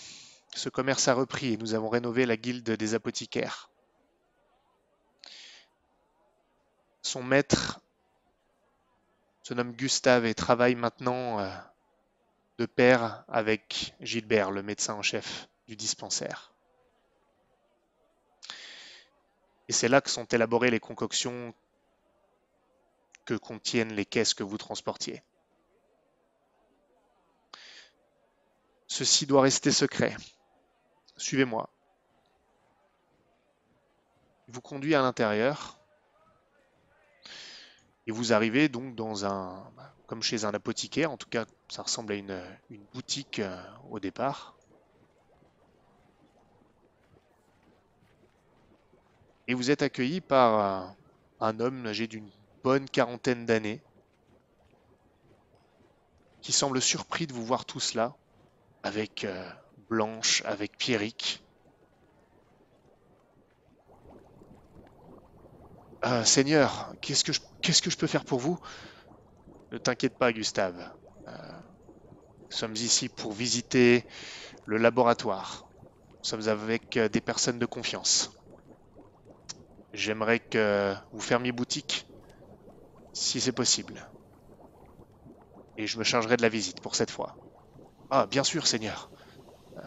ce 0.56 0.70
commerce 0.70 1.08
a 1.08 1.14
repris 1.14 1.54
et 1.54 1.58
nous 1.58 1.74
avons 1.74 1.90
rénové 1.90 2.26
la 2.26 2.38
guilde 2.38 2.70
des 2.72 2.94
apothicaires. 2.94 3.70
Son 7.02 7.24
maître 7.24 7.82
se 9.42 9.54
nomme 9.54 9.74
Gustave 9.74 10.26
et 10.26 10.34
travaille 10.34 10.76
maintenant 10.76 11.40
euh, 11.40 11.50
de 12.60 12.66
pair 12.66 13.26
avec 13.28 13.94
Gilbert, 14.00 14.52
le 14.52 14.64
médecin 14.64 14.94
en 14.94 15.02
chef 15.02 15.50
du 15.68 15.76
dispensaire. 15.76 16.54
Et 19.68 19.74
c'est 19.74 19.88
là 19.88 20.02
que 20.02 20.10
sont 20.10 20.26
élaborées 20.26 20.72
les 20.72 20.80
concoctions 20.80 21.54
que 23.26 23.36
contiennent 23.36 23.94
les 23.94 24.06
caisses 24.06 24.34
que 24.34 24.44
vous 24.44 24.58
transportiez. 24.58 25.24
Ceci 28.88 29.26
doit 29.26 29.42
rester 29.42 29.72
secret. 29.72 30.16
Suivez-moi. 31.18 31.70
Il 34.48 34.54
vous 34.54 34.62
conduit 34.62 34.94
à 34.94 35.02
l'intérieur. 35.02 35.80
Et 38.06 38.12
vous 38.12 38.34
arrivez 38.34 38.68
donc 38.68 38.96
dans 38.96 39.26
un, 39.26 39.72
comme 40.08 40.22
chez 40.22 40.44
un 40.44 40.54
apothicaire, 40.54 41.10
en 41.10 41.18
tout 41.18 41.30
cas 41.30 41.46
ça 41.70 41.84
ressemble 41.84 42.14
à 42.14 42.16
une, 42.16 42.46
boutique 42.94 43.40
euh, 43.40 43.58
au 43.90 44.00
départ. 44.00 44.56
Et 49.48 49.54
vous 49.54 49.72
êtes 49.72 49.82
accueilli 49.82 50.22
par 50.22 50.60
un, 50.60 50.96
un 51.40 51.60
homme 51.60 51.86
âgé 51.86 52.08
d'une 52.08 52.30
bonne 52.64 52.90
quarantaine 52.90 53.46
d'années, 53.46 53.82
qui 56.42 56.52
semble 56.52 56.82
surpris 56.82 57.28
de 57.28 57.34
vous 57.34 57.46
voir 57.46 57.66
tous 57.66 57.94
là, 57.94 58.16
avec 58.84 59.24
euh, 59.24 59.50
Blanche, 59.90 60.42
avec 60.46 60.78
Pierrick. 60.78 61.44
Euh, 66.06 66.24
Seigneur, 66.26 66.94
qu'est-ce 67.02 67.24
que, 67.24 67.32
je, 67.32 67.98
peux 67.98 68.08
faire 68.08 68.26
pour 68.26 68.40
vous? 68.40 68.60
Ne 69.72 69.78
t'inquiète 69.78 70.18
pas, 70.18 70.34
Gustave. 70.34 70.92
Euh, 71.28 71.32
nous 72.52 72.58
sommes 72.58 72.76
ici 72.76 73.08
pour 73.08 73.32
visiter 73.32 74.06
le 74.66 74.78
laboratoire. 74.78 75.66
Nous 76.24 76.30
sommes 76.30 76.48
avec 76.50 76.98
euh, 76.98 77.08
des 77.08 77.22
personnes 77.22 77.58
de 77.60 77.66
confiance. 77.66 78.43
J'aimerais 79.94 80.42
que 80.42 80.94
vous 81.14 81.22
fermiez 81.22 81.54
boutique, 81.54 82.06
si 83.12 83.42
c'est 83.42 83.54
possible. 83.54 84.08
Et 85.78 85.86
je 85.86 86.00
me 86.00 86.04
chargerai 86.04 86.36
de 86.38 86.42
la 86.42 86.50
visite 86.50 86.80
pour 86.82 86.96
cette 86.96 87.12
fois. 87.12 87.38
Ah, 88.10 88.28
bien 88.28 88.44
sûr, 88.44 88.68
Seigneur. 88.68 89.12
Euh, 89.78 89.82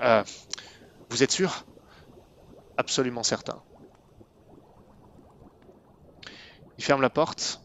euh, 0.00 0.24
vous 1.10 1.22
êtes 1.22 1.32
sûr? 1.32 1.66
Absolument 2.78 3.22
certain. 3.24 3.62
Il 6.78 6.84
ferme 6.84 7.02
la 7.02 7.10
porte. 7.10 7.62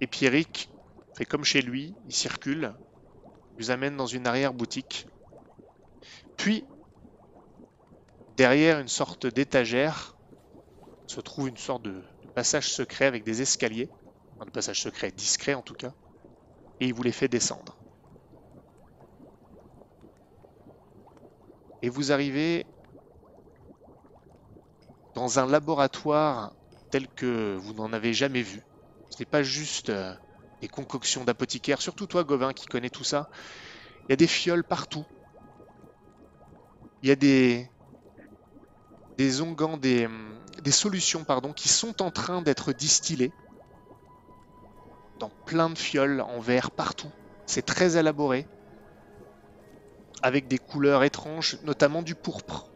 Et 0.00 0.08
Pierrick 0.08 0.74
fait 1.16 1.24
comme 1.24 1.44
chez 1.44 1.62
lui, 1.62 1.96
il 2.04 2.12
circule, 2.12 2.74
vous 3.58 3.70
amène 3.70 3.96
dans 3.96 4.06
une 4.06 4.26
arrière-boutique. 4.26 5.06
Puis, 6.36 6.64
derrière 8.38 8.78
une 8.78 8.88
sorte 8.88 9.26
d'étagère, 9.26 10.16
se 11.06 11.20
trouve 11.20 11.48
une 11.48 11.58
sorte 11.58 11.82
de, 11.82 12.02
passage 12.34 12.70
secret 12.70 13.06
avec 13.06 13.24
des 13.24 13.42
escaliers. 13.42 13.90
Un 14.38 14.46
passage 14.46 14.80
secret 14.80 15.10
discret 15.10 15.54
en 15.54 15.62
tout 15.62 15.74
cas. 15.74 15.92
Et 16.80 16.86
il 16.86 16.94
vous 16.94 17.02
les 17.02 17.12
fait 17.12 17.28
descendre. 17.28 17.76
et 21.82 21.88
vous 21.88 22.12
arrivez 22.12 22.66
dans 25.14 25.38
un 25.38 25.46
laboratoire 25.46 26.52
tel 26.90 27.06
que 27.08 27.56
vous 27.56 27.72
n'en 27.72 27.92
avez 27.92 28.12
jamais 28.12 28.42
vu. 28.42 28.60
Ce 29.10 29.18
n'est 29.18 29.26
pas 29.26 29.42
juste 29.42 29.90
euh, 29.90 30.14
des 30.60 30.68
concoctions 30.68 31.24
d'apothicaires, 31.24 31.80
surtout 31.80 32.06
toi 32.06 32.24
Gauvin 32.24 32.52
qui 32.52 32.66
connais 32.66 32.90
tout 32.90 33.04
ça. 33.04 33.30
Il 34.08 34.10
y 34.10 34.12
a 34.12 34.16
des 34.16 34.26
fioles 34.26 34.64
partout. 34.64 35.04
Il 37.02 37.08
y 37.08 37.12
a 37.12 37.16
des 37.16 37.70
des 39.18 39.42
onguents, 39.42 39.76
des, 39.76 40.06
hum, 40.06 40.38
des 40.62 40.70
solutions 40.70 41.24
pardon, 41.24 41.52
qui 41.52 41.68
sont 41.68 42.00
en 42.02 42.10
train 42.10 42.40
d'être 42.40 42.72
distillées 42.72 43.32
dans 45.18 45.30
plein 45.44 45.68
de 45.68 45.76
fioles 45.76 46.20
en 46.20 46.38
verre 46.38 46.70
partout. 46.70 47.10
C'est 47.46 47.66
très 47.66 47.96
élaboré 47.96 48.46
avec 50.22 50.46
des 50.46 50.58
couleurs 50.58 51.02
étranges, 51.02 51.58
notamment 51.64 52.02
du 52.02 52.14
pourpre. 52.14 52.68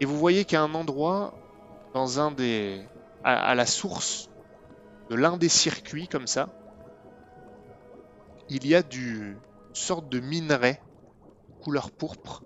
Et 0.00 0.04
vous 0.04 0.18
voyez 0.18 0.44
qu'à 0.44 0.60
un 0.60 0.74
endroit, 0.74 1.34
dans 1.94 2.20
un 2.20 2.30
des, 2.30 2.82
à, 3.24 3.54
la 3.54 3.66
source 3.66 4.28
de 5.08 5.14
l'un 5.14 5.36
des 5.36 5.48
circuits 5.48 6.08
comme 6.08 6.26
ça, 6.26 6.48
il 8.48 8.66
y 8.66 8.74
a 8.74 8.82
du 8.82 9.36
une 9.68 9.74
sorte 9.74 10.08
de 10.08 10.20
minerai 10.20 10.80
couleur 11.62 11.90
pourpre 11.90 12.42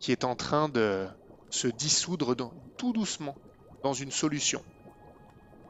qui 0.00 0.12
est 0.12 0.24
en 0.24 0.34
train 0.34 0.68
de 0.68 1.06
se 1.50 1.68
dissoudre 1.68 2.34
tout 2.76 2.92
doucement 2.92 3.36
dans 3.82 3.92
une 3.92 4.10
solution. 4.10 4.64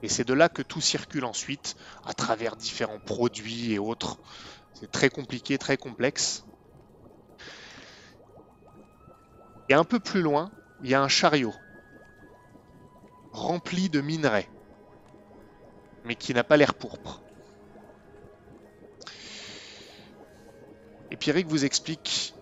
Et 0.03 0.09
c'est 0.09 0.24
de 0.24 0.33
là 0.33 0.49
que 0.49 0.62
tout 0.62 0.81
circule 0.81 1.24
ensuite 1.24 1.76
à 2.05 2.14
travers 2.14 2.57
différents 2.57 3.01
produits 3.01 3.72
et 3.72 3.78
autres. 3.78 4.18
C'est 4.72 4.91
très 4.91 5.11
compliqué, 5.11 5.59
très 5.59 5.76
complexe. 5.76 6.45
Et 9.68 9.74
un 9.74 9.85
peu 9.85 10.01
plus 10.01 10.22
loin, 10.22 10.51
il 10.83 10.91
y 10.91 10.95
a 10.95 11.03
un 11.03 11.09
chariot 11.09 11.55
rempli 13.33 13.89
de 13.89 14.01
minerais, 14.01 14.49
mais 16.05 16.16
qui 16.16 16.35
n'a 16.35 16.43
pas 16.43 16.57
l'air 16.57 16.74
pourpre. 16.74 17.20
Et 21.12 21.16
Pierrick 21.16 21.47
vous 21.47 21.64
explique 21.64 22.35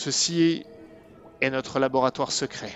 ceci 0.00 0.64
est 1.42 1.50
notre 1.50 1.78
laboratoire 1.78 2.32
secret. 2.32 2.72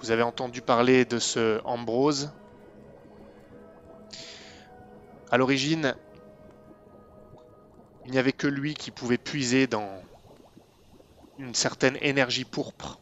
Vous 0.00 0.10
avez 0.10 0.22
entendu 0.22 0.60
parler 0.60 1.06
de 1.06 1.18
ce 1.18 1.62
Ambrose. 1.64 2.30
À 5.30 5.38
l'origine, 5.38 5.96
il 8.04 8.12
n'y 8.12 8.18
avait 8.18 8.32
que 8.32 8.46
lui 8.46 8.74
qui 8.74 8.90
pouvait 8.90 9.16
puiser 9.16 9.66
dans 9.66 9.88
une 11.38 11.54
certaine 11.54 11.96
énergie 12.02 12.44
pourpre. 12.44 13.00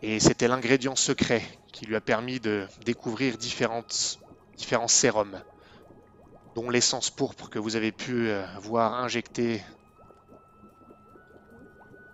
Et 0.00 0.20
c'était 0.20 0.48
l'ingrédient 0.48 0.96
secret 0.96 1.42
qui 1.70 1.84
lui 1.84 1.96
a 1.96 2.00
permis 2.00 2.40
de 2.40 2.66
découvrir 2.86 3.36
différentes, 3.36 4.20
différents 4.56 4.88
sérums, 4.88 5.42
dont 6.54 6.70
l'essence 6.70 7.10
pourpre 7.10 7.50
que 7.50 7.58
vous 7.58 7.76
avez 7.76 7.92
pu 7.92 8.28
euh, 8.28 8.46
voir 8.58 8.94
injectée 8.94 9.62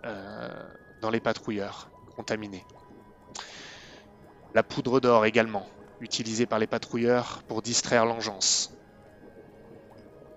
dans 0.03 1.11
les 1.11 1.21
patrouilleurs 1.21 1.91
contaminés. 2.17 2.65
La 4.55 4.63
poudre 4.63 5.01
d'or 5.01 5.25
également, 5.25 5.67
utilisée 6.01 6.47
par 6.47 6.59
les 6.59 6.67
patrouilleurs 6.67 7.43
pour 7.49 7.63
distraire 7.63 8.05
l'engeance. 8.05 8.75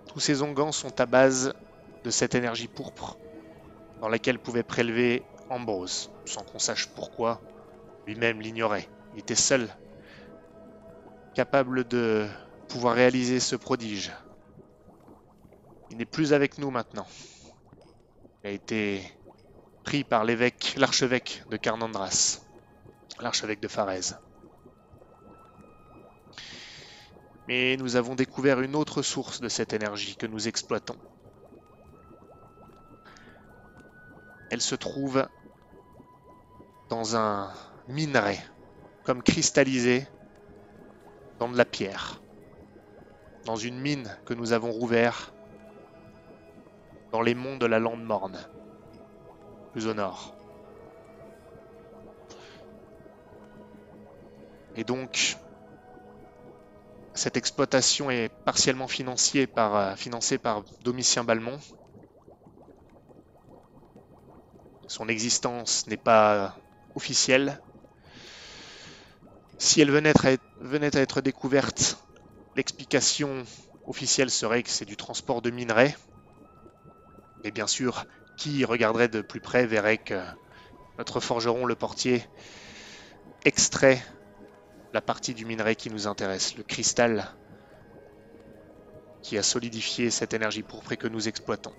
Tous 0.07 0.19
ces 0.19 0.41
onguents 0.41 0.71
sont 0.71 1.01
à 1.01 1.05
base 1.05 1.53
de 2.03 2.09
cette 2.09 2.35
énergie 2.35 2.67
pourpre 2.67 3.17
dans 3.99 4.07
laquelle 4.07 4.39
pouvait 4.39 4.63
prélever 4.63 5.23
Ambrose, 5.49 6.11
sans 6.25 6.43
qu'on 6.43 6.59
sache 6.59 6.87
pourquoi, 6.87 7.41
lui-même 8.07 8.41
l'ignorait. 8.41 8.87
Il 9.13 9.19
était 9.19 9.35
seul, 9.35 9.69
capable 11.33 11.85
de 11.85 12.27
pouvoir 12.67 12.95
réaliser 12.95 13.39
ce 13.39 13.55
prodige. 13.55 14.11
Il 15.91 15.97
n'est 15.97 16.05
plus 16.05 16.33
avec 16.33 16.57
nous 16.57 16.71
maintenant. 16.71 17.07
Il 18.43 18.47
a 18.47 18.51
été 18.51 19.01
pris 19.85 20.03
par 20.03 20.25
l'archevêque 20.25 21.43
de 21.49 21.57
Carnandras, 21.57 22.41
l'archevêque 23.19 23.61
de 23.61 23.67
Farez. 23.67 24.15
Mais 27.47 27.77
nous 27.77 27.95
avons 27.95 28.15
découvert 28.15 28.59
une 28.61 28.75
autre 28.75 29.03
source 29.03 29.39
de 29.39 29.47
cette 29.47 29.73
énergie 29.73 30.17
que 30.17 30.25
nous 30.25 30.47
exploitons. 30.47 30.97
Elle 34.49 34.61
se 34.61 34.75
trouve 34.75 35.27
dans 36.89 37.15
un 37.15 37.53
minerai, 37.87 38.39
comme 39.03 39.21
cristallisé 39.21 40.07
dans 41.39 41.49
de 41.49 41.57
la 41.57 41.65
pierre, 41.65 42.21
dans 43.45 43.55
une 43.55 43.79
mine 43.79 44.17
que 44.25 44.33
nous 44.33 44.53
avons 44.53 44.71
rouvert 44.71 45.31
dans 47.11 47.21
les 47.21 47.35
monts 47.35 47.57
de 47.57 47.65
la 47.67 47.79
Lande 47.79 48.03
Morne, 48.03 48.39
au 49.83 49.93
nord. 49.93 50.35
Et 54.77 54.83
donc, 54.83 55.37
cette 57.13 57.37
exploitation 57.37 58.11
est 58.11 58.29
partiellement 58.43 58.87
financée 58.87 59.47
par, 59.47 59.75
euh, 59.75 59.95
financée 59.95 60.37
par 60.37 60.63
Domitien 60.81 61.23
Balmont. 61.23 61.59
Son 64.87 65.07
existence 65.07 65.87
n'est 65.87 65.97
pas 65.97 66.59
officielle. 66.93 67.59
Si 69.57 69.81
elle 69.81 69.91
venait 69.91 70.13
à 70.95 70.99
être, 70.99 71.21
découverte, 71.21 71.97
l'explication 72.55 73.45
officielle 73.87 74.29
serait 74.29 74.63
que 74.63 74.69
c'est 74.69 74.85
du 74.85 74.97
transport 74.97 75.41
de 75.41 75.49
minerais. 75.49 75.95
Et 77.43 77.51
bien 77.51 77.67
sûr, 77.67 78.05
qui 78.37 78.65
regarderait 78.65 79.07
de 79.07 79.21
plus 79.21 79.39
près 79.39 79.65
verrait 79.65 79.97
que 79.97 80.21
notre 80.97 81.19
forgeron, 81.19 81.65
le 81.65 81.75
portier, 81.75 82.23
extrait 83.43 84.03
la 84.93 85.01
partie 85.01 85.33
du 85.33 85.45
minerai 85.45 85.75
qui 85.75 85.89
nous 85.89 86.07
intéresse, 86.07 86.55
le 86.55 86.63
cristal 86.63 87.29
qui 89.21 89.37
a 89.37 89.43
solidifié 89.43 90.11
cette 90.11 90.33
énergie 90.33 90.63
pourprée 90.63 90.97
que 90.97 91.07
nous 91.07 91.27
exploitons. 91.27 91.73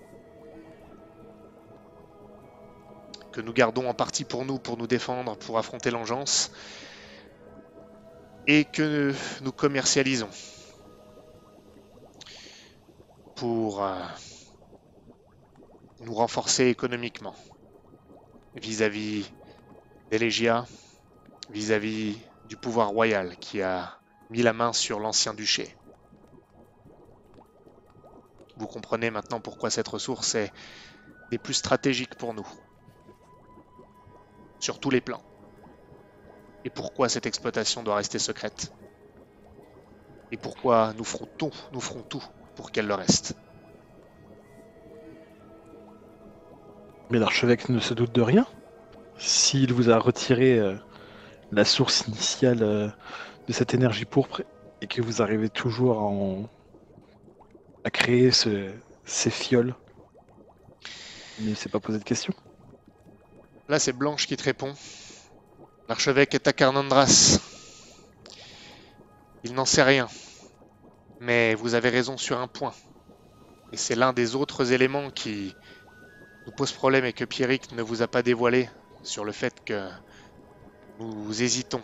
Que 3.32 3.40
nous 3.40 3.52
gardons 3.52 3.88
en 3.88 3.94
partie 3.94 4.24
pour 4.24 4.44
nous, 4.44 4.58
pour 4.58 4.76
nous 4.76 4.86
défendre, 4.86 5.36
pour 5.36 5.58
affronter 5.58 5.90
l'engeance, 5.90 6.50
et 8.46 8.64
que 8.64 9.14
nous 9.42 9.52
commercialisons 9.52 10.30
pour 13.34 13.84
euh, 13.84 13.94
nous 16.06 16.14
renforcer 16.14 16.68
économiquement 16.68 17.34
vis-à-vis 18.54 19.28
des 20.12 20.18
Légia, 20.18 20.64
vis-à-vis 21.50 22.16
du 22.44 22.56
pouvoir 22.56 22.90
royal 22.90 23.36
qui 23.38 23.60
a 23.60 24.00
mis 24.30 24.42
la 24.42 24.52
main 24.52 24.72
sur 24.72 25.00
l'ancien 25.00 25.34
duché. 25.34 25.76
Vous 28.56 28.68
comprenez 28.68 29.10
maintenant 29.10 29.40
pourquoi 29.40 29.68
cette 29.68 29.88
ressource 29.88 30.36
est 30.36 30.52
des 31.32 31.38
plus 31.38 31.54
stratégiques 31.54 32.14
pour 32.14 32.34
nous, 32.34 32.48
sur 34.60 34.78
tous 34.78 34.90
les 34.90 35.00
plans, 35.00 35.24
et 36.64 36.70
pourquoi 36.70 37.08
cette 37.08 37.26
exploitation 37.26 37.82
doit 37.82 37.96
rester 37.96 38.20
secrète, 38.20 38.72
et 40.30 40.36
pourquoi 40.36 40.94
nous 40.96 41.04
ferons 41.04 41.28
tout, 41.36 41.52
nous 41.72 41.80
ferons 41.80 42.04
tout 42.04 42.24
pour 42.54 42.70
qu'elle 42.70 42.86
le 42.86 42.94
reste. 42.94 43.34
Mais 47.10 47.18
l'archevêque 47.18 47.68
ne 47.68 47.78
se 47.80 47.94
doute 47.94 48.12
de 48.12 48.20
rien. 48.22 48.46
S'il 49.18 49.72
vous 49.72 49.90
a 49.90 49.98
retiré 49.98 50.58
euh, 50.58 50.76
la 51.52 51.64
source 51.64 52.06
initiale 52.08 52.62
euh, 52.62 52.88
de 53.46 53.52
cette 53.52 53.74
énergie 53.74 54.04
pourpre 54.04 54.42
et 54.80 54.86
que 54.86 55.00
vous 55.00 55.22
arrivez 55.22 55.48
toujours 55.48 56.48
à, 57.84 57.90
créer 57.90 58.30
ce- 58.32 58.72
ces 59.04 59.30
fioles, 59.30 59.74
mais 61.40 61.54
c'est 61.54 61.70
pas 61.70 61.80
posé 61.80 61.98
de 61.98 62.04
question. 62.04 62.34
Là, 63.68 63.78
c'est 63.78 63.92
Blanche 63.92 64.26
qui 64.26 64.36
te 64.36 64.42
répond. 64.42 64.74
L'archevêque 65.88 66.34
est 66.34 66.48
à 66.48 66.52
Carnandras. 66.52 67.38
Il 69.44 69.54
n'en 69.54 69.64
sait 69.64 69.82
rien. 69.82 70.08
Mais 71.20 71.54
vous 71.54 71.74
avez 71.74 71.88
raison 71.88 72.16
sur 72.18 72.38
un 72.38 72.48
point. 72.48 72.74
Et 73.72 73.76
c'est 73.76 73.94
l'un 73.94 74.12
des 74.12 74.34
autres 74.34 74.72
éléments 74.72 75.10
qui 75.10 75.54
nous 76.46 76.52
pose 76.52 76.72
problème 76.72 77.04
et 77.04 77.12
que 77.12 77.24
Pierrick 77.24 77.72
ne 77.72 77.82
vous 77.82 78.02
a 78.02 78.06
pas 78.06 78.22
dévoilé 78.22 78.70
sur 79.02 79.24
le 79.24 79.32
fait 79.32 79.64
que 79.64 79.88
nous 81.00 81.42
hésitons 81.42 81.82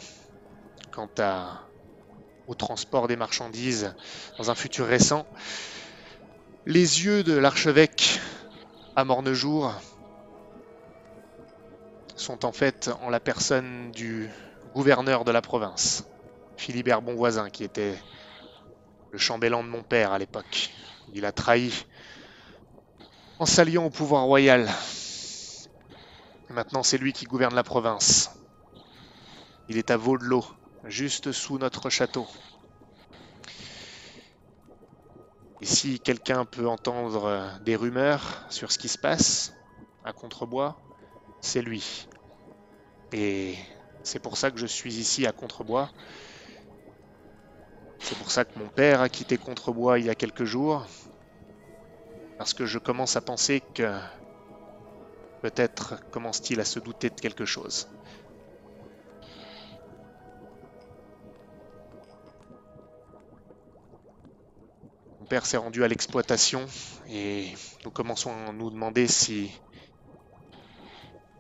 quant 0.93 1.11
à, 1.19 1.63
au 2.47 2.55
transport 2.55 3.09
des 3.09 3.17
marchandises 3.17 3.95
dans 4.39 4.51
un 4.51 4.55
futur 4.55 4.87
récent. 4.87 5.27
Les 6.65 7.05
yeux 7.05 7.25
de 7.25 7.33
l'archevêque 7.33 8.21
à 8.95 9.05
Mornejour 9.05 9.75
sont 12.15 12.45
en 12.45 12.53
fait 12.53 12.89
en 13.03 13.11
la 13.11 13.19
personne 13.19 13.91
du 13.91 14.31
gouverneur 14.75 15.25
de 15.25 15.33
la 15.33 15.43
province, 15.43 16.05
Philibert 16.57 17.03
Bonvoisin, 17.03 17.51
qui 17.51 17.65
était 17.65 17.99
le 19.11 19.19
chambellan 19.19 19.65
de 19.65 19.69
mon 19.69 19.83
père 19.83 20.13
à 20.13 20.19
l'époque. 20.19 20.71
Il 21.15 21.25
a 21.25 21.33
trahi 21.33 21.85
en 23.43 23.47
s'alliant 23.47 23.87
au 23.87 23.91
pouvoir 23.91 24.23
royal. 24.23 24.71
Maintenant, 26.49 26.85
c'est 26.85 26.97
lui 26.97 27.13
qui 27.13 27.25
gouverne 27.25 27.57
la 27.57 27.65
province. 27.65 28.31
Il 29.69 29.79
est 29.79 29.91
à 29.91 29.97
Vaudelot, 29.97 30.45
juste 30.85 31.33
sous 31.33 31.59
notre 31.59 31.91
château. 31.91 32.29
Et 35.61 35.67
si 35.67 35.99
quelqu'un 35.99 36.45
peut 36.45 36.69
entendre 36.69 37.25
euh, 37.25 37.49
des 37.65 37.75
rumeurs 37.75 38.45
sur 38.49 38.71
ce 38.71 38.79
qui 38.79 38.87
se 38.89 38.97
passe 38.97 39.53
à 40.05 40.13
Contrebois, 40.13 40.77
c'est 41.41 41.63
lui. 41.63 42.07
Et 43.13 43.57
c'est 44.05 44.21
pour 44.21 44.37
ça 44.37 44.53
que 44.53 44.59
je 44.59 44.67
suis 44.67 44.95
ici 44.95 45.27
à 45.27 45.33
Contrebois. 45.33 45.91
C'est 47.99 48.17
pour 48.19 48.31
ça 48.31 48.45
que 48.45 48.57
mon 48.57 48.69
père 48.69 49.01
a 49.01 49.09
quitté 49.09 49.37
Contrebois 49.37 49.99
il 49.99 50.07
y 50.07 50.11
a 50.11 50.15
quelques 50.15 50.45
jours. 50.45 50.87
Parce 52.43 52.55
que 52.55 52.67
je 52.67 52.81
commence 52.81 53.15
à 53.15 53.21
penser 53.21 53.63
que 53.73 53.97
peut-être 55.43 56.03
commence-t-il 56.11 56.59
à 56.59 56.65
se 56.65 56.81
douter 56.81 57.09
de 57.09 57.15
quelque 57.15 57.45
chose. 57.45 57.87
Mon 65.21 65.27
père 65.27 65.47
s'est 65.47 65.57
rendu 65.57 65.85
à 65.85 65.87
l'exploitation 65.87 66.67
et 67.11 67.55
nous 67.85 67.93
commençons 67.93 68.33
à 68.49 68.51
nous 68.51 68.71
demander 68.71 69.07
si 69.07 69.53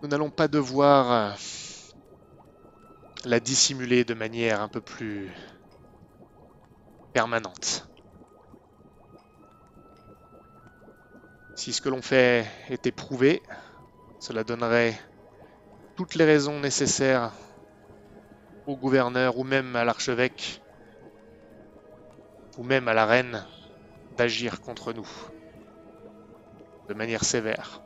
nous 0.02 0.08
n'allons 0.08 0.30
pas 0.30 0.46
devoir 0.46 1.10
euh, 1.10 1.36
la 3.24 3.40
dissimuler 3.40 4.04
de 4.04 4.14
manière 4.14 4.60
un 4.60 4.68
peu 4.68 4.80
plus 4.80 5.32
permanente. 7.12 7.91
Si 11.62 11.72
ce 11.72 11.80
que 11.80 11.88
l'on 11.88 12.02
fait 12.02 12.44
était 12.70 12.90
prouvé, 12.90 13.40
cela 14.18 14.42
donnerait 14.42 15.00
toutes 15.94 16.16
les 16.16 16.24
raisons 16.24 16.58
nécessaires 16.58 17.32
au 18.66 18.76
gouverneur 18.76 19.38
ou 19.38 19.44
même 19.44 19.76
à 19.76 19.84
l'archevêque 19.84 20.60
ou 22.56 22.64
même 22.64 22.88
à 22.88 22.94
la 22.94 23.06
reine 23.06 23.46
d'agir 24.10 24.60
contre 24.60 24.92
nous 24.92 25.08
de 26.88 26.94
manière 26.94 27.22
sévère. 27.22 27.80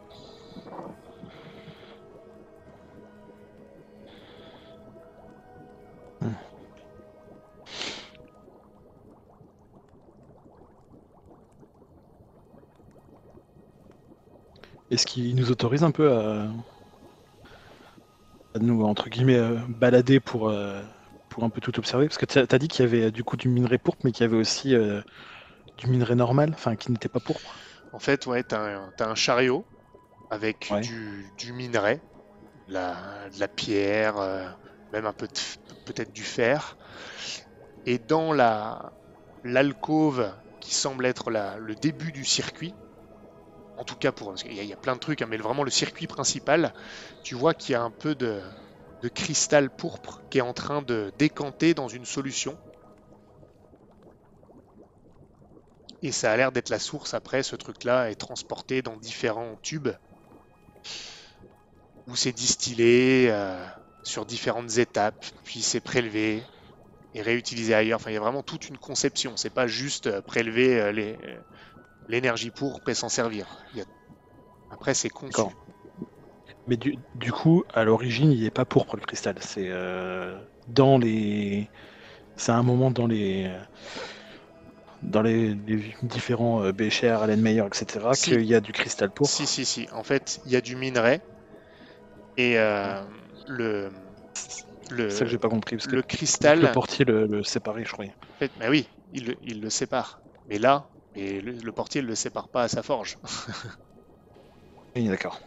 Est-ce 14.90 15.06
qu'il 15.06 15.36
nous 15.36 15.50
autorise 15.52 15.84
un 15.84 15.92
peu 15.92 16.12
à, 16.12 16.48
à 18.54 18.58
nous, 18.58 18.82
entre 18.84 19.08
guillemets, 19.08 19.36
euh, 19.36 19.56
balader 19.68 20.18
pour, 20.20 20.48
euh, 20.48 20.82
pour 21.28 21.44
un 21.44 21.50
peu 21.50 21.60
tout 21.60 21.78
observer? 21.78 22.06
Parce 22.08 22.18
que 22.18 22.26
tu 22.26 22.38
as 22.38 22.58
dit 22.58 22.68
qu'il 22.68 22.84
y 22.84 22.88
avait 22.88 23.10
du 23.12 23.22
coup 23.24 23.36
du 23.36 23.48
minerai 23.48 23.78
pourpre, 23.78 24.00
mais 24.04 24.12
qu'il 24.12 24.22
y 24.24 24.28
avait 24.28 24.36
aussi 24.36 24.74
euh, 24.74 25.00
du 25.78 25.88
minerai 25.88 26.14
normal, 26.16 26.52
enfin 26.54 26.76
qui 26.76 26.92
n'était 26.92 27.08
pas 27.10 27.20
pourpre. 27.20 27.64
En 27.92 27.98
fait, 27.98 28.26
ouais, 28.26 28.44
t'as 28.44 28.60
un, 28.78 28.92
un 28.98 29.14
chariot 29.14 29.66
avec 30.30 30.74
Ouais. 30.74 30.82
du, 30.82 31.32
du 31.36 31.52
minerai, 31.54 32.02
de 32.66 32.74
la, 32.74 33.30
de 33.30 33.40
la 33.40 33.48
pierre, 33.48 34.18
euh, 34.18 34.48
même 34.92 35.06
un 35.06 35.12
peu 35.14 35.28
peut-être 35.84 36.12
du 36.12 36.24
fer. 36.24 36.76
Et 37.86 37.98
dans 37.98 38.34
la 38.34 38.92
l'alcôve 39.42 40.36
qui 40.60 40.74
semble 40.74 41.06
être 41.06 41.30
la- 41.30 41.56
le 41.58 41.74
début 41.74 42.12
du 42.12 42.24
circuit, 42.26 42.76
en 43.76 43.84
tout 43.84 43.96
cas 43.96 44.12
pour 44.12 44.34
qu'il 44.34 44.54
y, 44.54 44.60
a- 44.60 44.62
il 44.62 44.68
y 44.68 44.72
a 44.72 44.76
plein 44.76 44.94
de 44.94 45.00
trucs, 45.00 45.22
hein, 45.22 45.26
mais 45.28 45.36
vraiment 45.38 45.62
le 45.64 45.70
circuit 45.70 46.06
principal, 46.06 46.72
tu 47.22 47.34
vois 47.34 47.54
qu'il 47.54 47.72
y 47.72 47.76
a 47.76 47.82
un 47.82 47.90
peu 47.92 48.14
de, 48.14 48.42
cristal 49.14 49.70
pourpre 49.70 50.22
qui 50.30 50.38
est 50.38 50.42
en 50.42 50.54
train 50.54 50.82
de 50.82 51.12
décanter 51.16 51.74
dans 51.74 51.88
une 51.88 52.04
solution. 52.04 52.58
Et 56.00 56.10
ça 56.10 56.32
a 56.32 56.36
l'air 56.38 56.52
d'être 56.52 56.70
la 56.70 56.78
source 56.78 57.12
après, 57.12 57.42
ce 57.42 57.54
truc-là 57.54 58.10
est 58.10 58.14
transporté 58.14 58.80
dans 58.80 58.96
différents 58.96 59.58
tubes 59.60 59.90
où 62.06 62.16
c'est 62.16 62.32
distillé 62.32 63.28
euh, 63.30 63.64
sur 64.02 64.26
différentes 64.26 64.78
étapes, 64.78 65.24
puis 65.44 65.62
c'est 65.62 65.80
prélevé 65.80 66.48
et 67.14 67.22
réutilisé 67.22 67.74
ailleurs. 67.74 67.96
Enfin, 67.98 68.10
il 68.12 68.14
y 68.14 68.18
a 68.18 68.20
vraiment 68.20 68.42
toute 68.44 68.68
une 68.68 68.78
conception. 68.78 69.36
C'est 69.36 69.50
pas 69.50 69.66
juste 69.68 70.06
euh, 70.08 70.22
prélever 70.22 70.80
euh, 70.80 70.92
les- 70.92 71.18
l'énergie 72.08 72.50
pourpre 72.50 72.88
et 72.88 72.94
s'en 72.94 73.08
servir. 73.08 73.46
A- 73.76 73.82
Après, 74.70 74.94
c'est 74.94 75.08
conçu. 75.10 75.42
Mais 76.66 76.76
du, 76.76 76.98
du 77.14 77.32
coup, 77.32 77.64
à 77.72 77.84
l'origine, 77.84 78.32
il 78.32 78.42
n'est 78.42 78.50
pas 78.50 78.64
pourpre 78.64 78.96
le 78.96 79.02
cristal. 79.02 79.36
C'est 79.40 79.68
euh, 79.68 80.38
dans 80.68 80.98
les. 80.98 81.68
C'est 82.36 82.52
à 82.52 82.56
un 82.56 82.62
moment 82.62 82.90
dans 82.90 83.06
les. 83.06 83.50
Dans 85.02 85.22
les, 85.22 85.54
les 85.54 85.94
différents 86.02 86.64
euh, 86.64 86.72
Becher, 86.72 87.10
Allenmeyer, 87.10 87.64
etc., 87.66 88.14
Si. 88.14 88.30
qu'il 88.30 88.44
y 88.44 88.54
a 88.54 88.60
du 88.60 88.72
cristal 88.72 89.10
pourpre. 89.10 89.32
Si, 89.32 89.46
si, 89.46 89.64
si. 89.64 89.88
En 89.92 90.02
fait, 90.02 90.40
il 90.44 90.50
y 90.52 90.56
a 90.56 90.60
du 90.60 90.74
minerai 90.74 91.20
et 92.36 92.58
euh, 92.58 93.02
le, 93.46 93.90
le, 94.90 95.10
C'est 95.10 95.18
ça 95.18 95.24
que 95.24 95.30
j'ai 95.30 95.38
pas 95.38 95.48
compris. 95.48 95.76
Parce 95.76 95.86
que 95.86 95.96
le 95.96 96.02
cristal. 96.02 96.60
le 96.60 96.72
portier 96.72 97.04
le, 97.04 97.26
le 97.26 97.42
séparait, 97.44 97.84
je 97.84 97.92
croyais. 97.92 98.12
En 98.34 98.38
fait, 98.38 98.52
mais 98.58 98.68
oui, 98.68 98.86
il 99.12 99.60
le 99.60 99.70
sépare. 99.70 100.20
Mais 100.48 100.58
là, 100.58 100.88
et 101.16 101.40
le, 101.40 101.52
le 101.52 101.72
portier 101.72 102.02
ne 102.02 102.06
le 102.06 102.14
sépare 102.14 102.48
pas 102.48 102.62
à 102.64 102.68
sa 102.68 102.82
forge. 102.84 103.18
Oui, 104.96 105.06
d'accord. 105.08 105.40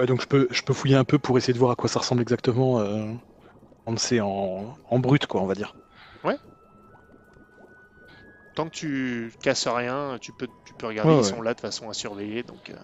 Ouais, 0.00 0.06
donc 0.06 0.20
je 0.20 0.26
peux, 0.26 0.48
je 0.50 0.62
peux 0.62 0.72
fouiller 0.72 0.96
un 0.96 1.04
peu 1.04 1.18
pour 1.20 1.38
essayer 1.38 1.52
de 1.54 1.58
voir 1.60 1.70
à 1.70 1.76
quoi 1.76 1.88
ça 1.88 2.00
ressemble 2.00 2.22
exactement. 2.22 2.80
Euh, 2.80 3.12
on 3.86 3.96
sait 3.98 4.20
en, 4.20 4.78
en 4.84 4.98
brut, 5.00 5.26
quoi, 5.26 5.42
on 5.42 5.46
va 5.46 5.54
dire. 5.54 5.76
Tant 8.54 8.66
que 8.70 8.76
tu 8.76 9.32
casses 9.42 9.66
rien, 9.66 10.16
tu 10.20 10.32
peux, 10.32 10.48
tu 10.64 10.74
peux 10.74 10.86
regarder, 10.86 11.14
Ouais, 11.14 11.18
ils 11.18 11.24
ouais. 11.24 11.24
sont 11.24 11.42
là 11.42 11.54
de 11.54 11.60
façon 11.60 11.88
à 11.90 11.94
surveiller. 11.94 12.42
Donc, 12.44 12.70
euh. 12.70 12.76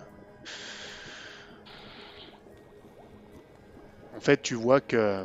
En 4.10 4.20
fait, 4.20 4.42
tu 4.42 4.54
vois 4.54 4.80
que 4.80 5.24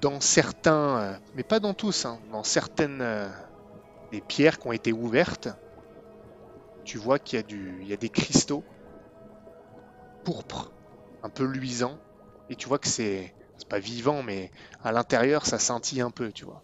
dans 0.00 0.20
certains, 0.20 0.98
euh, 0.98 1.18
mais 1.34 1.44
pas 1.44 1.60
dans 1.60 1.74
tous, 1.74 2.04
hein, 2.04 2.20
dans 2.30 2.42
certaines 2.44 3.00
euh, 3.00 3.28
des 4.10 4.20
pierres 4.20 4.58
qui 4.58 4.68
ont 4.68 4.72
été 4.72 4.92
ouvertes, 4.92 5.48
tu 6.84 6.98
vois 6.98 7.18
qu'il 7.18 7.36
y, 7.36 7.40
a 7.40 7.42
du, 7.42 7.78
il 7.82 7.88
y 7.88 7.92
a 7.92 7.96
des 7.96 8.10
cristaux 8.10 8.64
pourpres, 10.24 10.72
un 11.22 11.30
peu 11.30 11.44
luisants, 11.44 11.98
et 12.48 12.56
tu 12.56 12.68
vois 12.68 12.78
que 12.78 12.88
c'est 12.88 13.34
c'est 13.58 13.68
pas 13.68 13.78
vivant, 13.78 14.22
mais 14.22 14.50
à 14.82 14.92
l'intérieur, 14.92 15.46
ça 15.46 15.58
scintille 15.58 16.02
un 16.02 16.10
peu, 16.10 16.30
tu 16.32 16.44
vois. 16.44 16.62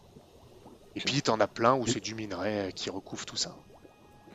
Et 0.94 1.00
puis, 1.00 1.22
t'en 1.22 1.40
as 1.40 1.48
plein 1.48 1.74
où 1.74 1.86
c'est 1.86 2.00
du 2.00 2.14
minerai 2.14 2.68
euh, 2.68 2.70
qui 2.70 2.90
recouvre 2.90 3.24
tout 3.24 3.36
ça. 3.36 3.56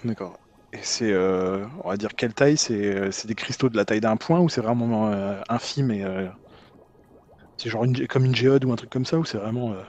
D'accord. 0.04 0.40
Et 0.74 0.80
c'est, 0.82 1.12
euh, 1.12 1.66
on 1.84 1.90
va 1.90 1.98
dire, 1.98 2.16
quelle 2.16 2.34
taille? 2.34 2.58
C'est 2.58 3.12
c'est 3.12 3.28
des 3.28 3.36
cristaux 3.36 3.70
de 3.70 3.78
la 3.78 3.86
taille 3.86 4.02
d'un 4.02 4.18
point 4.18 4.40
ou 4.40 4.50
c'est 4.50 4.62
vraiment 4.62 5.12
euh, 5.12 5.40
infime 5.50 5.92
et. 5.92 6.04
C'est 7.58 7.70
genre 7.70 7.84
une, 7.84 8.08
comme 8.08 8.26
une 8.26 8.36
géode 8.36 8.66
ou 8.66 8.72
un 8.72 8.76
truc 8.76 8.90
comme 8.90 9.06
ça 9.06 9.20
ou 9.20 9.26
c'est 9.26 9.38
vraiment 9.38 9.74
euh, 9.74 9.84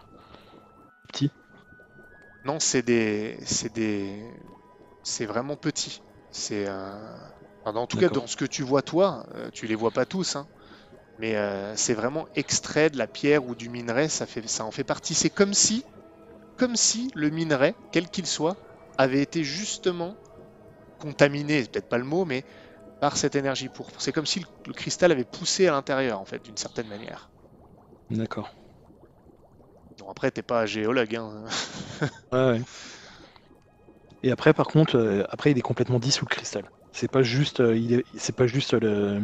petit? 1.08 1.30
Non, 2.44 2.60
c'est 2.60 2.82
des, 2.82 3.38
c'est 3.44 3.72
des, 3.72 4.32
c'est 5.02 5.26
vraiment 5.26 5.56
petit. 5.56 6.02
C'est, 6.30 6.66
euh, 6.68 7.16
enfin, 7.64 7.78
en 7.78 7.86
tout 7.86 7.96
cas, 7.98 8.08
dans 8.10 8.26
ce 8.26 8.36
que 8.36 8.44
tu 8.44 8.62
vois 8.62 8.82
toi, 8.82 9.26
euh, 9.34 9.50
tu 9.52 9.66
les 9.66 9.74
vois 9.74 9.90
pas 9.90 10.06
tous, 10.06 10.36
hein, 10.36 10.48
mais 11.18 11.36
euh, 11.36 11.76
c'est 11.76 11.94
vraiment 11.94 12.26
extrait 12.34 12.90
de 12.90 12.98
la 12.98 13.08
pierre 13.08 13.46
ou 13.46 13.54
du 13.54 13.68
minerai. 13.70 14.08
Ça 14.08 14.26
fait, 14.26 14.46
ça 14.48 14.64
en 14.64 14.72
fait 14.72 14.84
partie. 14.84 15.14
C'est 15.14 15.30
comme 15.30 15.54
si, 15.54 15.84
comme 16.56 16.76
si 16.76 17.10
le 17.14 17.30
minerai, 17.30 17.76
quel 17.92 18.08
qu'il 18.10 18.26
soit, 18.26 18.56
avait 18.98 19.22
été 19.22 19.44
justement 19.44 20.18
contaminé. 20.98 21.62
C'est 21.62 21.70
peut-être 21.72 21.88
pas 21.88 21.98
le 21.98 22.04
mot, 22.04 22.24
mais 22.24 22.44
par 23.00 23.16
cette 23.16 23.36
énergie 23.36 23.68
pourpre. 23.70 24.00
C'est 24.00 24.12
comme 24.12 24.26
si 24.26 24.40
le, 24.40 24.46
le 24.68 24.74
cristal 24.74 25.12
avait 25.12 25.24
poussé 25.24 25.68
à 25.68 25.72
l'intérieur, 25.72 26.20
en 26.20 26.26
fait, 26.26 26.44
d'une 26.44 26.58
certaine 26.58 26.88
manière. 26.88 27.30
D'accord. 28.10 28.48
Bon, 29.98 30.08
après, 30.10 30.30
t'es 30.30 30.42
pas 30.42 30.66
géologue, 30.66 31.16
hein. 31.16 31.46
Ouais, 32.32 32.38
ouais. 32.52 32.62
Et 34.22 34.30
après, 34.30 34.52
par 34.52 34.66
contre, 34.66 34.96
euh, 34.96 35.24
après, 35.30 35.50
il 35.50 35.58
est 35.58 35.62
complètement 35.62 35.98
dissous 35.98 36.24
le 36.24 36.34
cristal. 36.34 36.70
C'est 36.92 37.10
pas 37.10 37.22
juste, 37.22 37.60
euh, 37.60 37.76
il 37.76 37.92
est, 37.94 38.04
c'est 38.16 38.34
pas 38.34 38.46
juste 38.46 38.72
le, 38.74 38.88
euh, 38.88 39.20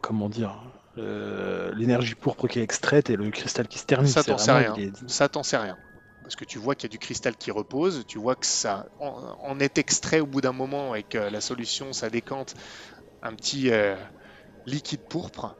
comment 0.00 0.28
dire, 0.28 0.60
l'énergie 0.96 2.14
pourpre 2.14 2.48
qui 2.48 2.58
est 2.58 2.62
extraite 2.62 3.10
et 3.10 3.16
le 3.16 3.30
cristal 3.30 3.68
qui 3.68 3.78
se 3.78 3.84
termine. 3.86 4.10
Ça, 4.10 4.22
t'en 4.22 4.38
sais 4.38 4.52
vraiment- 4.52 4.74
rien. 4.76 4.84
il 4.84 4.88
est- 4.88 5.10
Ça, 5.10 5.28
t'en 5.28 5.42
sais 5.42 5.56
rien. 5.56 5.78
Parce 6.22 6.36
que 6.36 6.44
tu 6.44 6.58
vois 6.58 6.74
qu'il 6.74 6.84
y 6.84 6.90
a 6.90 6.94
du 6.94 6.98
cristal 6.98 7.36
qui 7.36 7.50
repose, 7.50 8.04
tu 8.06 8.18
vois 8.18 8.34
que 8.34 8.46
ça 8.46 8.86
en, 8.98 9.36
en 9.38 9.60
est 9.60 9.76
extrait 9.76 10.20
au 10.20 10.26
bout 10.26 10.40
d'un 10.40 10.52
moment 10.52 10.94
et 10.94 11.02
que 11.02 11.18
la 11.18 11.40
solution, 11.42 11.92
ça 11.92 12.08
décante 12.08 12.54
un 13.22 13.34
petit 13.34 13.70
euh, 13.70 13.96
liquide 14.66 15.02
pourpre 15.08 15.56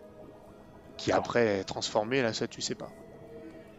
qui 0.97 1.13
après 1.13 1.47
est 1.61 1.65
transformé, 1.65 2.23
là, 2.23 2.33
ça, 2.33 2.49
tu 2.49 2.61
sais 2.63 2.75
pas. 2.75 2.95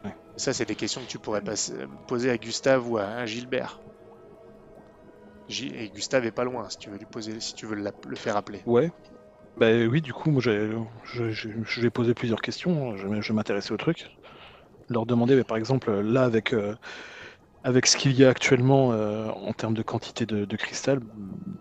Ouais. 0.04 0.16
Ça, 0.38 0.54
c'est 0.54 0.66
des 0.66 0.78
questions 0.78 1.02
que 1.02 1.08
tu 1.08 1.20
pourrais 1.20 1.42
passer- 1.42 1.88
poser 2.08 2.30
à 2.30 2.38
Gustave 2.38 2.88
ou 2.90 2.98
à, 2.98 3.04
à 3.06 3.26
Gilbert. 3.26 3.82
Gi- 5.48 5.74
et 5.76 5.90
Gustave 5.90 6.26
est 6.26 6.32
pas 6.32 6.44
loin, 6.44 6.70
si 6.70 6.78
tu 6.78 6.90
veux 6.92 6.98
lui 6.98 7.06
poser, 7.08 7.40
si 7.40 7.56
tu 7.56 7.66
veux 7.66 7.76
le 7.76 8.16
faire 8.16 8.38
appeler. 8.38 8.64
Ouais. 8.66 8.92
Bah 9.58 9.68
oui, 9.90 10.02
du 10.02 10.14
coup, 10.14 10.32
moi, 10.32 10.42
j'ai- 10.42 10.72
je, 11.06 11.32
je, 11.32 11.50
je 11.64 11.82
vais 11.82 11.92
poser 11.92 12.14
plusieurs 12.14 12.42
questions. 12.42 12.98
Je, 12.98 13.08
vais- 13.08 13.22
je 13.22 13.30
vais 13.30 13.36
m'intéresser 13.36 13.74
au 13.74 13.78
truc. 13.78 14.08
Leur 14.90 15.06
demander, 15.06 15.36
bah, 15.38 15.46
par 15.46 15.58
exemple, 15.58 15.92
là, 16.02 16.24
avec, 16.26 16.54
euh, 16.54 16.76
avec 17.64 17.88
ce 17.88 17.98
qu'il 17.98 18.14
y 18.14 18.26
a 18.26 18.30
actuellement 18.30 18.94
euh, 18.94 19.30
en 19.30 19.54
termes 19.54 19.76
de 19.76 19.84
quantité 19.84 20.26
de, 20.26 20.46
de 20.46 20.58
cristal, 20.58 21.00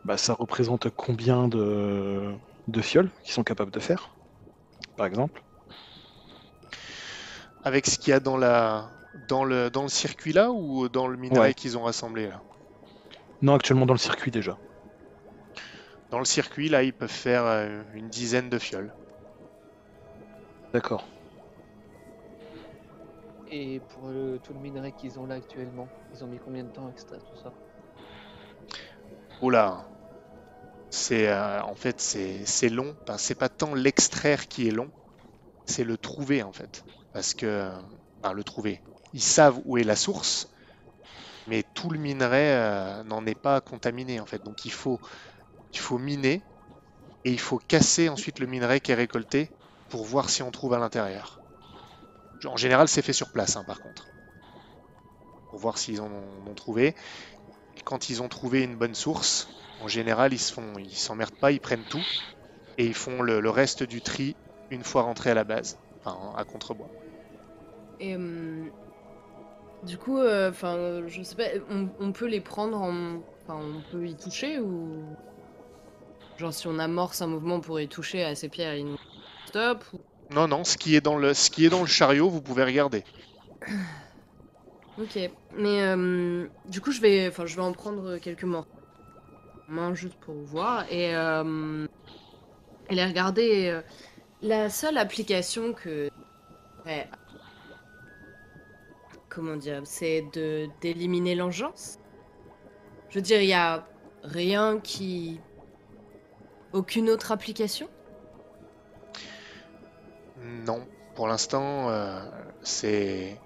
bah, 0.04 0.18
ça 0.18 0.34
représente 0.34 0.90
combien 0.90 1.48
de, 1.48 2.34
de 2.68 2.82
fioles 2.82 3.10
qu'ils 3.24 3.34
sont 3.34 3.44
capables 3.44 3.72
de 3.72 3.80
faire, 3.80 4.16
par 4.96 5.06
exemple? 5.06 5.43
Avec 7.64 7.86
ce 7.86 7.98
qu'il 7.98 8.12
y 8.12 8.14
a 8.14 8.20
dans 8.20 8.36
la 8.36 8.92
dans 9.14 9.44
le 9.44 9.68
dans 9.70 9.82
le 9.82 9.88
circuit 9.88 10.32
là 10.32 10.52
ou 10.52 10.88
dans 10.88 11.08
le 11.08 11.16
minerai 11.16 11.52
Ouais. 11.52 11.54
qu'ils 11.54 11.76
ont 11.76 11.82
rassemblé 11.82 12.28
là? 12.28 12.44
Non, 13.42 13.54
actuellement 13.54 13.86
dans 13.86 13.94
le 13.94 13.98
circuit 14.00 14.32
déjà. 14.32 14.58
Dans 16.08 16.18
le 16.18 16.24
circuit 16.24 16.70
là, 16.70 16.82
ils 16.82 16.94
peuvent 16.94 17.10
faire 17.10 17.44
euh, 17.44 17.82
une 17.92 18.08
dizaine 18.08 18.48
de 18.48 18.58
fioles. 18.58 18.94
D'accord. 20.74 21.04
Et 23.46 23.80
pour 23.80 24.08
le- 24.08 24.38
tout 24.38 24.52
le 24.52 24.58
minerai 24.58 24.92
qu'ils 24.92 25.18
ont 25.18 25.24
là 25.24 25.36
actuellement, 25.36 25.90
ils 26.12 26.22
ont 26.22 26.26
mis 26.26 26.38
combien 26.38 26.62
de 26.62 26.68
temps 26.68 26.86
à 26.88 26.90
extraire 26.90 27.24
tout 27.24 27.36
ça? 27.36 27.54
Oula. 29.40 29.92
C'est 30.90 31.28
euh, 31.28 31.60
en 31.62 31.74
fait 31.74 32.00
c'est 32.00 32.46
c'est 32.46 32.70
long. 32.70 32.96
Enfin, 33.06 33.18
c'est 33.18 33.34
pas 33.34 33.50
tant 33.50 33.74
l'extraire 33.74 34.48
qui 34.48 34.66
est 34.66 34.70
long, 34.70 34.90
c'est 35.66 35.84
le 35.84 35.98
trouver 35.98 36.42
en 36.42 36.52
fait. 36.52 36.84
Parce 37.14 37.34
que 37.34 37.72
enfin, 38.22 38.34
le 38.34 38.44
trouver. 38.44 38.84
Ils 39.14 39.22
savent 39.22 39.60
où 39.64 39.78
est 39.78 39.84
la 39.84 39.96
source, 39.96 40.48
mais 41.46 41.64
tout 41.74 41.90
le 41.90 41.98
minerai 41.98 42.54
euh, 42.54 43.04
n'en 43.04 43.26
est 43.26 43.34
pas 43.34 43.60
contaminé 43.62 44.20
en 44.20 44.26
fait. 44.26 44.42
Donc 44.42 44.64
il 44.66 44.72
faut 44.72 45.00
il 45.72 45.78
faut 45.80 45.98
miner 45.98 46.46
et 47.24 47.32
il 47.32 47.40
faut 47.40 47.58
casser 47.58 48.08
ensuite 48.10 48.40
le 48.40 48.46
minerai 48.46 48.80
qui 48.80 48.92
est 48.92 48.96
récolté 48.96 49.52
pour 49.88 50.04
voir 50.06 50.30
si 50.30 50.42
on 50.42 50.50
trouve 50.52 50.74
à 50.74 50.78
l'intérieur. 50.80 51.42
En 52.46 52.56
général, 52.56 52.86
c'est 52.86 53.02
fait 53.02 53.12
sur 53.12 53.32
place, 53.32 53.56
hein, 53.56 53.64
par 53.64 53.80
contre. 53.80 54.12
Pour 55.48 55.58
voir 55.58 55.78
s'ils 55.78 56.02
en 56.02 56.10
ont, 56.12 56.54
trouvé. 56.54 56.94
Quand 57.84 58.10
ils 58.10 58.22
ont 58.22 58.28
trouvé 58.28 58.62
une 58.62 58.76
bonne 58.76 58.94
source, 58.94 59.54
en 59.78 59.88
général, 59.88 60.32
ils 60.34 60.38
se 60.40 60.52
font, 60.52 60.74
ils 60.78 60.96
s'emmerdent 60.96 61.36
pas, 61.40 61.52
ils 61.52 61.60
prennent 61.60 61.86
tout 61.86 62.08
et 62.78 62.86
ils 62.86 62.94
font 62.94 63.22
le, 63.22 63.40
le 63.40 63.50
reste 63.50 63.82
du 63.84 64.02
tri 64.02 64.38
une 64.70 64.84
fois 64.84 65.02
rentrés 65.02 65.30
à 65.30 65.34
la 65.34 65.44
base, 65.44 65.80
enfin 66.04 66.34
à 66.36 66.44
contrebois. 66.44 66.92
Et 68.00 68.16
hum, 68.16 68.70
du 69.84 69.98
coup, 69.98 70.18
euh, 70.18 70.50
enfin, 70.50 71.02
je 71.06 71.22
sais 71.22 71.36
pas, 71.36 71.44
on, 71.70 71.88
on 72.00 72.12
peut 72.12 72.26
les 72.26 72.40
prendre 72.40 72.76
en. 72.80 73.20
Enfin, 73.42 73.60
on 73.60 73.82
peut 73.92 74.06
y 74.06 74.14
toucher 74.16 74.58
ou. 74.60 75.04
Genre, 76.38 76.52
si 76.52 76.66
on 76.66 76.78
amorce 76.78 77.22
un 77.22 77.28
mouvement 77.28 77.60
pour 77.60 77.78
y 77.80 77.86
toucher 77.88 78.24
à 78.24 78.34
ces 78.34 78.48
pierres, 78.48 78.74
ils 78.74 78.86
nous 78.86 78.94
ou- 79.92 79.98
Non, 80.34 80.48
non, 80.48 80.64
ce 80.64 80.76
qui 80.76 80.96
est 80.96 81.00
dans 81.00 81.16
le, 81.16 81.32
ce 81.32 81.48
qui 81.50 81.64
est 81.64 81.68
dans 81.68 81.80
le 81.82 81.86
chariot, 81.86 82.28
vous 82.28 82.42
pouvez 82.42 82.64
regarder. 82.64 83.04
Ok. 84.98 85.18
Mais 85.56 85.82
euh, 85.82 86.46
du 86.66 86.80
coup, 86.80 86.92
je 86.92 87.00
vais, 87.00 87.26
enfin, 87.28 87.46
je 87.46 87.56
vais 87.56 87.62
en 87.62 87.72
prendre 87.72 88.16
quelques 88.18 88.44
morceaux 88.44 88.68
main 89.66 89.94
juste 89.94 90.14
pour 90.20 90.34
voir 90.36 90.84
et, 90.90 91.16
euh, 91.16 91.86
et 92.90 92.94
les 92.94 93.04
regarder. 93.04 93.68
euh, 93.70 93.80
La 94.42 94.70
seule 94.70 94.96
application 94.98 95.72
que. 95.72 96.08
ouais, 96.86 97.08
comment 99.34 99.56
dire 99.56 99.82
C'est 99.84 100.22
de 100.32 100.68
d'éliminer 100.80 101.34
l'engeance. 101.34 101.98
Je 103.08 103.18
veux 103.18 103.22
dire, 103.22 103.40
il 103.40 103.48
y 103.48 103.52
a 103.54 103.88
rien 104.22 104.80
qui. 104.80 105.44
Aucune 106.72 107.08
autre 107.08 107.32
application? 107.32 107.88
Non, 110.36 110.88
pour 111.14 111.26
l'instant, 111.28 111.90
euh, 111.90 112.20
c'est 112.62 113.42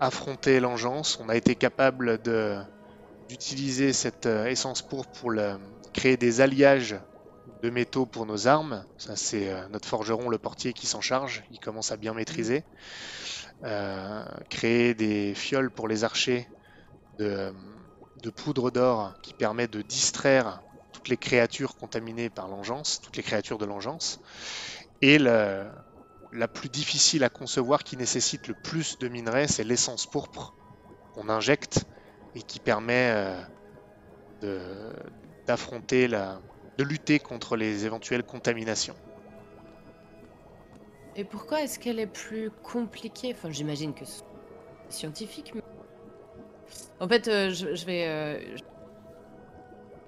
affronter 0.00 0.60
l'engeance. 0.60 1.18
On 1.20 1.28
a 1.28 1.36
été 1.36 1.56
capable 1.56 2.18
de 2.22 2.58
d'utiliser 3.28 3.92
cette 3.92 4.26
euh, 4.26 4.46
essence 4.46 4.82
pour 4.82 5.06
le- 5.30 5.58
créer 5.94 6.16
des 6.16 6.40
alliages 6.42 6.96
de 7.62 7.70
métaux 7.70 8.06
pour 8.06 8.26
nos 8.26 8.46
armes. 8.48 8.86
Ça, 8.98 9.16
c'est 9.16 9.50
euh, 9.50 9.68
notre 9.68 9.88
forgeron, 9.88 10.28
le 10.30 10.38
portier, 10.38 10.74
qui 10.74 10.86
s'en 10.86 11.00
charge. 11.00 11.44
Il 11.50 11.60
commence 11.60 11.92
à 11.92 11.96
bien 11.98 12.14
maîtriser. 12.14 12.66
Euh, 13.24 13.25
créer 14.50 14.94
des 14.94 15.34
fioles 15.34 15.70
pour 15.70 15.88
les 15.88 16.04
archers 16.04 16.48
de, 17.18 17.52
de 18.16 18.30
poudre 18.30 18.70
d'or 18.70 19.14
qui 19.22 19.34
permet 19.34 19.68
de 19.68 19.82
distraire 19.82 20.62
toutes 20.92 21.08
les 21.08 21.18
créatures 21.18 21.76
contaminées 21.76 22.30
par 22.30 22.48
l'engeance, 22.48 23.00
toutes 23.00 23.16
les 23.16 23.22
créatures 23.22 23.58
de 23.58 23.66
l'engeance. 23.66 24.20
Et 25.02 25.18
la 25.18 26.48
plus 26.48 26.68
difficile 26.68 27.24
à 27.24 27.30
concevoir, 27.30 27.82
qui 27.84 27.96
nécessite 27.96 28.48
le 28.48 28.54
plus 28.54 28.98
de 28.98 29.08
minerais, 29.08 29.48
c'est 29.48 29.64
l'essence 29.64 30.06
pourpre 30.06 30.54
qu'on 31.12 31.28
injecte 31.28 31.84
et 32.34 32.42
qui 32.42 32.60
permet 32.60 33.42
euh, 34.44 34.92
d'affronter 35.46 36.08
de 36.08 36.84
lutter 36.84 37.18
contre 37.20 37.56
les 37.56 37.84
éventuelles 37.86 38.24
contaminations. 38.24 38.96
Et 41.16 41.24
pourquoi 41.24 41.62
est-ce 41.62 41.78
qu'elle 41.78 41.98
est 41.98 42.06
plus 42.06 42.50
compliquée? 42.62 43.32
Enfin, 43.34 43.50
j'imagine 43.50 43.94
que 43.94 44.04
c'est 44.04 44.22
scientifique. 44.90 45.52
Mais... 45.54 45.62
En 47.00 47.08
fait, 47.08 47.26
euh, 47.28 47.50
je, 47.50 47.74
je 47.74 47.86
vais. 47.86 48.06
euh, 48.06 48.56
je- 48.56 48.62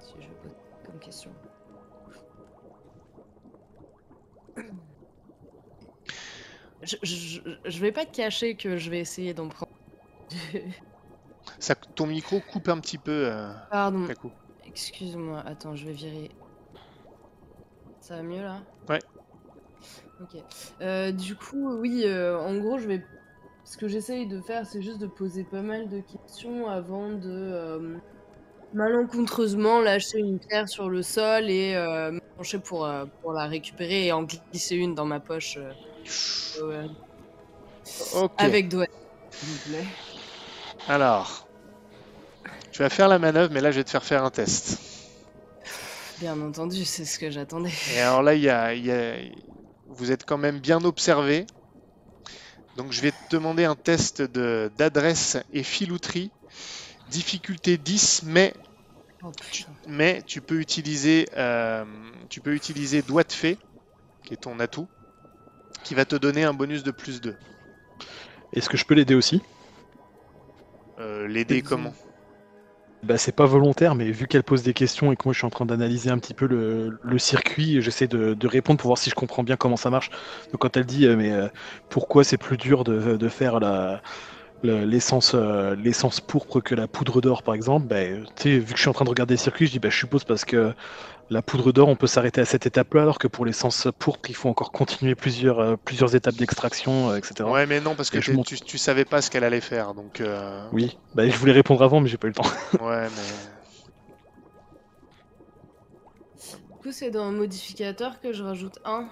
Si 0.04 0.12
je 0.20 0.28
pose 0.42 0.52
comme 0.86 1.00
question. 1.00 1.30
Je, 6.82 6.96
je, 7.02 7.40
je 7.64 7.80
vais 7.80 7.90
pas 7.92 8.04
te 8.06 8.14
cacher 8.14 8.54
que 8.54 8.76
je 8.76 8.90
vais 8.90 9.00
essayer 9.00 9.34
d'en 9.34 9.48
prendre. 9.48 9.72
Ça, 11.58 11.74
ton 11.74 12.06
micro 12.06 12.40
coupe 12.40 12.68
un 12.68 12.78
petit 12.78 12.98
peu, 12.98 13.32
euh, 13.32 13.52
Pardon, 13.70 14.06
excuse-moi. 14.66 15.40
Attends, 15.44 15.74
je 15.74 15.86
vais 15.86 15.92
virer. 15.92 16.30
Ça 18.00 18.16
va 18.16 18.22
mieux 18.22 18.42
là? 18.42 18.60
Ouais. 18.88 19.00
Ok. 20.20 20.40
Euh, 20.80 21.12
du 21.12 21.36
coup, 21.36 21.74
oui, 21.76 22.02
euh, 22.04 22.38
en 22.38 22.56
gros, 22.56 22.78
je 22.78 22.86
vais. 22.88 23.04
Ce 23.64 23.76
que 23.76 23.86
j'essaye 23.86 24.26
de 24.26 24.40
faire, 24.40 24.66
c'est 24.66 24.80
juste 24.82 24.98
de 24.98 25.06
poser 25.06 25.44
pas 25.44 25.60
mal 25.60 25.88
de 25.88 26.00
questions 26.00 26.68
avant 26.68 27.10
de 27.10 27.30
euh, 27.30 27.96
malencontreusement 28.72 29.80
lâcher 29.80 30.18
une 30.18 30.38
pierre 30.38 30.68
sur 30.68 30.88
le 30.88 31.02
sol 31.02 31.50
et 31.50 31.74
me 31.74 32.20
pencher 32.36 32.58
pour, 32.58 32.88
pour 33.20 33.32
la 33.34 33.46
récupérer 33.46 34.06
et 34.06 34.12
en 34.12 34.22
glisser 34.22 34.76
une 34.76 34.94
dans 34.94 35.04
ma 35.04 35.20
poche 35.20 35.58
avec 38.38 38.68
doigt. 38.68 38.86
s'il 39.30 39.48
vous 39.48 39.70
plaît. 39.70 39.84
Alors, 40.88 41.46
tu 42.72 42.82
vas 42.82 42.88
faire 42.88 43.08
la 43.08 43.18
manœuvre, 43.18 43.52
mais 43.52 43.60
là, 43.60 43.70
je 43.70 43.76
vais 43.78 43.84
te 43.84 43.90
faire 43.90 44.04
faire 44.04 44.24
un 44.24 44.30
test. 44.30 44.78
Bien 46.20 46.40
entendu, 46.40 46.84
c'est 46.84 47.04
ce 47.04 47.18
que 47.18 47.30
j'attendais. 47.30 47.70
Et 47.94 48.00
alors 48.00 48.22
là, 48.22 48.34
il 48.34 48.42
y 48.42 48.48
a, 48.48 48.74
il 48.74 48.86
y 48.86 48.90
a- 48.90 49.14
vous 49.88 50.12
êtes 50.12 50.24
quand 50.24 50.38
même 50.38 50.60
bien 50.60 50.84
observé. 50.84 51.46
Donc 52.76 52.92
je 52.92 53.00
vais 53.00 53.12
te 53.12 53.16
demander 53.30 53.64
un 53.64 53.74
test 53.74 54.22
de- 54.22 54.70
d'adresse 54.76 55.36
et 55.52 55.62
filouterie. 55.62 56.32
Difficulté 57.08 57.78
10, 57.78 58.22
mais, 58.24 58.54
Oh 59.22 59.32
tu, 59.50 59.64
putain. 59.64 59.76
mais 59.86 60.22
tu 60.22 60.40
peux 60.42 60.60
utiliser, 60.60 61.28
euh, 61.36 61.84
tu 62.30 62.40
peux 62.40 62.54
utiliser 62.54 63.02
doigt 63.02 63.24
de 63.24 63.32
fée, 63.32 63.58
qui 64.24 64.34
est 64.34 64.38
ton 64.38 64.60
atout, 64.60 64.88
qui 65.84 65.94
va 65.94 66.04
te 66.04 66.16
donner 66.16 66.44
un 66.44 66.54
bonus 66.54 66.82
de 66.84 66.90
plus 66.92 67.20
2. 67.20 67.36
Est-ce 68.52 68.68
que 68.68 68.76
je 68.76 68.84
peux 68.84 68.94
l'aider 68.94 69.14
aussi? 69.14 69.42
Euh, 70.98 71.26
L'aider 71.28 71.62
comment? 71.62 71.94
Bah, 73.04 73.16
c'est 73.16 73.32
pas 73.32 73.46
volontaire, 73.46 73.94
mais 73.94 74.10
vu 74.10 74.26
qu'elle 74.26 74.42
pose 74.42 74.64
des 74.64 74.74
questions 74.74 75.12
et 75.12 75.16
que 75.16 75.22
moi 75.24 75.32
je 75.32 75.38
suis 75.38 75.46
en 75.46 75.50
train 75.50 75.64
d'analyser 75.64 76.10
un 76.10 76.18
petit 76.18 76.34
peu 76.34 76.46
le, 76.46 77.18
circuit, 77.18 77.80
j'essaie 77.80 78.08
de, 78.08 78.46
répondre 78.46 78.78
pour 78.80 78.88
voir 78.88 78.98
si 78.98 79.08
je 79.08 79.14
comprends 79.14 79.44
bien 79.44 79.56
comment 79.56 79.76
ça 79.76 79.88
marche. 79.88 80.10
Donc 80.50 80.62
quand 80.62 80.76
elle 80.76 80.84
dit 80.84 81.06
euh, 81.06 81.16
mais 81.16 81.30
euh, 81.30 81.48
pourquoi 81.90 82.24
c'est 82.24 82.38
plus 82.38 82.56
dur 82.56 82.82
de, 82.82 83.28
faire 83.28 83.60
l'essence 84.64 85.32
euh, 85.34 85.76
l'essence 85.76 86.20
pourpre 86.20 86.60
que 86.60 86.74
la 86.74 86.88
poudre 86.88 87.20
d'or 87.20 87.44
par 87.44 87.54
exemple, 87.54 87.86
bah, 87.86 88.02
tu 88.34 88.42
sais, 88.42 88.58
vu 88.58 88.72
que 88.72 88.76
je 88.76 88.80
suis 88.80 88.90
en 88.90 88.94
train 88.94 89.04
de 89.04 89.10
regarder 89.10 89.34
le 89.34 89.38
circuit, 89.38 89.66
je 89.66 89.72
dis 89.72 89.78
bah, 89.78 89.90
je 89.90 89.96
suppose 89.96 90.24
parce 90.24 90.44
que 90.44 90.74
la 91.30 91.42
poudre 91.42 91.72
d'or 91.72 91.88
on 91.88 91.96
peut 91.96 92.06
s'arrêter 92.06 92.40
à 92.40 92.44
cette 92.44 92.66
étape-là, 92.66 93.02
alors 93.02 93.18
que 93.18 93.28
pour 93.28 93.44
l'essence 93.44 93.88
pourpre 93.98 94.30
il 94.30 94.34
faut 94.34 94.48
encore 94.48 94.72
continuer 94.72 95.14
plusieurs 95.14 95.60
euh, 95.60 95.76
plusieurs 95.76 96.14
étapes 96.14 96.36
d'extraction, 96.36 97.10
euh, 97.10 97.16
etc. 97.16 97.48
Ouais, 97.48 97.66
mais 97.66 97.80
non, 97.80 97.94
parce 97.94 98.10
que 98.10 98.18
tu, 98.18 98.60
tu 98.60 98.78
savais 98.78 99.04
pas 99.04 99.20
ce 99.20 99.30
qu'elle 99.30 99.44
allait 99.44 99.60
faire, 99.60 99.94
donc... 99.94 100.20
euh, 100.20 100.66
Oui, 100.72 100.96
bah, 101.14 101.28
je 101.28 101.36
voulais 101.36 101.52
répondre 101.52 101.82
avant, 101.82 102.00
mais 102.00 102.08
j'ai 102.08 102.16
pas 102.16 102.28
eu 102.28 102.30
le 102.30 102.36
temps. 102.36 102.50
Ouais, 102.80 103.08
mais... 103.08 103.58
Du 106.72 106.82
coup, 106.82 106.92
c'est 106.92 107.10
dans 107.10 107.24
un 107.24 107.32
modificateur 107.32 108.20
que 108.20 108.32
je 108.32 108.42
rajoute 108.42 108.78
un. 108.84 109.08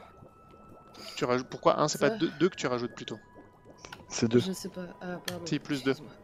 Tu 1.16 1.24
rajoutes... 1.24 1.48
Pourquoi 1.48 1.80
1, 1.80 1.88
c'est 1.88 1.98
pas 1.98 2.10
Ça. 2.10 2.16
2 2.16 2.48
que 2.48 2.54
tu 2.56 2.66
rajoutes 2.68 2.94
plutôt 2.94 3.18
C'est 4.08 4.28
deux. 4.28 4.38
Je 4.38 4.52
sais 4.52 4.68
pas. 4.68 4.86
Ah, 5.02 5.18
pardon. 5.26 5.44
Si, 5.44 5.58
plus 5.58 5.82
deux. 5.82 5.90
excuse-moi. 5.90 6.14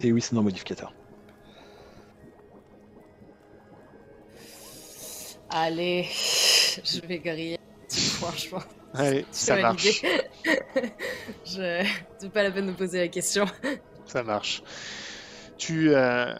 Et 0.00 0.12
oui, 0.12 0.20
c'est 0.20 0.34
dans 0.34 0.40
le 0.40 0.44
modificateur. 0.44 0.94
Allez, 5.56 6.08
je 6.84 7.00
vais 7.06 7.20
griller. 7.20 7.58
Franchement, 7.88 8.58
Allez, 8.92 9.24
ça 9.30 9.54
marche. 9.56 10.02
je... 11.46 11.86
C'est 12.18 12.32
pas 12.32 12.42
la 12.42 12.50
peine 12.50 12.66
de 12.66 12.72
poser 12.72 12.98
la 12.98 13.06
question. 13.08 13.44
Ça 14.06 14.24
marche. 14.24 14.64
Tu, 15.56 15.94
euh, 15.94 16.34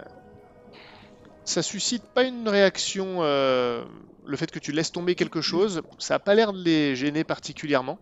ça 1.45 1.63
suscite 1.63 2.03
pas 2.13 2.25
une 2.25 2.49
réaction, 2.49 3.19
euh, 3.23 3.85
le 4.27 4.37
fait 4.37 4.51
que 4.51 4.59
tu 4.59 4.73
laisses 4.73 4.91
tomber 4.91 5.15
quelque 5.15 5.41
chose. 5.41 5.83
Ça 5.99 6.17
a 6.17 6.19
pas 6.19 6.35
l'air 6.35 6.53
de 6.53 6.61
les 6.63 6.97
gêner 6.97 7.23
particulièrement. 7.23 8.01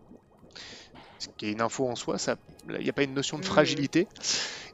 ce 1.19 1.27
qui 1.37 1.45
est 1.45 1.51
une 1.51 1.61
info 1.61 1.87
en 1.87 1.95
soi, 1.95 2.17
ça- 2.17 2.35
il 2.67 2.79
n'y 2.79 2.89
a 2.89 2.93
pas 2.93 3.03
une 3.03 3.13
notion 3.13 3.37
de 3.37 3.45
fragilité. 3.45 4.07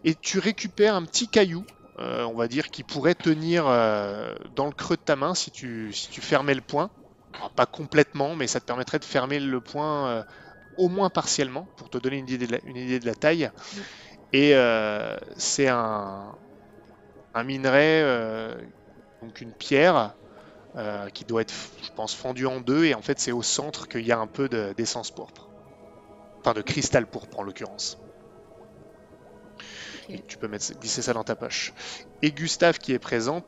Et 0.05 0.15
tu 0.15 0.39
récupères 0.39 0.95
un 0.95 1.03
petit 1.03 1.27
caillou, 1.27 1.65
euh, 1.99 2.23
on 2.25 2.35
va 2.35 2.47
dire, 2.47 2.69
qui 2.69 2.83
pourrait 2.83 3.15
tenir 3.15 3.67
euh, 3.67 4.33
dans 4.55 4.65
le 4.65 4.71
creux 4.71 4.95
de 4.95 5.01
ta 5.01 5.15
main 5.15 5.35
si 5.35 5.51
tu, 5.51 5.91
fermais 6.21 6.53
le. 6.55 6.61
Alors, 7.37 7.51
pas 7.51 7.65
complètement, 7.65 8.35
mais 8.35 8.47
ça 8.47 8.59
te 8.59 8.65
permettrait 8.65 8.99
de 8.99 9.05
fermer 9.05 9.39
le 9.39 9.61
poing 9.61 10.07
euh, 10.07 10.23
au 10.77 10.87
moins 10.89 11.09
partiellement 11.09 11.67
pour 11.75 11.89
te 11.89 11.97
donner 11.97 12.17
une 12.17 12.29
idée 12.29 12.99
de 12.99 13.05
la, 13.05 13.15
taille. 13.15 13.49
Et 14.31 14.53
c'est 15.37 15.67
un, 15.67 16.35
minerai, 17.43 18.03
donc 19.21 19.41
une 19.41 19.53
pierre, 19.53 20.15
qui 21.13 21.25
doit 21.25 21.41
être, 21.41 21.53
je 21.81 21.89
pense, 21.95 22.13
fendue 22.13 22.45
en 22.45 22.61
deux. 22.61 22.85
Et 22.85 22.93
en 22.93 23.01
fait, 23.01 23.19
c'est 23.19 23.31
au 23.31 23.43
centre 23.43 23.87
qu'il 23.87 24.05
y 24.05 24.11
a 24.11 24.19
un 24.19 24.27
peu 24.27 24.47
de- 24.47 24.73
d'essence 24.77 25.11
pourpre. 25.11 25.49
Enfin, 26.43 26.53
de 26.53 26.61
cristal 26.61 27.07
pourpre 27.07 27.39
en 27.39 27.43
l'occurrence. 27.43 27.97
Et 30.09 30.21
tu 30.27 30.37
peux 30.37 30.47
mettre, 30.47 30.73
glisser 30.79 31.01
ça 31.01 31.13
dans 31.13 31.23
ta 31.23 31.35
poche. 31.35 31.73
Et 32.21 32.31
Gustave, 32.31 32.79
qui 32.79 32.93
est 32.93 32.99
présent, 32.99 33.43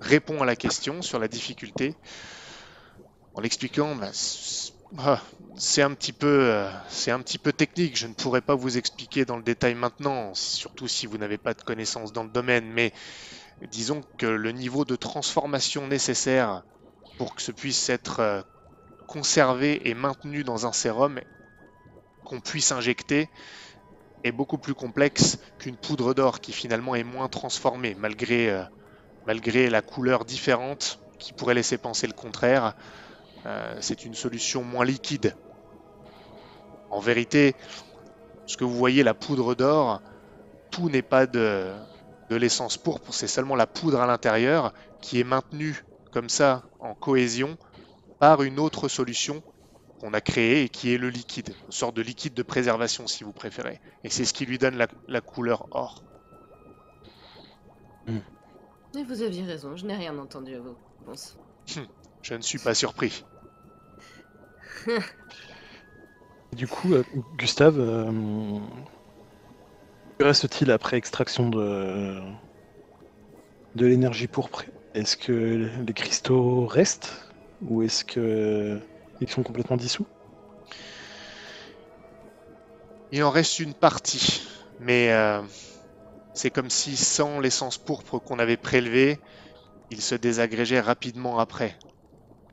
répond 0.00 0.42
à 0.42 0.46
la 0.46 0.56
question 0.56 1.02
sur 1.02 1.18
la 1.18 1.28
difficulté 1.28 1.94
en 3.34 3.40
l'expliquant. 3.40 3.94
bah, 3.94 4.10
ah, 4.98 5.22
c'est 5.56 5.82
un 5.82 5.94
petit 5.94 6.12
peu, 6.12 6.26
euh, 6.26 6.68
c'est 6.88 7.12
un 7.12 7.20
petit 7.20 7.38
peu 7.38 7.52
technique. 7.52 7.96
Je 7.96 8.08
ne 8.08 8.14
pourrais 8.14 8.40
pas 8.40 8.56
vous 8.56 8.76
expliquer 8.76 9.24
dans 9.24 9.36
le 9.36 9.42
détail 9.42 9.74
maintenant, 9.74 10.34
surtout 10.34 10.88
si 10.88 11.06
vous 11.06 11.16
n'avez 11.16 11.38
pas 11.38 11.54
de 11.54 11.62
connaissances 11.62 12.12
dans 12.12 12.24
le 12.24 12.30
domaine. 12.30 12.66
Mais 12.72 12.92
disons 13.70 14.02
que 14.18 14.26
le 14.26 14.50
niveau 14.50 14.84
de 14.84 14.96
transformation 14.96 15.86
nécessaire 15.86 16.64
pour 17.18 17.34
que 17.34 17.42
ce 17.42 17.52
puisse 17.52 17.88
être 17.88 18.20
euh, 18.20 18.42
conservé 19.06 19.88
et 19.88 19.94
maintenu 19.94 20.42
dans 20.42 20.66
un 20.66 20.72
sérum 20.72 21.20
qu'on 22.24 22.40
puisse 22.40 22.72
injecter 22.72 23.28
est 24.24 24.32
beaucoup 24.32 24.58
plus 24.58 24.74
complexe 24.74 25.38
qu'une 25.58 25.76
poudre 25.76 26.14
d'or 26.14 26.40
qui 26.40 26.52
finalement 26.52 26.94
est 26.94 27.04
moins 27.04 27.28
transformée 27.28 27.96
malgré, 27.98 28.50
euh, 28.50 28.64
la 29.26 29.82
couleur 29.82 30.24
différente 30.24 31.00
qui 31.18 31.32
pourrait 31.32 31.54
laisser 31.54 31.78
penser 31.78 32.06
le 32.06 32.12
contraire. 32.12 32.74
Euh, 33.46 33.76
c'est 33.80 34.04
une 34.04 34.14
solution 34.14 34.64
moins 34.64 34.84
liquide. 34.84 35.34
En 36.90 37.00
vérité, 37.00 37.54
ce 38.46 38.56
que 38.56 38.64
vous 38.64 38.76
voyez, 38.76 39.02
la 39.02 39.14
poudre 39.14 39.54
d'or, 39.54 40.02
tout 40.70 40.88
n'est 40.88 41.02
pas 41.02 41.26
de 41.26 41.72
l'essence 42.30 42.78
pourpre, 42.78 43.12
c'est 43.12 43.28
seulement 43.28 43.56
la 43.56 43.66
poudre 43.66 44.00
à 44.00 44.06
l'intérieur 44.06 44.72
qui 45.00 45.20
est 45.20 45.24
maintenue 45.24 45.84
comme 46.12 46.28
ça 46.28 46.62
en 46.80 46.94
cohésion 46.94 47.56
par 48.18 48.42
une 48.42 48.58
autre 48.58 48.88
solution 48.88 49.42
qu'on 50.00 50.14
a 50.14 50.20
créée 50.20 50.62
et 50.62 50.68
qui 50.68 50.94
est 50.94 50.98
le 50.98 51.10
liquide, 51.10 51.54
une 51.66 51.72
sorte 51.72 51.94
de 51.94 52.02
liquide 52.02 52.34
de 52.34 52.42
préservation 52.42 53.06
si 53.06 53.22
vous 53.22 53.32
préférez. 53.32 53.80
Et 54.02 54.10
c'est 54.10 54.24
ce 54.24 54.32
qui 54.32 54.46
lui 54.46 54.58
donne 54.58 54.76
la, 54.76 54.88
la 55.08 55.20
couleur 55.20 55.66
or. 55.72 56.02
Mais 58.06 59.04
vous 59.04 59.22
aviez 59.22 59.44
raison, 59.44 59.76
je 59.76 59.84
n'ai 59.86 59.94
rien 59.94 60.16
entendu 60.18 60.54
à 60.54 60.60
vos 60.60 60.76
réponses. 61.00 61.36
Je 62.22 62.34
ne 62.34 62.42
suis 62.42 62.58
pas 62.58 62.74
surpris. 62.74 63.24
Du 66.56 66.66
coup, 66.66 66.94
euh, 66.94 67.04
Gustave, 67.36 67.78
euh, 67.78 68.10
que 70.18 70.24
reste-t-il 70.24 70.72
après 70.72 70.96
extraction 70.96 71.48
de, 71.48 72.20
de 73.76 73.86
l'énergie 73.86 74.26
pourpre 74.26 74.64
Est-ce 74.94 75.16
que 75.16 75.70
les 75.86 75.92
cristaux 75.92 76.66
restent? 76.66 77.30
Ou 77.62 77.82
est-ce 77.82 78.04
que 78.04 78.80
ils 79.20 79.30
sont 79.30 79.42
complètement 79.42 79.76
dissous 79.76 80.06
Il 83.12 83.22
en 83.24 83.30
reste 83.30 83.58
une 83.58 83.74
partie, 83.74 84.42
mais 84.78 85.12
euh, 85.12 85.42
c'est 86.34 86.50
comme 86.50 86.70
si 86.70 86.96
sans 86.96 87.40
l'essence 87.40 87.78
pourpre 87.78 88.18
qu'on 88.18 88.38
avait 88.38 88.56
prélevée, 88.56 89.20
il 89.90 90.00
se 90.02 90.14
désagrégeait 90.14 90.80
rapidement 90.80 91.38
après. 91.38 91.76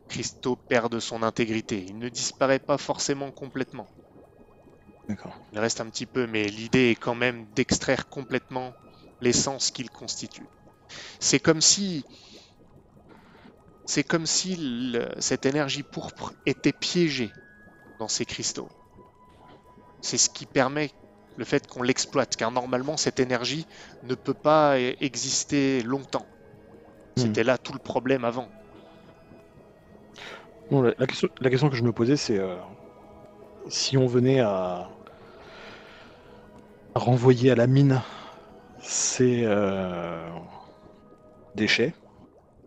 Cristaux 0.10 0.58
perdent 0.68 1.00
son 1.00 1.24
intégrité. 1.24 1.84
Il 1.88 1.98
ne 2.00 2.10
disparaît 2.10 2.60
pas 2.60 2.78
forcément 2.78 3.32
complètement. 3.32 3.90
D'accord. 5.08 5.36
Il 5.52 5.60
reste 5.60 5.82
un 5.82 5.90
petit 5.90 6.06
peu, 6.06 6.28
mais 6.28 6.46
l'idée 6.48 6.92
est 6.92 6.96
quand 6.96 7.16
même 7.16 7.46
d'extraire 7.54 8.10
complètement 8.10 8.76
l'essence 9.22 9.72
qu'il 9.72 9.90
constitue. 9.90 10.50
C'est 11.20 11.40
comme 11.40 11.62
si, 11.62 12.06
c'est 13.88 14.04
comme 14.04 14.28
si 14.28 14.56
le- 14.58 15.10
cette 15.20 15.48
énergie 15.48 15.82
pourpre 15.82 16.34
était 16.46 16.74
piégée 16.74 17.34
dans 18.00 18.08
ces 18.08 18.26
cristaux. 18.26 18.70
C'est 20.02 20.18
ce 20.18 20.30
qui 20.30 20.48
permet 20.48 20.90
le 21.36 21.46
fait 21.46 21.68
qu'on 21.68 21.84
l'exploite, 21.84 22.36
car 22.36 22.52
normalement 22.52 22.98
cette 22.98 23.20
énergie 23.20 23.68
ne 24.02 24.16
peut 24.16 24.34
pas 24.34 24.80
e- 24.80 24.96
exister 25.00 25.84
longtemps. 25.84 26.28
Hmm. 27.18 27.22
C'était 27.22 27.44
là 27.44 27.58
tout 27.60 27.74
le 27.74 27.80
problème 27.80 28.26
avant. 28.26 28.50
Bon, 30.70 30.82
la, 30.82 30.94
la 30.98 31.08
question, 31.08 31.30
la 31.40 31.50
question 31.50 31.70
que 31.70 31.76
je 31.76 31.84
me 31.84 31.94
posais, 31.94 32.18
c'est 32.18 32.38
euh, 32.38 32.58
si 33.70 33.98
on 33.98 34.08
venait 34.08 34.40
à, 34.40 34.90
à 36.96 37.00
renvoyer 37.00 37.52
à 37.52 37.56
la 37.56 37.68
mine 37.68 38.02
ces 38.82 39.44
euh, 39.46 40.30
déchets, 41.56 41.94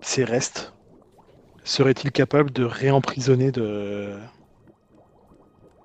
ces 0.02 0.24
restes, 0.24 0.72
serait-il 1.70 2.12
capable 2.12 2.50
de 2.50 2.64
réemprisonner 2.64 3.52
de, 3.52 4.18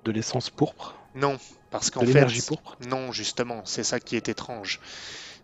de 0.06 0.10
l'essence 0.10 0.48
pourpre, 0.48 0.96
Non, 1.14 1.36
parce 1.70 1.90
qu'en 1.90 2.04
fait, 2.04 2.28
pourpre? 2.46 2.76
Non, 2.80 3.10
justement, 3.10 3.64
c'est 3.64 3.82
ça 3.84 3.98
qui 4.00 4.16
est 4.16 4.28
étrange. 4.28 4.80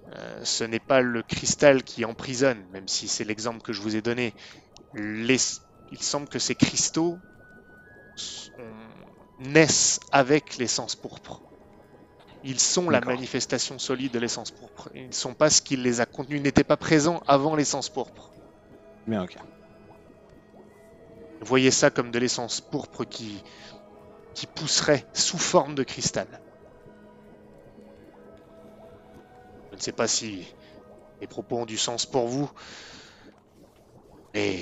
Euh, 0.09 0.45
ce 0.45 0.65
n'est 0.65 0.81
pas 0.81 1.01
le 1.01 1.23
cristal 1.23 1.83
qui 1.85 2.05
emprisonne, 2.05 2.67
même 2.71 2.89
si 2.89 3.09
c'est 3.09 3.25
l'exemple 3.25 3.63
que 3.63 3.73
je 3.73 3.81
vous 3.81 3.97
ai 3.97 4.03
donné. 4.03 4.35
Les- 4.95 5.39
Il 5.91 6.03
semble 6.03 6.29
que 6.29 6.39
ces 6.41 6.57
cristaux 6.57 7.23
naissent 9.39 10.01
avec 10.11 10.57
l'essence 10.57 10.97
pourpre. 10.97 11.45
Ils 12.43 12.61
sont 12.61 12.89
la 12.91 13.01
manifestation 13.01 13.81
solide 13.81 14.13
de 14.13 14.21
l'essence 14.21 14.53
pourpre. 14.53 14.89
Ils 14.95 15.09
ne 15.09 15.13
sont 15.15 15.35
pas 15.35 15.51
ce 15.51 15.63
qui 15.63 15.77
les 15.77 16.01
a 16.01 16.07
contenus. 16.07 16.39
Ils 16.39 16.43
n'étaient 16.45 16.63
pas 16.63 16.77
présents 16.77 17.21
avant 17.27 17.57
l'essence 17.57 17.91
pourpre. 17.91 18.37
Bien, 19.07 19.23
ok. 19.23 19.37
Voyez 21.43 21.73
ça 21.73 21.91
comme 21.91 22.13
de 22.13 22.19
l'essence 22.21 22.61
pourpre 22.61 23.05
qui, 23.05 23.43
qui 24.33 24.47
pousserait 24.47 25.05
sous 25.13 25.39
forme 25.39 25.75
de 25.75 25.83
cristal. 25.83 26.29
Je 29.71 29.77
ne 29.77 29.81
sais 29.81 29.93
pas 29.93 30.07
si 30.07 30.47
les 31.21 31.27
propos 31.27 31.59
ont 31.59 31.67
du 31.67 31.79
sens 31.79 32.07
pour 32.07 32.29
vous, 32.29 32.49
mais 34.35 34.61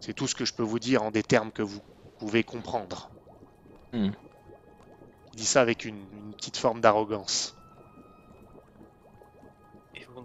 c'est 0.00 0.14
tout 0.14 0.26
ce 0.26 0.34
que 0.34 0.46
je 0.46 0.54
peux 0.54 0.62
vous 0.62 0.78
dire 0.78 1.02
en 1.02 1.10
des 1.10 1.22
termes 1.22 1.52
que 1.52 1.62
vous 1.62 1.82
pouvez 2.18 2.42
comprendre. 2.44 3.10
Hmm. 3.92 4.12
Je 5.32 5.36
dis 5.36 5.44
ça 5.44 5.60
avec 5.60 5.84
une, 5.84 5.98
une 6.14 6.34
petite 6.34 6.56
forme 6.56 6.80
d'arrogance. 6.80 7.57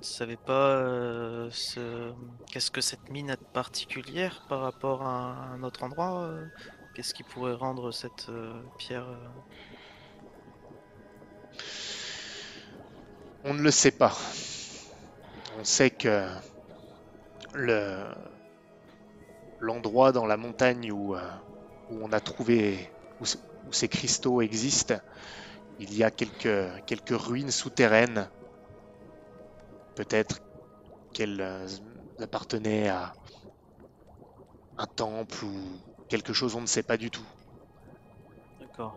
Ne 0.03 0.07
savez 0.07 0.35
pas 0.35 0.81
euh, 0.81 1.47
ce... 1.49 2.11
qu'est-ce 2.51 2.71
que 2.71 2.81
cette 2.81 3.09
mine 3.09 3.31
a 3.31 3.37
de 3.37 3.43
particulière 3.53 4.45
par 4.49 4.59
rapport 4.59 5.03
à 5.03 5.53
un 5.53 5.63
autre 5.63 5.81
endroit 5.81 6.23
euh 6.23 6.45
Qu'est-ce 6.93 7.13
qui 7.13 7.23
pourrait 7.23 7.53
rendre 7.53 7.93
cette 7.93 8.27
euh, 8.27 8.51
pierre 8.77 9.07
On 13.45 13.53
ne 13.53 13.61
le 13.61 13.71
sait 13.71 13.91
pas. 13.91 14.13
On 15.57 15.63
sait 15.63 15.89
que 15.89 16.27
le 17.53 18.03
l'endroit 19.61 20.11
dans 20.11 20.25
la 20.25 20.35
montagne 20.35 20.91
où, 20.91 21.15
on 21.89 22.11
a 22.11 22.19
trouvé 22.19 22.91
ces 23.71 23.87
cristaux 23.87 24.41
existent, 24.41 24.99
il 25.79 25.95
y 25.95 26.03
a 26.03 26.11
quelques 26.11 26.85
quelques 26.85 27.17
ruines 27.17 27.51
souterraines. 27.51 28.27
Peut-être 29.95 30.39
qu'elles 31.13 31.41
euh, 31.41 31.67
appartenaient 32.19 32.89
à 32.89 33.13
un 34.77 34.85
temple 34.85 35.45
ou 35.45 35.81
quelque 36.07 36.31
chose, 36.33 36.53
on 36.55 36.61
ne 36.61 36.67
sait 36.67 36.83
pas 36.83 36.97
du 36.97 37.09
tout. 37.09 37.25
D'accord. 38.59 38.93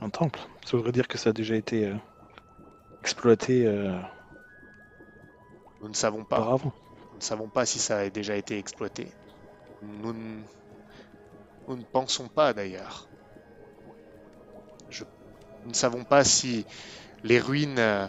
Un 0.00 0.08
temple. 0.10 0.40
Ça 0.64 0.76
voudrait 0.76 0.92
dire 0.92 1.06
que 1.08 1.18
ça 1.18 1.30
a 1.30 1.32
déjà 1.34 1.54
été 1.56 1.86
euh, 1.86 1.96
exploité 3.02 3.66
euh, 3.66 3.98
Nous 5.80 5.88
ne 5.88 5.94
savons 5.94 6.24
pas. 6.26 6.40
auparavant. 6.40 6.72
Nous 7.10 7.18
ne 7.18 7.22
savons 7.22 7.50
pas 7.50 7.66
si 7.66 7.80
ça 7.80 7.98
a 7.98 8.10
déjà 8.10 8.36
été 8.36 8.58
exploité. 8.58 9.12
Nous 9.82 10.12
ne, 10.12 10.44
nous 11.68 11.76
ne 11.76 11.84
pensons 11.84 12.28
pas 12.28 12.52
d'ailleurs. 12.54 13.10
Nous 15.66 15.72
ne 15.72 15.76
savons 15.76 16.04
pas 16.04 16.24
si 16.24 16.66
les 17.22 17.40
ruines 17.40 17.78
euh, 17.78 18.08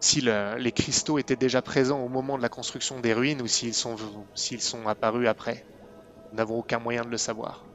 si 0.00 0.20
le- 0.22 0.56
les 0.58 0.72
cristaux 0.72 1.18
étaient 1.18 1.36
déjà 1.36 1.62
présents 1.62 2.00
au 2.00 2.08
moment 2.08 2.36
de 2.38 2.42
la 2.42 2.48
construction 2.50 3.00
des 3.00 3.14
ruines 3.14 3.42
ou 3.42 3.48
s'ils 3.48 3.74
sont, 3.74 3.96
s'ils 4.34 4.62
sont 4.62 4.88
apparus 4.88 5.28
après. 5.28 5.66
Nous 6.32 6.38
n'avons 6.38 6.58
aucun 6.58 6.78
moyen 6.80 7.02
de 7.04 7.10
le 7.10 7.18
savoir. 7.18 7.70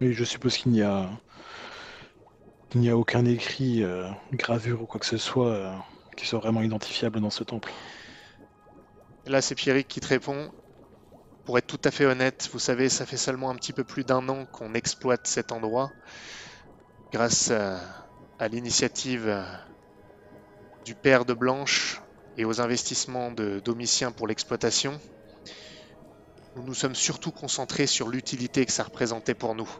Mais 0.00 0.12
je 0.14 0.24
suppose 0.24 0.56
qu'il 0.56 0.72
n'y 0.72 0.80
a. 0.82 1.10
Il 2.74 2.80
n'y 2.80 2.90
a 2.90 2.96
aucun 2.96 3.24
écrit, 3.24 3.82
euh, 3.82 4.08
gravure 4.32 4.82
ou 4.82 4.86
quoi 4.86 5.00
que 5.00 5.06
ce 5.06 5.16
soit 5.18 5.48
euh, 5.48 5.74
qui 6.16 6.26
soit 6.26 6.38
vraiment 6.38 6.62
identifiable 6.62 7.20
dans 7.20 7.30
ce 7.30 7.42
temple. 7.42 7.72
Là, 9.26 9.42
c'est 9.42 9.54
Pierrick 9.54 9.88
qui 9.88 10.00
te 10.00 10.06
répond. 10.06 10.50
Pour 11.46 11.58
être 11.58 11.68
tout 11.68 11.80
à 11.84 11.92
fait 11.92 12.04
honnête, 12.04 12.50
vous 12.52 12.58
savez, 12.58 12.88
ça 12.88 13.06
fait 13.06 13.16
seulement 13.16 13.50
un 13.50 13.54
petit 13.54 13.72
peu 13.72 13.84
plus 13.84 14.02
d'un 14.02 14.28
an 14.28 14.46
qu'on 14.46 14.74
exploite 14.74 15.28
cet 15.28 15.52
endroit. 15.52 15.92
Grâce 17.12 17.52
à 17.52 18.48
l'initiative 18.48 19.28
euh, 19.28 19.44
du 20.84 20.96
père 20.96 21.24
de 21.24 21.34
Blanche 21.34 22.02
et 22.36 22.44
aux 22.44 22.60
investissements 22.60 23.30
de 23.30 23.60
Domitien 23.60 24.10
pour 24.10 24.26
l'exploitation, 24.26 25.00
nous 26.56 26.64
nous 26.64 26.74
sommes 26.74 26.96
surtout 26.96 27.30
concentrés 27.30 27.86
sur 27.86 28.08
l'utilité 28.08 28.66
que 28.66 28.72
ça 28.72 28.82
représentait 28.82 29.34
pour 29.34 29.54
nous, 29.54 29.70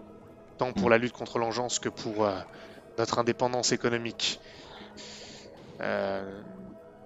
tant 0.58 0.72
pour 0.72 0.88
la 0.88 0.98
lutte 0.98 1.14
contre 1.14 1.40
l'engeance 1.40 1.80
que 1.80 1.88
pour 1.88 2.26
euh, 2.26 2.38
notre 2.96 3.18
indépendance 3.18 3.72
économique. 3.72 4.40
Euh, 5.80 6.42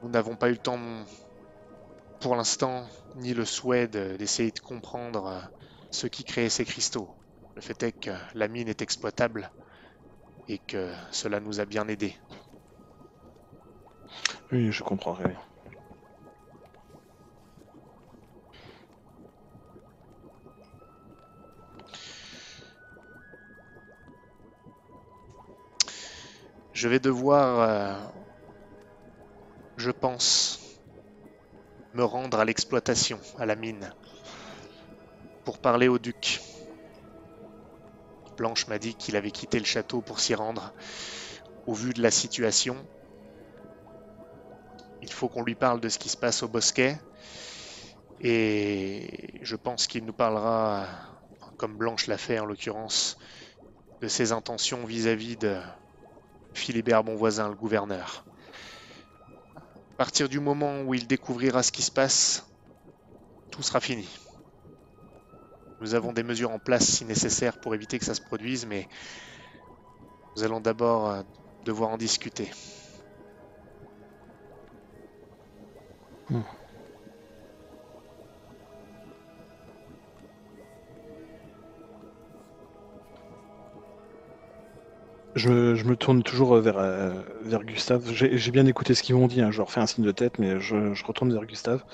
nous 0.03 0.11
n'avons 0.11 0.37
pas 0.37 0.49
eu 0.49 0.53
le 0.53 0.59
temps 0.59 0.79
pour 2.21 2.37
l'instant, 2.37 2.89
ni 3.15 3.35
le 3.35 3.45
souhait 3.45 3.89
de- 3.89 4.17
d'essayer 4.17 4.53
de 4.53 4.61
comprendre 4.61 5.27
euh, 5.27 5.41
ce 5.91 6.07
qui 6.07 6.25
créait 6.25 6.51
ces 6.51 6.65
cristaux. 6.65 7.11
Le 7.57 7.63
fait 7.63 7.83
est 7.83 7.93
que 7.93 8.11
la 8.35 8.49
mine 8.49 8.69
est 8.69 8.83
exploitable 8.83 9.53
et 10.49 10.59
que 10.61 10.93
cela 11.13 11.41
nous 11.41 11.61
a 11.61 11.67
bien 11.67 11.89
aidés. 11.89 12.17
Oui, 14.53 14.71
je 14.73 14.83
comprends 14.83 15.15
très 15.15 15.29
bien. 15.29 15.39
Je 26.73 26.89
vais 26.89 26.99
devoir, 26.99 27.61
euh, 27.61 28.21
je 29.77 29.91
pense, 29.91 30.60
rendre 32.03 32.39
à 32.39 32.45
l'exploitation, 32.45 33.19
à 33.39 33.47
la 33.47 33.57
mine, 33.57 33.93
pour 35.45 35.59
parler 35.59 35.89
au 35.89 35.99
duc. 35.99 36.41
Blanche 38.37 38.67
m'a 38.69 38.79
dit 38.79 38.95
qu'il 38.95 39.17
avait 39.17 39.31
quitté 39.31 39.59
le 39.59 39.65
château 39.65 40.01
pour 40.01 40.21
s'y 40.21 40.35
rendre. 40.35 40.73
Au 41.67 41.75
vu 41.75 41.93
de 41.93 42.03
la 42.03 42.11
situation, 42.11 42.77
il 45.03 45.13
faut 45.13 45.29
qu'on 45.29 45.43
lui 45.43 45.55
parle 45.55 45.81
de 45.81 45.89
ce 45.89 45.99
qui 45.99 46.09
se 46.09 46.17
passe 46.17 46.43
au 46.43 46.49
bosquet. 46.49 46.99
Et 48.21 49.39
je 49.43 49.57
pense 49.57 49.87
qu'il 49.87 50.05
nous 50.05 50.13
parlera, 50.13 50.87
comme 51.57 51.77
Blanche 51.77 52.07
l'a 52.07 52.19
fait 52.19 52.39
en 52.39 52.47
l'occurrence, 52.47 53.19
de 54.01 54.09
ses 54.09 54.33
intentions 54.33 54.85
vis-à-vis 54.85 55.37
de 55.37 55.59
Philibert 56.55 57.05
Bonvoisin, 57.05 57.49
le 57.49 57.55
gouverneur. 57.55 58.25
Partir 60.01 60.31
du 60.31 60.41
moment 60.41 60.81
où 60.81 60.95
il 60.95 61.07
découvrira 61.07 61.63
ce 61.63 61.71
qui 61.71 61.83
se 61.83 61.91
passe, 61.91 62.47
tout 63.51 63.63
sera 63.63 63.81
fini. 63.81 64.09
Nous 65.83 65.93
avons 65.95 66.15
des 66.15 66.23
mesures 66.23 66.53
en 66.53 66.59
place 66.59 66.87
si 66.87 67.05
nécessaire 67.05 67.59
pour 67.59 67.75
éviter 67.75 67.99
que 67.99 68.07
ça 68.07 68.15
se 68.15 68.23
produise, 68.23 68.65
mais 68.65 68.89
nous 70.35 70.43
allons 70.43 70.63
d'abord 70.63 71.11
euh, 71.11 71.23
devoir 71.67 71.91
en 71.91 71.99
discuter. 71.99 72.51
Je, 85.37 85.49
me- 85.51 85.97
tourne 85.97 86.23
toujours 86.23 86.57
vers, 86.57 86.79
euh, 86.79 87.23
vers 87.43 87.65
Gustave. 87.65 88.13
J'ai 88.13 88.51
bien 88.51 88.67
écouté 88.67 88.95
ce 88.95 89.03
qu'ils 89.03 89.15
m'ont 89.15 89.29
dit, 89.29 89.41
hein, 89.41 89.51
je 89.51 89.59
leur 89.59 89.71
fais 89.71 89.81
un 89.81 89.87
signe 89.87 90.05
de 90.05 90.13
tête, 90.13 90.39
mais 90.39 90.61
je, 90.61 90.93
retourne 91.05 91.33
vers 91.33 91.47
Gustave. 91.47 91.85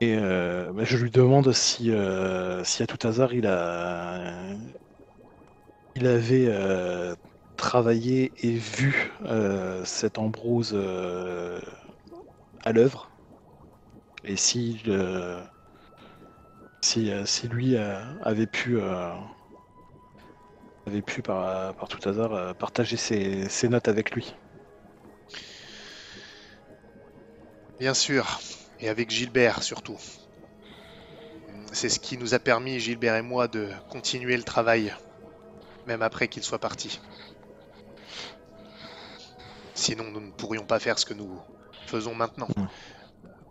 Et 0.00 0.16
euh, 0.16 0.72
bah, 0.72 0.84
je 0.84 0.96
lui 0.96 1.10
demande 1.10 1.52
si, 1.52 1.90
euh, 1.90 2.62
si 2.64 2.82
à 2.82 2.86
tout 2.86 3.04
hasard 3.06 3.32
il 3.34 3.46
a 3.46 4.54
il 5.96 6.06
avait 6.06 6.46
euh, 6.48 7.14
travaillé 7.56 8.32
et 8.46 8.54
vu 8.56 9.12
euh, 9.22 9.84
cette 9.84 10.18
Ambrose 10.18 10.70
euh, 10.74 11.60
à 12.64 12.72
l'œuvre. 12.72 13.12
Et 14.24 14.36
si, 14.36 14.82
euh, 14.88 15.42
si, 16.84 17.10
euh, 17.10 17.26
si 17.26 17.48
lui 17.48 17.76
euh, 17.76 18.00
avait 18.22 18.46
pu 18.46 18.76
euh, 18.80 19.12
avait 20.86 21.02
pu 21.02 21.22
par, 21.22 21.74
par 21.74 21.88
tout 21.88 22.08
hasard 22.08 22.34
euh, 22.34 22.54
partager 22.54 22.96
ses, 22.96 23.48
ses 23.48 23.68
notes 23.68 23.88
avec 23.88 24.12
lui. 24.12 24.34
Bien 27.78 27.94
sûr, 27.94 28.40
et 28.80 28.88
avec 28.88 29.10
Gilbert 29.10 29.62
surtout. 29.62 29.98
C'est 31.72 31.88
ce 31.88 31.98
qui 31.98 32.16
nous 32.16 32.34
a 32.34 32.38
permis, 32.38 32.78
Gilbert 32.78 33.16
et 33.16 33.22
moi, 33.22 33.48
de 33.48 33.68
continuer 33.90 34.36
le 34.36 34.44
travail, 34.44 34.94
même 35.86 36.02
après 36.02 36.28
qu'il 36.28 36.44
soit 36.44 36.60
parti. 36.60 37.00
Sinon, 39.74 40.04
nous 40.04 40.20
ne 40.20 40.30
pourrions 40.30 40.64
pas 40.64 40.78
faire 40.78 40.98
ce 40.98 41.04
que 41.04 41.14
nous 41.14 41.40
faisons 41.86 42.14
maintenant. 42.14 42.48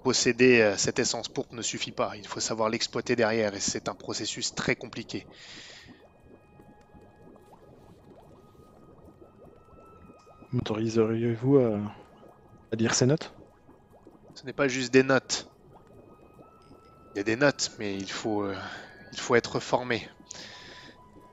Posséder 0.04 0.62
euh, 0.62 0.78
cette 0.78 1.00
essence 1.00 1.28
pourpre 1.28 1.54
ne 1.54 1.62
suffit 1.62 1.92
pas, 1.92 2.14
il 2.16 2.28
faut 2.28 2.40
savoir 2.40 2.70
l'exploiter 2.70 3.16
derrière, 3.16 3.54
et 3.56 3.60
c'est 3.60 3.90
un 3.90 3.96
processus 3.96 4.56
très 4.56 4.76
compliqué. 4.76 5.26
M'autoriseriez-vous 10.54 11.58
à, 11.58 12.76
lire 12.76 12.94
ses 12.94 13.08
notes? 13.08 13.34
Ce 14.36 14.46
n'est 14.46 14.54
pas 14.54 14.68
juste 14.68 14.94
des 14.94 15.02
notes. 15.02 15.48
Il 17.14 17.18
y 17.18 17.22
a 17.22 17.24
des 17.24 17.36
notes, 17.36 17.72
mais 17.80 17.98
il 17.98 18.12
faut, 18.12 18.44
euh, 18.44 18.56
il 19.12 19.20
faut 19.20 19.34
être 19.34 19.60
formé. 19.60 20.08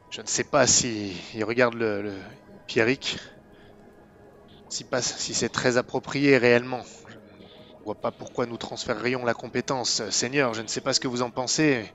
Je 0.09 0.23
ne 0.23 0.27
sais 0.27 0.45
pas 0.45 0.67
si 0.67 1.15
il 1.35 1.45
regarde 1.45 1.75
le, 1.75 2.19
Pierrick, 2.67 3.19
si, 4.71 4.87
c'est 5.35 5.51
très 5.51 5.77
approprié 5.77 6.39
réellement. 6.39 6.83
Je 7.07 7.17
ne 7.17 7.21
vois 7.85 7.97
pas 7.97 8.13
pourquoi 8.13 8.47
nous 8.47 8.57
transférerions 8.57 9.27
la 9.27 9.35
compétence. 9.35 10.09
Seigneur, 10.09 10.55
je 10.55 10.63
ne 10.63 10.67
sais 10.67 10.81
pas 10.81 10.95
ce 10.95 11.01
que 11.01 11.09
vous 11.09 11.21
en 11.21 11.31
pensez. 11.31 11.93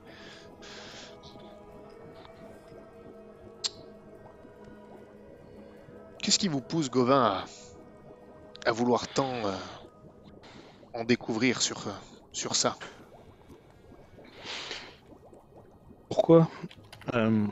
Qu'est-ce 6.26 6.40
qui 6.40 6.48
vous 6.48 6.60
pousse, 6.60 6.90
Gauvin, 6.90 7.44
à, 8.64 8.72
vouloir 8.72 9.06
tant 9.06 9.32
euh, 9.46 9.52
en 10.92 11.04
découvrir 11.04 11.62
sur, 11.62 11.86
euh, 11.86 11.92
sur 12.32 12.56
ça? 12.56 12.76
Pourquoi? 16.08 16.48
Euh, 17.14 17.46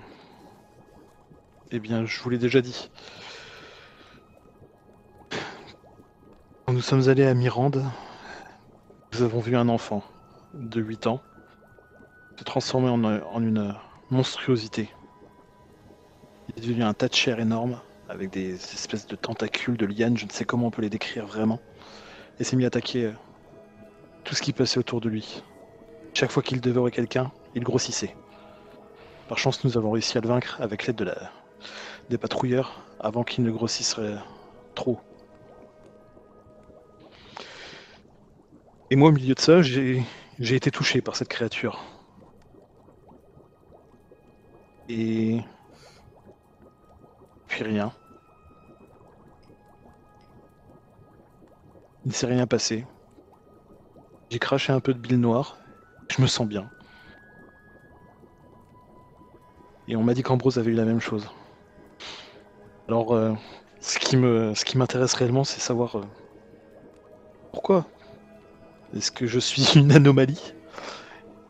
Eh 1.70 1.78
bien, 1.78 2.04
je 2.04 2.20
vous 2.20 2.30
l'ai 2.30 2.38
déjà 2.38 2.60
dit. 2.60 2.90
Quand 6.66 6.72
nous 6.72 6.82
sommes 6.82 7.08
allés 7.08 7.26
à 7.26 7.34
Mirande, 7.34 7.84
nous 9.12 9.22
avons 9.22 9.38
vu 9.38 9.56
un 9.56 9.68
enfant 9.68 10.02
de 10.52 10.80
8 10.80 11.06
ans 11.06 11.22
se 12.36 12.42
transformer 12.42 12.88
en, 12.88 13.04
en 13.04 13.40
une 13.40 13.72
monstruosité. 14.10 14.90
Il 16.48 16.58
est 16.58 16.66
devenu 16.66 16.82
un 16.82 16.92
tas 16.92 17.06
de 17.06 17.14
chair 17.14 17.38
énorme, 17.38 17.80
avec 18.08 18.30
des 18.30 18.54
espèces 18.54 19.06
de 19.06 19.16
tentacules, 19.16 19.76
de 19.76 19.86
lianes, 19.86 20.16
je 20.16 20.26
ne 20.26 20.30
sais 20.30 20.44
comment 20.44 20.66
on 20.66 20.70
peut 20.70 20.82
les 20.82 20.90
décrire 20.90 21.26
vraiment, 21.26 21.60
et 22.38 22.44
s'est 22.44 22.56
mis 22.56 22.64
à 22.64 22.68
attaquer 22.68 23.06
euh, 23.06 23.12
tout 24.24 24.34
ce 24.34 24.42
qui 24.42 24.52
passait 24.52 24.78
autour 24.78 25.00
de 25.00 25.08
lui. 25.08 25.42
Chaque 26.12 26.30
fois 26.30 26.42
qu'il 26.42 26.60
dévorait 26.60 26.90
quelqu'un, 26.90 27.32
il 27.54 27.62
grossissait. 27.62 28.14
Par 29.28 29.38
chance, 29.38 29.64
nous 29.64 29.76
avons 29.78 29.90
réussi 29.90 30.18
à 30.18 30.20
le 30.20 30.28
vaincre 30.28 30.60
avec 30.60 30.86
l'aide 30.86 30.96
de 30.96 31.04
la... 31.04 31.16
des 32.10 32.18
patrouilleurs 32.18 32.82
avant 33.00 33.24
qu'il 33.24 33.42
ne 33.42 33.50
grossisse 33.50 33.96
trop. 34.74 35.00
Et 38.90 38.96
moi, 38.96 39.08
au 39.08 39.12
milieu 39.12 39.34
de 39.34 39.40
ça, 39.40 39.62
j'ai 39.62 40.04
été 40.38 40.70
touché 40.70 41.00
par 41.00 41.16
cette 41.16 41.28
créature. 41.28 41.82
Et. 44.88 45.40
Rien. 47.62 47.92
Il 52.04 52.08
ne 52.08 52.12
s'est 52.12 52.26
rien 52.26 52.46
passé. 52.46 52.84
J'ai 54.30 54.38
craché 54.38 54.72
un 54.72 54.80
peu 54.80 54.92
de 54.92 54.98
bile 54.98 55.20
noire. 55.20 55.58
Je 56.08 56.20
me 56.20 56.26
sens 56.26 56.46
bien. 56.46 56.68
Et 59.86 59.96
on 59.96 60.02
m'a 60.02 60.14
dit 60.14 60.22
qu'Ambrose 60.22 60.58
avait 60.58 60.72
eu 60.72 60.74
la 60.74 60.84
même 60.84 61.00
chose. 61.00 61.28
Alors, 62.88 63.14
euh, 63.14 63.32
ce 63.80 63.98
qui 63.98 64.16
me, 64.16 64.54
ce 64.54 64.64
qui 64.64 64.76
m'intéresse 64.76 65.14
réellement, 65.14 65.44
c'est 65.44 65.60
savoir 65.60 65.96
euh, 65.96 66.04
pourquoi. 67.52 67.86
Est-ce 68.96 69.10
que 69.10 69.26
je 69.26 69.38
suis 69.38 69.78
une 69.78 69.92
anomalie? 69.92 70.54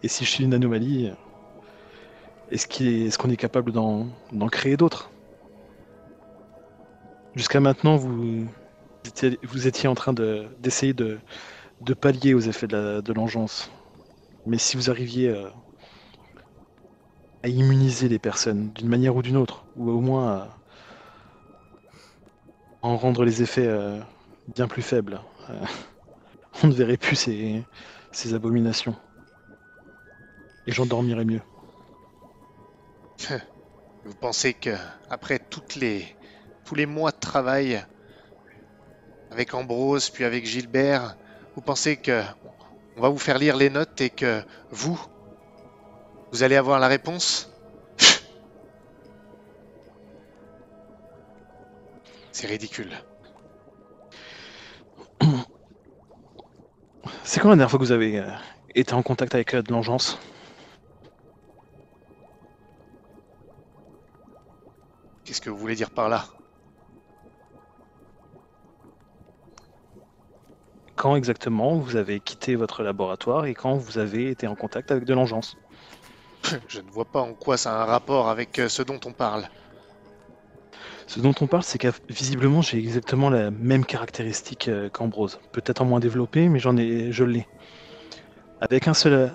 Et 0.03 0.09
si 0.09 0.25
je 0.25 0.31
suis 0.31 0.45
une 0.45 0.55
anomalie, 0.55 1.11
est-ce 2.51 2.67
qu'il 2.67 2.89
est, 2.89 3.07
est-ce 3.07 3.19
qu'on 3.19 3.31
est 3.31 3.37
capable 3.37 3.73
d'en 3.73 4.07
créer 4.51 4.77
d'autres? 4.77 5.14
Jusqu'à 7.37 7.59
maintenant, 7.61 7.97
vous 7.97 8.47
étiez, 9.67 9.89
en 9.89 9.95
train 9.95 10.13
de, 10.13 10.47
d'essayer 10.61 10.93
de, 10.93 11.19
de 11.81 11.95
pallier 11.95 12.33
aux 12.33 12.41
effets 12.41 12.69
de, 12.69 13.13
l'engeance. 13.13 13.71
Mais 14.47 14.59
si 14.59 14.77
vous 14.77 14.91
arriviez 14.91 15.31
euh, 15.31 15.49
à 17.43 17.49
immuniser 17.49 18.09
les 18.09 18.19
personnes 18.19 18.71
d'une 18.73 18.89
manière 18.89 19.17
ou 19.17 19.23
d'une 19.23 19.37
autre, 19.37 19.65
ou 19.77 19.91
au 19.91 20.01
moins 20.01 20.33
à 20.37 20.59
en 22.83 22.97
rendre 22.97 23.25
les 23.25 23.43
effets 23.43 23.67
euh, 23.67 23.99
bien 24.55 24.69
plus 24.69 24.83
faibles, 24.83 25.21
euh, 25.51 25.65
on 26.63 26.69
ne 26.69 26.73
verrait 26.73 26.99
plus 26.99 27.17
ces, 27.17 27.65
ces 28.13 28.35
abominations. 28.35 28.95
Et 30.67 30.73
j'en 30.73 30.87
dormirais 30.87 31.25
mieux. 31.25 31.43
Vous 34.05 34.15
pensez 34.21 34.53
que 34.53 34.71
après 35.09 35.39
toutes 35.39 35.77
les 35.77 36.15
tous 36.65 36.75
les 36.75 36.87
mois 36.87 37.11
de 37.11 37.19
travail 37.19 37.85
avec 39.31 39.55
Ambrose 39.55 40.11
puis 40.11 40.25
avec 40.25 40.47
Gilbert, 40.47 41.17
vous 41.55 41.63
pensez 41.63 41.97
que 41.97 42.23
on 42.97 43.03
va 43.03 43.09
vous 43.09 43.19
faire 43.19 43.39
lire 43.39 43.57
les 43.57 43.71
notes 43.71 44.01
et 44.01 44.11
que 44.11 44.43
vous 44.71 45.01
vous 46.31 46.43
allez 46.43 46.57
avoir 46.57 46.81
la 46.81 46.89
réponse? 46.89 47.51
C'est 52.33 52.47
ridicule. 52.47 52.91
C'est 57.23 57.41
quand 57.41 57.49
la 57.49 57.57
dernière 57.57 57.71
fois 57.71 57.79
que 57.79 57.85
vous 57.85 57.93
avez 57.93 58.19
euh, 58.19 58.29
été 58.75 58.95
en 58.95 59.03
contact 59.03 59.35
avec 59.35 59.55
euh, 59.55 59.63
de 59.63 59.73
l'engeance? 59.73 60.19
Qu'est-ce 65.25 65.41
que 65.41 65.51
vous 65.51 65.57
voulez 65.57 65.75
dire 65.75 65.91
par 65.91 66.09
là? 66.09 66.27
Quand 70.97 71.17
exactement 71.17 71.77
vous 71.77 71.97
avez 71.97 72.21
quitté 72.21 72.55
votre 72.55 72.83
laboratoire 72.83 73.47
et 73.47 73.55
quand 73.55 73.75
vous 73.75 73.99
avez 73.99 74.31
été 74.31 74.47
en 74.47 74.55
contact 74.55 74.91
avec 74.91 75.05
de 75.05 75.15
l'engeance? 75.15 75.57
Je 76.69 76.81
ne 76.81 76.91
vois 76.91 77.05
pas 77.05 77.21
en 77.21 77.35
quoi 77.35 77.57
ça 77.57 77.79
a 77.79 77.83
un 77.83 77.85
rapport 77.85 78.29
avec 78.29 78.59
euh, 78.59 78.69
ce 78.69 78.83
dont 78.83 79.01
on 79.05 79.13
parle. 79.13 79.49
Ce 81.07 81.21
dont 81.21 81.35
on 81.41 81.47
parle, 81.47 81.63
c'est 81.63 81.79
que 81.79 81.89
visiblement 82.09 82.63
j'ai 82.63 82.79
exactement 82.79 83.29
la 83.29 83.51
même 83.51 83.85
caractéristique 83.85 84.69
euh, 84.69 84.89
qu'Ambrose. 84.89 85.39
Peut-être 85.53 85.83
en 85.83 85.85
moins 85.85 86.01
développée, 86.01 86.49
mais 86.49 86.59
j'en 86.59 86.77
ai, 86.77 87.13
je 87.13 87.25
l'ai. 87.25 87.47
Avec 88.61 88.89
un 88.89 88.95
seul, 88.95 89.35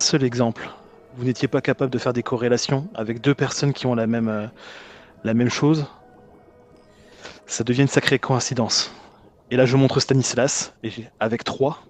seul 0.00 0.24
exemple, 0.24 0.68
vous 1.16 1.24
n'étiez 1.24 1.48
pas 1.48 1.60
capable 1.60 1.90
de 1.90 1.98
faire 1.98 2.12
des 2.12 2.22
corrélations 2.22 2.88
avec 2.94 3.20
deux 3.20 3.34
personnes 3.34 3.72
qui 3.72 3.86
ont 3.86 3.94
la 3.94 4.06
même, 4.06 4.28
euh, 4.28 4.46
la 5.24 5.34
même 5.34 5.48
chose? 5.48 5.86
Ça 7.46 7.64
devient 7.64 7.82
une 7.82 7.88
sacrée 7.88 8.18
coïncidence. 8.18 8.92
Et 9.50 9.56
là, 9.56 9.66
je 9.66 9.76
montre 9.76 9.98
Stanislas, 9.98 10.72
et 10.84 10.92
avec 11.18 11.42
trois. 11.42 11.82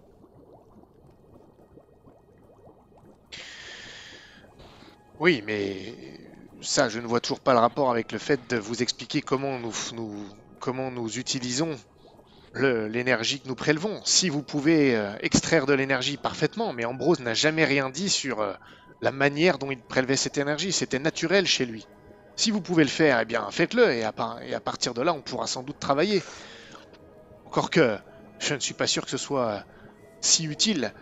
Oui, 5.20 5.42
mais 5.46 5.94
ça, 6.62 6.88
je 6.88 6.98
ne 6.98 7.06
vois 7.06 7.20
toujours 7.20 7.40
pas 7.40 7.52
le 7.52 7.58
rapport 7.58 7.90
avec 7.90 8.12
le 8.12 8.18
fait 8.18 8.40
de 8.48 8.56
vous 8.56 8.82
expliquer 8.82 9.20
comment 9.20 9.58
nous, 9.58 9.74
nous, 9.92 10.26
comment 10.58 10.90
nous 10.90 11.18
utilisons 11.18 11.76
l'énergie 12.54 13.40
que 13.40 13.48
nous 13.48 13.54
prélevons. 13.54 14.00
Si 14.04 14.30
vous 14.30 14.42
pouvez 14.42 14.96
euh, 14.96 15.14
extraire 15.20 15.66
de 15.66 15.74
l'énergie 15.74 16.16
parfaitement, 16.16 16.72
mais 16.72 16.86
Ambrose 16.86 17.20
n'a 17.20 17.34
jamais 17.34 17.64
rien 17.64 17.90
dit 17.90 18.08
sur 18.08 18.40
euh, 18.40 18.54
la 19.02 19.12
manière 19.12 19.58
dont 19.58 19.70
il 19.70 19.82
prélevait 19.82 20.16
cette 20.16 20.38
énergie. 20.38 20.72
C'était 20.72 20.98
naturel 20.98 21.46
chez 21.46 21.66
lui. 21.66 21.86
Si 22.36 22.50
vous 22.50 22.62
pouvez 22.62 22.84
le 22.84 22.90
faire, 22.90 23.20
eh 23.20 23.26
bien 23.26 23.50
faites-le, 23.50 23.92
et 23.92 24.02
à 24.02 24.60
partir 24.60 24.94
de 24.94 25.02
là, 25.02 25.12
on 25.12 25.20
pourra 25.20 25.46
sans 25.46 25.62
doute 25.62 25.78
travailler. 25.78 26.22
Encore 27.50 27.70
que, 27.70 27.98
je 28.38 28.54
ne 28.54 28.60
suis 28.60 28.74
pas 28.74 28.86
sûr 28.86 29.02
que 29.02 29.10
ce 29.10 29.16
soit 29.16 29.48
euh, 29.48 29.60
si 30.20 30.44
utile. 30.44 30.94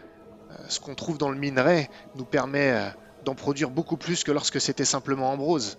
Euh, 0.50 0.54
ce 0.70 0.80
qu'on 0.80 0.94
trouve 0.94 1.18
dans 1.18 1.28
le 1.28 1.36
minerai 1.36 1.90
nous 2.14 2.24
permet 2.24 2.70
euh, 2.70 2.88
d'en 3.26 3.34
produire 3.34 3.68
beaucoup 3.68 3.98
plus 3.98 4.24
que 4.24 4.32
lorsque 4.32 4.58
c'était 4.58 4.86
simplement 4.86 5.30
Ambrose. 5.30 5.76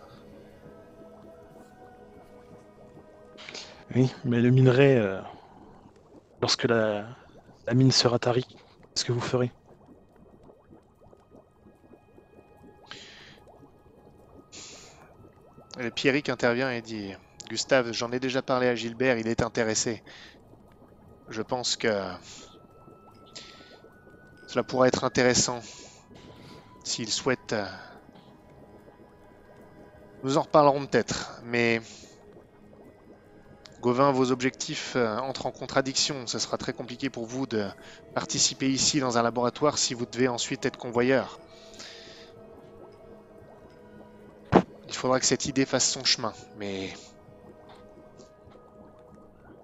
Oui, 3.95 4.13
mais 4.25 4.39
le 4.39 4.51
minerai, 4.51 4.95
euh, 4.97 5.19
lorsque 6.39 6.65
la, 6.65 7.07
la 7.65 7.73
mine 7.73 7.91
sera 7.91 8.19
tarie, 8.19 8.45
qu'est-ce 8.45 9.05
que 9.05 9.11
vous 9.11 9.19
ferez? 9.19 9.51
Pierrick 15.95 16.29
intervient 16.29 16.69
et 16.69 16.83
dit 16.83 17.15
Gustave, 17.49 17.91
j'en 17.91 18.11
ai 18.11 18.19
déjà 18.19 18.43
parlé 18.43 18.67
à 18.67 18.75
Gilbert, 18.75 19.17
il 19.17 19.27
est 19.27 19.41
intéressé. 19.41 20.03
Je 21.29 21.41
pense 21.43 21.75
que 21.77 21.87
cela 24.47 24.63
pourrait 24.63 24.87
être 24.87 25.03
intéressant 25.03 25.61
s'il 26.83 27.09
souhaite. 27.09 27.53
euh, 27.53 27.65
Nous 30.23 30.37
en 30.37 30.41
reparlerons 30.41 30.85
peut-être, 30.87 31.39
mais 31.43 31.81
Gauvin, 33.79 34.11
vos 34.11 34.31
objectifs 34.31 34.93
euh, 34.95 35.17
entrent 35.19 35.45
en 35.45 35.51
contradiction. 35.51 36.27
Ce 36.27 36.39
sera 36.39 36.57
très 36.57 36.73
compliqué 36.73 37.09
pour 37.09 37.25
vous 37.25 37.45
de 37.47 37.69
participer 38.13 38.69
ici 38.69 38.99
dans 38.99 39.17
un 39.17 39.21
laboratoire 39.21 39.77
si 39.77 39.93
vous 39.93 40.05
devez 40.05 40.27
ensuite 40.27 40.65
être 40.65 40.77
convoyeur. 40.77 41.39
Il 44.87 44.93
faudra 44.95 45.19
que 45.19 45.25
cette 45.25 45.45
idée 45.45 45.65
fasse 45.65 45.89
son 45.89 46.03
chemin, 46.03 46.33
mais 46.57 46.93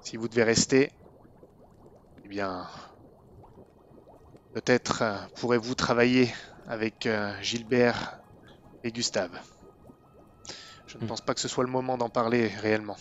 si 0.02 0.16
vous 0.16 0.30
devez 0.30 0.44
rester, 0.44 0.92
eh 2.26 2.28
bien, 2.28 2.68
peut-être 4.54 5.04
euh, 5.04 5.18
pourrez-vous 5.36 5.76
travailler 5.76 6.34
avec 6.66 7.06
euh, 7.06 7.40
Gilbert 7.44 8.20
et 8.84 8.92
Gustave. 8.92 9.32
Je 10.88 10.98
ne 10.98 11.04
Hmm. 11.04 11.08
pense 11.08 11.22
pas 11.22 11.36
que 11.36 11.42
ce 11.42 11.48
soit 11.48 11.64
le 11.64 11.70
moment 11.70 11.96
d'en 11.98 12.10
parler 12.10 12.48
réellement. 12.48 12.98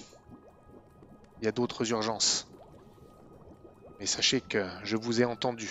Il 1.40 1.44
y 1.44 1.48
a 1.48 1.52
d'autres 1.52 1.88
urgences. 1.92 2.52
Mais 3.98 4.06
sachez 4.06 4.40
que 4.40 4.64
je 4.84 4.96
vous 4.96 5.20
ai 5.20 5.24
entendu. 5.24 5.68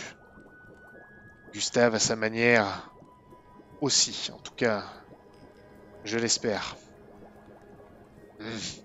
Gustave, 1.54 1.96
à 1.96 2.00
sa 2.00 2.18
manière, 2.18 2.94
aussi. 3.82 4.32
En 4.32 4.40
tout 4.40 4.54
cas, 4.56 4.86
je 6.04 6.18
l'espère. 6.18 6.78
Hmm. 8.40 8.83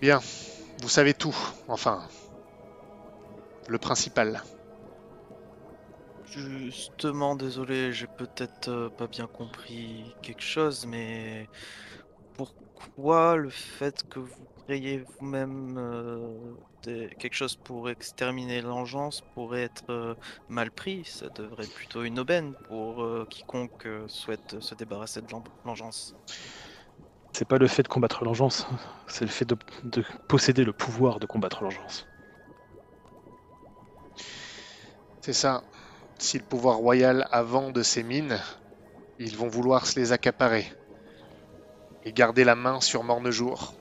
Bien, 0.00 0.20
vous 0.82 0.88
savez 0.88 1.14
tout, 1.14 1.36
enfin, 1.68 2.02
le 3.68 3.78
principal. 3.78 4.42
Justement, 6.24 7.34
désolé, 7.36 7.92
j'ai 7.92 8.06
peut-être 8.06 8.68
euh, 8.68 8.90
pas 8.90 9.08
bien 9.08 9.26
compris 9.28 10.16
quelque 10.22 10.42
chose, 10.42 10.86
mais 10.86 11.48
pourquoi 12.34 13.36
le 13.36 13.50
fait 13.50 14.02
que 14.10 14.20
vous 14.20 14.48
créiez 14.66 14.98
vous-même 15.18 15.78
euh, 15.78 16.54
quelque 17.18 17.34
chose 17.34 17.56
pour 17.56 17.90
exterminer 17.90 18.62
l'engeance 18.62 19.22
pourrait 19.34 19.62
être 19.64 19.90
euh, 19.90 20.14
mal 20.48 20.70
pris? 20.70 21.04
Ça 21.06 21.30
devrait 21.30 21.64
être 21.64 21.74
plutôt 21.74 22.04
une 22.04 22.18
aubaine 22.20 22.56
pour 22.64 23.06
quiconque 23.28 23.88
souhaite 24.08 24.60
se 24.60 24.74
débarrasser 24.74 25.22
de 25.22 25.28
l'en- 25.32 25.44
l'engeance. 25.64 26.16
C'est 27.32 27.46
pas 27.46 27.58
le 27.58 27.68
fait 27.68 27.82
de 27.82 27.88
combattre 27.88 28.24
l'engeance, 28.24 28.66
c'est 29.06 29.24
le 29.24 29.30
fait 29.30 29.44
de, 29.44 29.56
de 29.84 30.04
posséder 30.28 30.64
le 30.64 30.72
pouvoir 30.72 31.20
de 31.20 31.26
combattre 31.26 31.62
l'engeance. 31.62 32.06
C'est 35.20 35.32
ça. 35.32 35.62
Si 36.18 36.38
le 36.38 36.44
pouvoir 36.44 36.76
royal 36.76 37.26
a 37.30 37.42
vent 37.42 37.70
de 37.70 37.82
ces 37.82 38.02
mines, 38.02 38.38
ils 39.18 39.36
vont 39.36 39.48
vouloir 39.48 39.86
se 39.86 39.98
les 39.98 40.12
accaparer 40.12 40.70
et 42.04 42.12
garder 42.12 42.44
la 42.44 42.54
main 42.54 42.80
sur 42.80 43.04
Mornejour. 43.04 43.74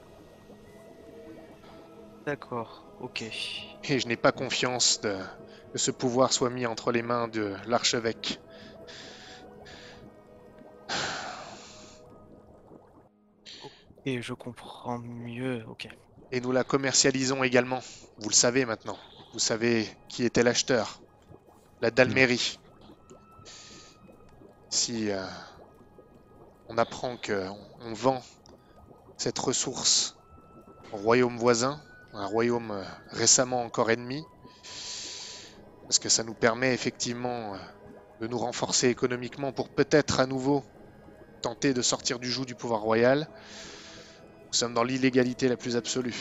D'accord, 2.26 2.84
ok. 3.02 3.22
Et 3.22 4.00
je 4.00 4.08
n'ai 4.08 4.18
pas 4.18 4.32
confiance 4.32 5.02
de, 5.02 5.16
que 5.72 5.78
ce 5.78 5.92
pouvoir 5.92 6.34
soit 6.34 6.50
mis 6.50 6.66
entre 6.66 6.92
les 6.92 7.02
mains 7.02 7.28
de 7.28 7.56
l'archevêque. 7.68 8.40
Je 14.22 14.34
comprends 14.34 15.00
mieux. 15.00 15.64
Et 16.32 16.42
nous 16.42 16.52
la 16.52 16.64
commercialisons 16.64 17.44
également. 17.44 17.82
Vous 18.18 18.30
le 18.30 18.36
savez 18.36 18.66
maintenant. 18.66 18.98
Vous 19.34 19.40
savez 19.40 19.88
qui 20.08 20.24
était 20.24 20.44
l'acheteur. 20.44 21.02
La 21.82 21.92
Dalmérie. 21.92 22.60
Si 24.70 25.12
euh, 25.12 25.26
on 26.68 26.78
apprend 26.78 27.18
que 27.18 27.48
on 27.82 27.94
vend 27.94 28.22
cette 29.18 29.40
ressource 29.40 30.16
au 30.92 30.98
royaume 30.98 31.38
voisin, 31.38 31.82
un 32.14 32.26
royaume 32.26 32.72
euh, 32.72 32.84
récemment 33.12 33.64
encore 33.64 33.90
ennemi, 33.92 34.24
parce 35.88 36.00
que 36.00 36.10
ça 36.10 36.24
nous 36.24 36.34
permet 36.34 36.74
effectivement 36.74 37.56
euh, 37.56 37.58
de 38.22 38.28
nous 38.28 38.38
renforcer 38.38 38.90
économiquement 38.90 39.52
pour 39.52 39.70
peut-être 39.70 40.20
à 40.20 40.26
nouveau 40.26 40.64
tenter 41.42 41.74
de 41.74 41.82
sortir 41.82 42.20
du 42.20 42.30
joug 42.30 42.46
du 42.46 42.56
pouvoir 42.56 42.82
royal. 42.82 43.28
Nous 44.52 44.58
sommes 44.58 44.74
dans 44.74 44.84
l'illégalité 44.84 45.48
la 45.48 45.58
plus 45.58 45.76
absolue. 45.76 46.16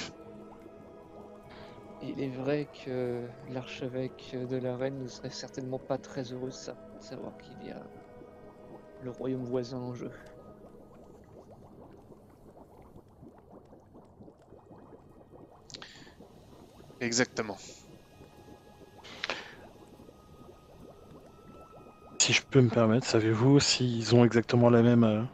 Il 2.00 2.20
est 2.20 2.28
vrai 2.28 2.68
que 2.84 3.28
l'archevêque 3.48 4.30
de 4.34 4.56
la 4.56 4.76
reine 4.76 4.98
ne 4.98 5.08
serait 5.08 5.30
certainement 5.30 5.78
pas 5.78 5.98
très 5.98 6.32
heureux 6.32 6.50
de 6.50 6.54
ça, 6.54 6.76
de 6.94 7.02
savoir 7.02 7.36
qu'il 7.38 7.62
y 7.62 7.70
a 7.70 7.82
le 9.00 9.10
royaume 9.10 9.44
voisin 9.44 9.78
en 9.78 9.94
jeu. 9.94 10.10
Exactement. 17.00 17.58
Si 22.22 22.32
je 22.32 22.42
peux 22.48 22.60
me 22.60 22.68
permettre, 22.70 23.06
savez-vous 23.08 23.58
s'ils 23.58 24.14
ont 24.14 24.24
exactement 24.24 24.70
la 24.70 24.82
même 24.82 25.02
euh, 25.02 25.24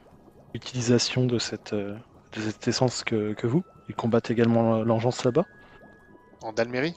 utilisation 0.54 1.26
de 1.26 1.38
cette, 1.38 1.72
euh, 1.74 1.98
de 2.34 2.40
cette 2.40 2.66
essence 2.68 3.04
que, 3.04 3.32
que 3.34 3.46
vous. 3.46 3.62
Ils 3.88 3.94
combattent 3.94 4.30
également 4.30 4.82
l'engeance 4.82 5.24
là-bas. 5.24 5.46
En 6.42 6.52
Dalmérie 6.52 6.94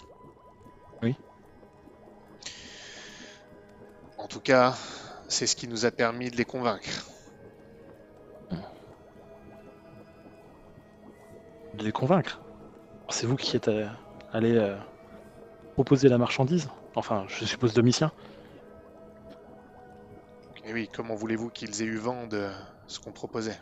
Oui. 1.03 1.15
En 4.17 4.27
tout 4.27 4.39
cas, 4.39 4.75
c'est 5.27 5.47
ce 5.47 5.55
qui 5.55 5.67
nous 5.67 5.85
a 5.85 5.91
permis 5.91 6.29
de 6.31 6.37
les 6.37 6.45
convaincre. 6.45 6.89
De 11.75 11.83
les 11.83 11.91
convaincre. 11.91 12.41
C'est 13.09 13.27
vous 13.27 13.35
qui 13.35 13.55
êtes 13.55 13.67
euh, 13.67 13.87
allé 14.33 14.57
euh, 14.57 14.75
proposer 15.73 16.09
la 16.09 16.17
marchandise. 16.17 16.69
Enfin, 16.95 17.25
je 17.27 17.45
suppose 17.45 17.73
Domitien 17.73 18.11
Et 20.65 20.73
oui, 20.73 20.89
comment 20.91 21.15
voulez-vous 21.15 21.49
qu'ils 21.49 21.81
aient 21.81 21.85
eu 21.85 21.97
vent 21.97 22.25
de 22.25 22.49
ce 22.87 22.99
qu'on 22.99 23.11
proposait? 23.11 23.59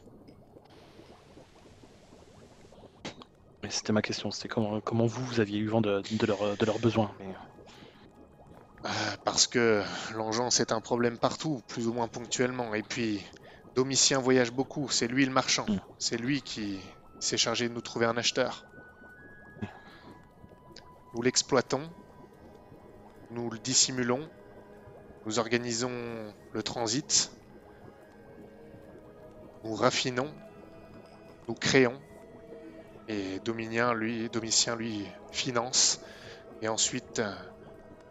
Mais 3.66 3.72
c'était 3.72 3.94
ma 3.94 4.04
question, 4.04 4.30
c'était 4.30 4.48
comment, 4.48 4.80
comment 4.82 5.08
vous, 5.08 5.26
vous 5.26 5.40
aviez 5.40 5.58
eu 5.58 5.68
vent 5.68 5.82
de, 5.82 6.04
de 6.20 6.26
leurs 6.28 6.56
de 6.56 6.66
leurs 6.66 6.78
besoins? 6.78 7.12
Mais- 7.20 7.34
Euh, 8.86 8.90
Parce 9.24 9.48
que 9.48 9.84
l'engeance 10.14 10.60
est 10.60 10.72
un 10.72 10.82
problème 10.82 11.18
partout, 11.18 11.64
plus 11.68 11.88
ou 11.88 11.94
moins 11.94 12.08
ponctuellement. 12.08 12.76
Et 12.76 12.84
puis, 12.84 13.26
Domitien 13.76 14.20
voyage 14.20 14.52
beaucoup, 14.52 14.88
c'est 14.90 15.08
lui 15.08 15.26
le 15.26 15.32
marchand. 15.32 15.66
Mm. 15.68 15.80
C'est 15.98 16.18
lui 16.18 16.44
qui 16.44 16.80
s'est 17.20 17.38
chargé 17.40 17.68
de 17.68 17.74
nous 17.74 17.82
trouver 17.82 18.06
un 18.06 18.16
acheteur. 18.18 18.64
Nous 21.16 21.24
l'exploitons, 21.24 21.90
nous 23.32 23.50
le 23.50 23.58
dissimulons, 23.58 24.30
nous 25.26 25.40
organisons 25.40 26.32
le 26.52 26.62
transit, 26.62 27.32
nous 29.64 29.74
raffinons, 29.74 30.32
nous 31.48 31.56
créons, 31.56 32.00
et 33.08 33.40
Dominien, 33.40 33.94
lui, 33.94 34.30
Domitien, 34.30 34.76
lui, 34.76 35.08
finance, 35.32 36.00
et 36.62 36.68
ensuite 36.68 37.20
euh, 37.20 37.34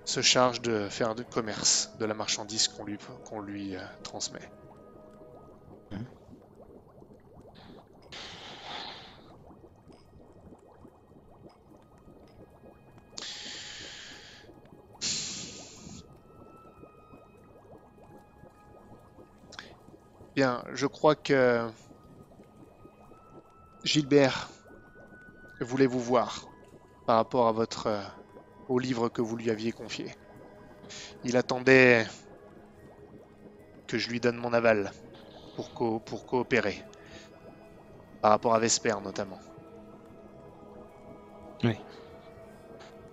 se 0.04 0.22
charge 0.22 0.60
de 0.60 0.88
faire 0.88 1.14
du 1.14 1.24
commerce 1.24 1.90
de 1.96 2.04
la 2.04 2.14
marchandise 2.14 2.68
qu'on 2.68 2.84
lui, 2.84 2.98
qu'on 3.24 3.40
lui 3.40 3.76
euh, 3.76 3.84
transmet. 4.02 4.50
Bien, 20.34 20.64
je 20.72 20.86
crois 20.86 21.14
que 21.14 21.70
Gilbert 23.84 24.53
voulait 25.60 25.86
vous 25.86 26.00
voir 26.00 26.52
par 27.06 27.16
rapport 27.16 27.48
à 27.48 27.52
votre 27.52 27.86
euh, 27.88 28.02
au 28.68 28.78
livre 28.78 29.08
que 29.08 29.22
vous 29.22 29.36
lui 29.36 29.50
aviez 29.50 29.72
confié? 29.72 30.14
Il 31.24 31.36
attendait 31.36 32.06
que 33.86 33.96
je 33.96 34.10
lui 34.10 34.20
donne 34.20 34.36
mon 34.36 34.52
aval 34.52 34.92
pour, 35.54 35.72
co- 35.72 36.00
pour 36.00 36.26
coopérer. 36.26 36.84
Par 38.20 38.32
rapport 38.32 38.56
à 38.56 38.58
Vesper 38.58 38.96
notamment. 39.00 39.40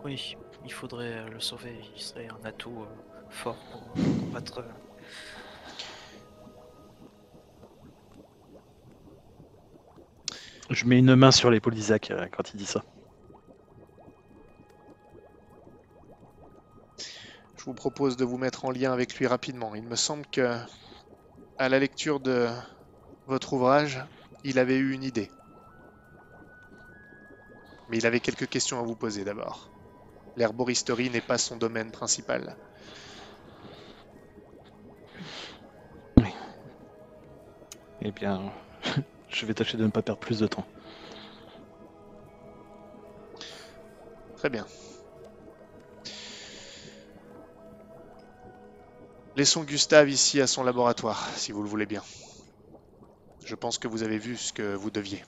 Oui, 0.03 0.33
il 0.63 0.71
faudrait 0.73 1.29
le 1.29 1.39
sauver. 1.39 1.79
Il 1.95 2.01
serait 2.01 2.27
un 2.27 2.43
atout 2.43 2.83
euh, 2.83 2.99
fort 3.29 3.63
pour 3.69 3.93
euh, 3.93 4.11
combattre. 4.17 4.61
Je 10.71 10.85
mets 10.85 10.99
une 10.99 11.15
main 11.15 11.31
sur 11.31 11.51
l'épaule 11.51 11.75
d'Isaac 11.75 12.11
euh, 12.11 12.27
quand 12.31 12.53
il 12.53 12.57
dit 12.57 12.65
ça. 12.65 12.81
Je 17.57 17.65
vous 17.65 17.73
propose 17.73 18.15
de 18.15 18.23
vous 18.23 18.37
mettre 18.37 18.63
en 18.63 18.71
lien 18.71 18.93
avec 18.93 19.15
lui 19.15 19.27
rapidement. 19.27 19.75
Il 19.75 19.83
me 19.83 19.97
semble 19.97 20.25
que, 20.27 20.57
à 21.57 21.67
la 21.67 21.77
lecture 21.77 22.21
de 22.21 22.47
votre 23.27 23.51
ouvrage, 23.51 24.01
il 24.45 24.59
avait 24.59 24.77
eu 24.77 24.93
une 24.93 25.03
idée. 25.03 25.29
Mais 27.89 27.97
il 27.97 28.05
avait 28.07 28.21
quelques 28.21 28.47
questions 28.47 28.79
à 28.79 28.83
vous 28.83 28.95
poser 28.95 29.25
d'abord. 29.25 29.69
L'herboristerie 30.37 31.09
n'est 31.09 31.19
pas 31.19 31.37
son 31.37 31.57
domaine 31.57 31.91
principal. 31.91 32.55
Eh 38.03 38.11
bien, 38.11 38.51
je 39.33 39.45
vais 39.45 39.53
tâcher 39.53 39.77
de 39.77 39.83
ne 39.83 39.89
pas 39.89 40.01
perdre 40.01 40.19
plus 40.19 40.39
de 40.39 40.47
temps. 40.47 40.65
Très 44.37 44.49
bien. 44.49 44.65
Laissons 49.35 49.63
Gustave 49.63 50.09
ici 50.09 50.41
à 50.41 50.47
son 50.47 50.63
laboratoire, 50.63 51.27
si 51.35 51.51
vous 51.51 51.63
le 51.63 51.69
voulez 51.69 51.85
bien. 51.85 52.03
Je 53.45 53.55
pense 53.55 53.77
que 53.77 53.87
vous 53.87 54.03
avez 54.03 54.17
vu 54.17 54.37
ce 54.37 54.51
que 54.51 54.75
vous 54.75 54.91
deviez. 54.91 55.23